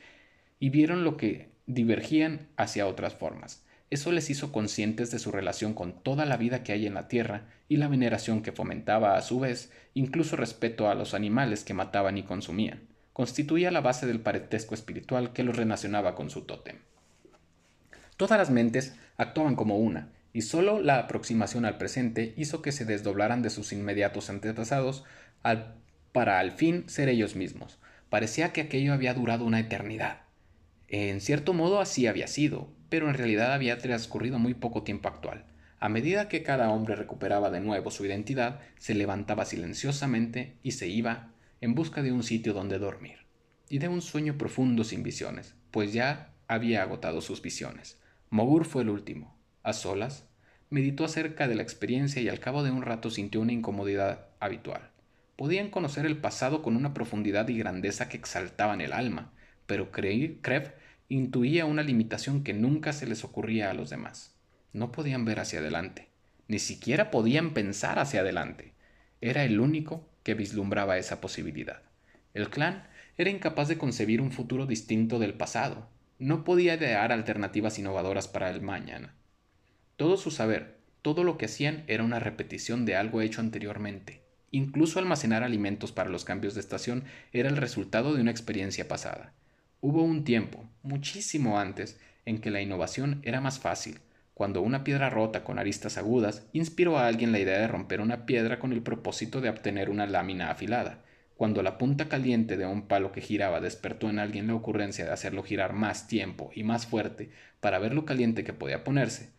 y 0.60 0.72
vieron 0.72 1.04
lo 1.04 1.18
que 1.18 1.52
divergían 1.68 2.48
hacia 2.58 2.88
otras 2.88 3.14
formas. 3.14 3.64
Eso 3.92 4.12
les 4.12 4.28
hizo 4.32 4.52
conscientes 4.52 5.12
de 5.12 5.20
su 5.20 5.32
relación 5.32 5.76
con 5.76 6.02
toda 6.02 6.26
la 6.26 6.36
vida 6.36 6.64
que 6.64 6.72
hay 6.72 6.88
en 6.88 6.96
la 6.96 7.08
tierra 7.08 7.46
y 7.68 7.78
la 7.78 7.88
veneración 7.88 8.42
que 8.42 8.52
fomentaba 8.52 9.18
a 9.18 9.22
su 9.22 9.40
vez, 9.40 9.72
incluso 9.94 10.36
respeto 10.36 10.90
a 10.90 10.96
los 10.96 11.14
animales 11.14 11.64
que 11.64 11.76
mataban 11.76 12.18
y 12.18 12.24
consumían. 12.24 12.88
Constituía 13.14 13.70
la 13.70 13.82
base 13.82 14.08
del 14.08 14.20
parentesco 14.20 14.74
espiritual 14.74 15.32
que 15.32 15.44
los 15.44 15.58
relacionaba 15.58 16.16
con 16.16 16.32
su 16.32 16.46
tótem. 16.46 16.78
Todas 18.18 18.40
las 18.40 18.50
mentes 18.50 18.96
actuaban 19.16 19.56
como 19.56 19.78
una, 19.78 20.12
y 20.34 20.42
sólo 20.42 20.80
la 20.80 21.00
aproximación 21.00 21.66
al 21.66 21.78
presente 21.78 22.34
hizo 22.38 22.62
que 22.62 22.72
se 22.72 22.86
desdoblaran 22.86 23.42
de 23.42 23.50
sus 23.50 23.74
inmediatos 23.74 24.30
antepasados 24.30 25.04
para 26.12 26.40
al 26.40 26.52
fin 26.52 26.84
ser 26.88 27.10
ellos 27.10 27.36
mismos. 27.36 27.80
Parecía 28.10 28.54
que 28.54 28.62
aquello 28.62 28.94
había 28.94 29.14
durado 29.14 29.46
una 29.46 29.60
eternidad. 29.60 30.22
En 30.88 31.22
cierto 31.22 31.54
modo 31.54 31.80
así 31.80 32.08
había 32.08 32.28
sido, 32.28 32.72
pero 32.90 33.08
en 33.08 33.16
realidad 33.16 33.54
había 33.54 33.78
transcurrido 33.78 34.40
muy 34.40 34.56
poco 34.56 34.84
tiempo 34.84 35.08
actual. 35.08 35.46
A 35.80 35.88
medida 35.88 36.28
que 36.28 36.44
cada 36.44 36.72
hombre 36.72 36.96
recuperaba 36.96 37.50
de 37.52 37.62
nuevo 37.62 37.90
su 37.92 38.06
identidad, 38.06 38.60
se 38.78 38.96
levantaba 38.96 39.46
silenciosamente 39.46 40.58
y 40.62 40.72
se 40.72 40.88
iba 40.88 41.32
en 41.62 41.74
busca 41.76 42.02
de 42.02 42.12
un 42.12 42.24
sitio 42.24 42.54
donde 42.54 42.80
dormir, 42.80 43.20
y 43.70 43.78
de 43.80 43.88
un 43.88 44.02
sueño 44.02 44.38
profundo 44.38 44.84
sin 44.84 45.04
visiones, 45.04 45.56
pues 45.72 45.94
ya 45.94 46.34
había 46.48 46.82
agotado 46.82 47.22
sus 47.22 47.42
visiones. 47.42 48.00
Mogur 48.30 48.66
fue 48.66 48.82
el 48.82 48.90
último, 48.90 49.39
a 49.64 49.74
solas, 49.74 50.28
meditó 50.70 51.06
acerca 51.06 51.48
de 51.48 51.56
la 51.56 51.64
experiencia 51.64 52.22
y 52.22 52.30
al 52.30 52.40
cabo 52.40 52.64
de 52.64 52.72
un 52.72 52.82
rato 52.82 53.10
sintió 53.10 53.42
una 53.42 53.54
incomodidad 53.54 54.28
habitual. 54.40 54.92
Podían 55.36 55.70
conocer 55.70 56.06
el 56.06 56.18
pasado 56.18 56.62
con 56.62 56.76
una 56.76 56.94
profundidad 56.94 57.48
y 57.48 57.58
grandeza 57.58 58.10
que 58.10 58.18
exaltaban 58.18 58.82
el 58.82 58.94
alma, 58.94 59.32
pero 59.66 59.92
Krev 59.92 60.74
intuía 61.08 61.66
una 61.66 61.82
limitación 61.82 62.44
que 62.44 62.54
nunca 62.54 62.94
se 62.94 63.08
les 63.08 63.24
ocurría 63.24 63.72
a 63.72 63.74
los 63.74 63.90
demás. 63.90 64.36
No 64.74 64.92
podían 64.92 65.26
ver 65.26 65.40
hacia 65.40 65.60
adelante, 65.60 66.10
ni 66.48 66.60
siquiera 66.60 67.10
podían 67.10 67.54
pensar 67.54 68.00
hacia 68.00 68.22
adelante. 68.22 68.74
Era 69.22 69.44
el 69.44 69.60
único 69.60 70.08
que 70.24 70.36
vislumbraba 70.36 70.98
esa 70.98 71.22
posibilidad. 71.22 71.82
El 72.34 72.50
clan 72.50 72.88
era 73.18 73.30
incapaz 73.30 73.68
de 73.68 73.78
concebir 73.78 74.22
un 74.22 74.32
futuro 74.32 74.66
distinto 74.66 75.20
del 75.20 75.34
pasado. 75.34 75.90
No 76.20 76.44
podía 76.44 76.76
idear 76.76 77.12
alternativas 77.12 77.80
innovadoras 77.80 78.28
para 78.28 78.50
el 78.50 78.62
mañana. 78.62 79.16
Todo 80.00 80.16
su 80.16 80.32
saber, 80.32 80.78
todo 81.02 81.26
lo 81.26 81.38
que 81.38 81.44
hacían 81.44 81.84
era 81.88 82.06
una 82.06 82.20
repetición 82.20 82.86
de 82.86 82.96
algo 82.96 83.20
hecho 83.20 83.42
anteriormente. 83.42 84.22
Incluso 84.50 84.98
almacenar 84.98 85.44
alimentos 85.44 85.92
para 85.92 86.10
los 86.10 86.24
cambios 86.24 86.54
de 86.54 86.62
estación 86.62 87.04
era 87.34 87.50
el 87.50 87.58
resultado 87.58 88.14
de 88.14 88.22
una 88.22 88.32
experiencia 88.32 88.88
pasada. 88.88 89.34
Hubo 89.82 90.02
un 90.02 90.24
tiempo, 90.24 90.64
muchísimo 90.84 91.60
antes, 91.60 92.00
en 92.26 92.40
que 92.40 92.50
la 92.50 92.62
innovación 92.62 93.20
era 93.24 93.42
más 93.42 93.60
fácil, 93.60 94.00
cuando 94.34 94.62
una 94.62 94.86
piedra 94.86 95.10
rota 95.10 95.44
con 95.44 95.60
aristas 95.60 95.98
agudas 95.98 96.48
inspiró 96.54 96.98
a 96.98 97.06
alguien 97.06 97.34
la 97.34 97.40
idea 97.40 97.60
de 97.60 97.68
romper 97.68 98.00
una 98.00 98.26
piedra 98.26 98.58
con 98.58 98.72
el 98.72 98.82
propósito 98.82 99.42
de 99.42 99.50
obtener 99.50 99.90
una 99.90 100.08
lámina 100.08 100.50
afilada, 100.50 101.04
Cuando 101.36 101.62
la 101.62 101.78
punta 101.78 102.08
caliente 102.08 102.56
de 102.56 102.66
un 102.66 102.88
palo 102.88 103.12
que 103.12 103.20
giraba 103.20 103.60
despertó 103.60 104.10
en 104.10 104.20
alguien 104.20 104.48
la 104.48 104.56
ocurrencia 104.56 105.04
de 105.04 105.12
hacerlo 105.12 105.44
girar 105.44 105.74
más 105.74 106.08
tiempo 106.08 106.52
y 106.56 106.64
más 106.64 106.86
fuerte 106.86 107.32
para 107.60 107.80
ver 107.80 107.94
lo 107.94 108.06
caliente 108.06 108.46
que 108.46 108.54
podía 108.54 108.86
ponerse. 108.86 109.38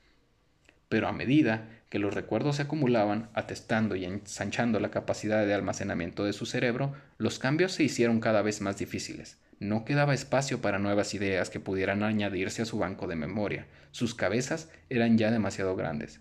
Pero 0.90 1.08
a 1.08 1.12
medida 1.12 1.68
que 1.88 1.98
los 1.98 2.12
recuerdos 2.12 2.56
se 2.56 2.62
acumulaban, 2.62 3.30
atestando 3.32 3.96
y 3.96 4.04
ensanchando 4.04 4.78
la 4.80 4.90
capacidad 4.90 5.46
de 5.46 5.54
almacenamiento 5.54 6.24
de 6.24 6.34
su 6.34 6.44
cerebro, 6.44 6.92
los 7.16 7.38
cambios 7.38 7.72
se 7.72 7.84
hicieron 7.84 8.20
cada 8.20 8.42
vez 8.42 8.60
más 8.60 8.76
difíciles. 8.76 9.38
No 9.60 9.86
quedaba 9.86 10.12
espacio 10.12 10.60
para 10.60 10.78
nuevas 10.78 11.14
ideas 11.14 11.48
que 11.48 11.60
pudieran 11.60 12.02
añadirse 12.02 12.60
a 12.60 12.66
su 12.66 12.78
banco 12.78 13.06
de 13.06 13.16
memoria. 13.16 13.66
Sus 13.92 14.14
cabezas 14.14 14.68
eran 14.90 15.16
ya 15.16 15.30
demasiado 15.30 15.76
grandes. 15.76 16.20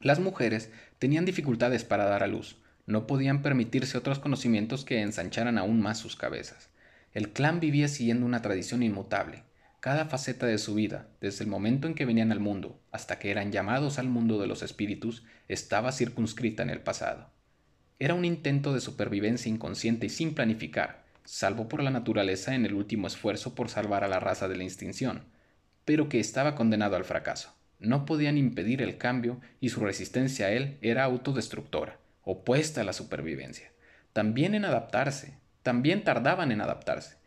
Las 0.00 0.20
mujeres 0.20 0.70
tenían 0.98 1.24
dificultades 1.24 1.84
para 1.84 2.04
dar 2.04 2.22
a 2.22 2.26
luz, 2.26 2.56
no 2.86 3.08
podían 3.08 3.42
permitirse 3.42 3.98
otros 3.98 4.20
conocimientos 4.20 4.84
que 4.84 5.02
ensancharan 5.02 5.58
aún 5.58 5.82
más 5.82 5.98
sus 5.98 6.14
cabezas. 6.14 6.68
El 7.12 7.30
clan 7.30 7.58
vivía 7.58 7.88
siguiendo 7.88 8.24
una 8.24 8.42
tradición 8.42 8.84
inmutable. 8.84 9.42
Cada 9.86 10.06
faceta 10.06 10.46
de 10.46 10.58
su 10.58 10.74
vida, 10.74 11.06
desde 11.20 11.44
el 11.44 11.48
momento 11.48 11.86
en 11.86 11.94
que 11.94 12.04
venían 12.04 12.32
al 12.32 12.40
mundo 12.40 12.80
hasta 12.90 13.20
que 13.20 13.30
eran 13.30 13.52
llamados 13.52 14.00
al 14.00 14.08
mundo 14.08 14.40
de 14.40 14.48
los 14.48 14.64
espíritus, 14.64 15.22
estaba 15.46 15.92
circunscrita 15.92 16.64
en 16.64 16.70
el 16.70 16.80
pasado. 16.80 17.30
Era 18.00 18.14
un 18.14 18.24
intento 18.24 18.74
de 18.74 18.80
supervivencia 18.80 19.48
inconsciente 19.48 20.06
y 20.06 20.08
sin 20.08 20.34
planificar, 20.34 21.04
salvo 21.22 21.68
por 21.68 21.84
la 21.84 21.92
naturaleza 21.92 22.56
en 22.56 22.66
el 22.66 22.74
último 22.74 23.06
esfuerzo 23.06 23.54
por 23.54 23.68
salvar 23.68 24.02
a 24.02 24.08
la 24.08 24.18
raza 24.18 24.48
de 24.48 24.56
la 24.56 24.64
extinción, 24.64 25.22
pero 25.84 26.08
que 26.08 26.18
estaba 26.18 26.56
condenado 26.56 26.96
al 26.96 27.04
fracaso. 27.04 27.54
No 27.78 28.06
podían 28.06 28.38
impedir 28.38 28.82
el 28.82 28.98
cambio 28.98 29.40
y 29.60 29.68
su 29.68 29.78
resistencia 29.78 30.46
a 30.46 30.50
él 30.50 30.78
era 30.82 31.04
autodestructora 31.04 32.00
opuesta 32.22 32.80
a 32.80 32.84
la 32.84 32.92
supervivencia. 32.92 33.70
También 34.12 34.56
en 34.56 34.64
adaptarse, 34.64 35.38
también 35.62 36.02
tardaban 36.02 36.50
en 36.50 36.60
adaptarse. 36.60 37.18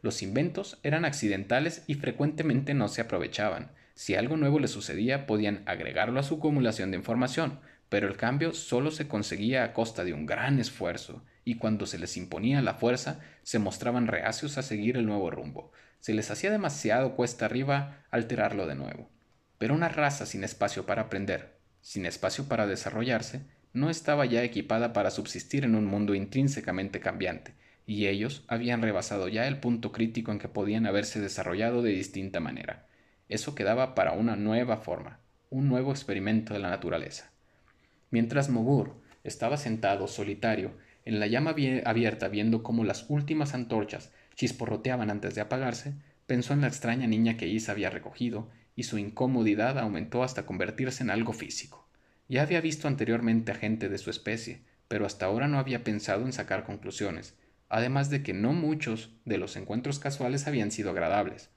Los 0.00 0.22
inventos 0.22 0.78
eran 0.82 1.04
accidentales 1.04 1.82
y 1.86 1.94
frecuentemente 1.94 2.74
no 2.74 2.88
se 2.88 3.00
aprovechaban. 3.00 3.72
Si 3.94 4.14
algo 4.14 4.36
nuevo 4.36 4.60
les 4.60 4.70
sucedía, 4.70 5.26
podían 5.26 5.62
agregarlo 5.66 6.20
a 6.20 6.22
su 6.22 6.36
acumulación 6.36 6.90
de 6.92 6.98
información, 6.98 7.58
pero 7.88 8.06
el 8.06 8.16
cambio 8.16 8.52
solo 8.52 8.90
se 8.90 9.08
conseguía 9.08 9.64
a 9.64 9.72
costa 9.72 10.04
de 10.04 10.12
un 10.12 10.26
gran 10.26 10.60
esfuerzo, 10.60 11.24
y 11.44 11.56
cuando 11.56 11.86
se 11.86 11.98
les 11.98 12.16
imponía 12.16 12.62
la 12.62 12.74
fuerza, 12.74 13.20
se 13.42 13.58
mostraban 13.58 14.06
reacios 14.06 14.58
a 14.58 14.62
seguir 14.62 14.96
el 14.96 15.06
nuevo 15.06 15.30
rumbo. 15.30 15.72
Se 16.00 16.14
les 16.14 16.30
hacía 16.30 16.50
demasiado 16.50 17.16
cuesta 17.16 17.46
arriba 17.46 18.04
alterarlo 18.10 18.66
de 18.66 18.76
nuevo. 18.76 19.10
Pero 19.58 19.74
una 19.74 19.88
raza 19.88 20.26
sin 20.26 20.44
espacio 20.44 20.86
para 20.86 21.02
aprender, 21.02 21.58
sin 21.80 22.06
espacio 22.06 22.44
para 22.44 22.66
desarrollarse, 22.66 23.42
no 23.72 23.90
estaba 23.90 24.26
ya 24.26 24.44
equipada 24.44 24.92
para 24.92 25.10
subsistir 25.10 25.64
en 25.64 25.74
un 25.74 25.86
mundo 25.86 26.14
intrínsecamente 26.14 27.00
cambiante, 27.00 27.54
y 27.88 28.06
ellos 28.06 28.44
habían 28.48 28.82
rebasado 28.82 29.28
ya 29.28 29.48
el 29.48 29.60
punto 29.60 29.92
crítico 29.92 30.30
en 30.30 30.38
que 30.38 30.46
podían 30.46 30.84
haberse 30.84 31.20
desarrollado 31.20 31.80
de 31.80 31.92
distinta 31.92 32.38
manera. 32.38 32.86
Eso 33.30 33.54
quedaba 33.54 33.94
para 33.94 34.12
una 34.12 34.36
nueva 34.36 34.76
forma, 34.76 35.20
un 35.48 35.68
nuevo 35.68 35.90
experimento 35.90 36.52
de 36.52 36.60
la 36.60 36.68
naturaleza. 36.68 37.30
Mientras 38.10 38.50
Mogur 38.50 39.00
estaba 39.24 39.56
sentado 39.56 40.06
solitario 40.06 40.72
en 41.06 41.18
la 41.18 41.28
llama 41.28 41.54
abierta 41.86 42.28
viendo 42.28 42.62
cómo 42.62 42.84
las 42.84 43.06
últimas 43.08 43.54
antorchas 43.54 44.12
chisporroteaban 44.34 45.10
antes 45.10 45.34
de 45.34 45.40
apagarse, 45.40 45.94
pensó 46.26 46.52
en 46.52 46.60
la 46.60 46.68
extraña 46.68 47.06
niña 47.06 47.38
que 47.38 47.48
Isa 47.48 47.72
había 47.72 47.88
recogido, 47.88 48.50
y 48.76 48.82
su 48.82 48.98
incomodidad 48.98 49.78
aumentó 49.78 50.22
hasta 50.22 50.44
convertirse 50.44 51.02
en 51.02 51.08
algo 51.08 51.32
físico. 51.32 51.88
Ya 52.28 52.42
había 52.42 52.60
visto 52.60 52.86
anteriormente 52.86 53.52
a 53.52 53.54
gente 53.54 53.88
de 53.88 53.96
su 53.96 54.10
especie, 54.10 54.60
pero 54.88 55.06
hasta 55.06 55.24
ahora 55.24 55.48
no 55.48 55.58
había 55.58 55.84
pensado 55.84 56.26
en 56.26 56.34
sacar 56.34 56.64
conclusiones, 56.64 57.34
además 57.68 58.10
de 58.10 58.22
que 58.22 58.32
no 58.32 58.52
muchos 58.52 59.10
de 59.24 59.38
los 59.38 59.56
encuentros 59.56 59.98
casuales 59.98 60.46
habían 60.46 60.70
sido 60.70 60.90
agradables. 60.90 61.50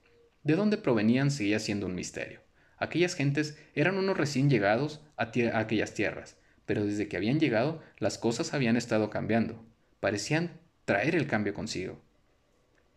De 0.43 0.55
dónde 0.55 0.77
provenían 0.77 1.31
seguía 1.31 1.59
siendo 1.59 1.85
un 1.85 1.95
misterio. 1.95 2.41
Aquellas 2.77 3.13
gentes 3.13 3.57
eran 3.75 3.97
unos 3.97 4.17
recién 4.17 4.49
llegados 4.49 5.01
a, 5.15 5.31
aquellas 5.53 5.93
tierras, 5.93 6.37
pero 6.65 6.85
desde 6.85 7.07
que 7.07 7.17
habían 7.17 7.39
llegado 7.39 7.81
las 7.99 8.17
cosas 8.17 8.53
habían 8.53 8.75
estado 8.75 9.09
cambiando. 9.09 9.63
Parecían 9.99 10.59
traer 10.85 11.15
el 11.15 11.27
cambio 11.27 11.53
consigo. 11.53 12.01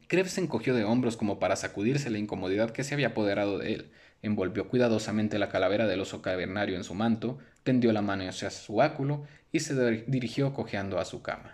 Krebs 0.09 0.33
se 0.33 0.41
encogió 0.41 0.75
de 0.75 0.85
hombros 0.85 1.17
como 1.17 1.39
para 1.39 1.57
sacudirse 1.57 2.11
la 2.11 2.19
incomodidad 2.19 2.71
que 2.71 2.85
se 2.85 2.95
había 2.95 3.09
apoderado 3.09 3.59
de 3.59 3.75
él, 3.75 3.91
envolvió 4.23 4.69
cuidadosamente 4.69 5.39
la 5.39 5.51
calavera 5.51 5.87
del 5.87 6.01
oso 6.01 6.23
cavernario 6.23 6.77
en 6.77 6.85
su 6.85 6.95
manto, 6.95 7.39
tendió 7.63 7.93
la 7.93 8.03
mano 8.03 8.27
hacia 8.29 8.51
su 8.51 8.77
báculo 8.77 9.25
y 9.53 9.61
se 9.61 10.05
dirigió 10.07 10.55
cojeando 10.55 10.99
a 10.99 11.05
su 11.05 11.23
cama. 11.23 11.54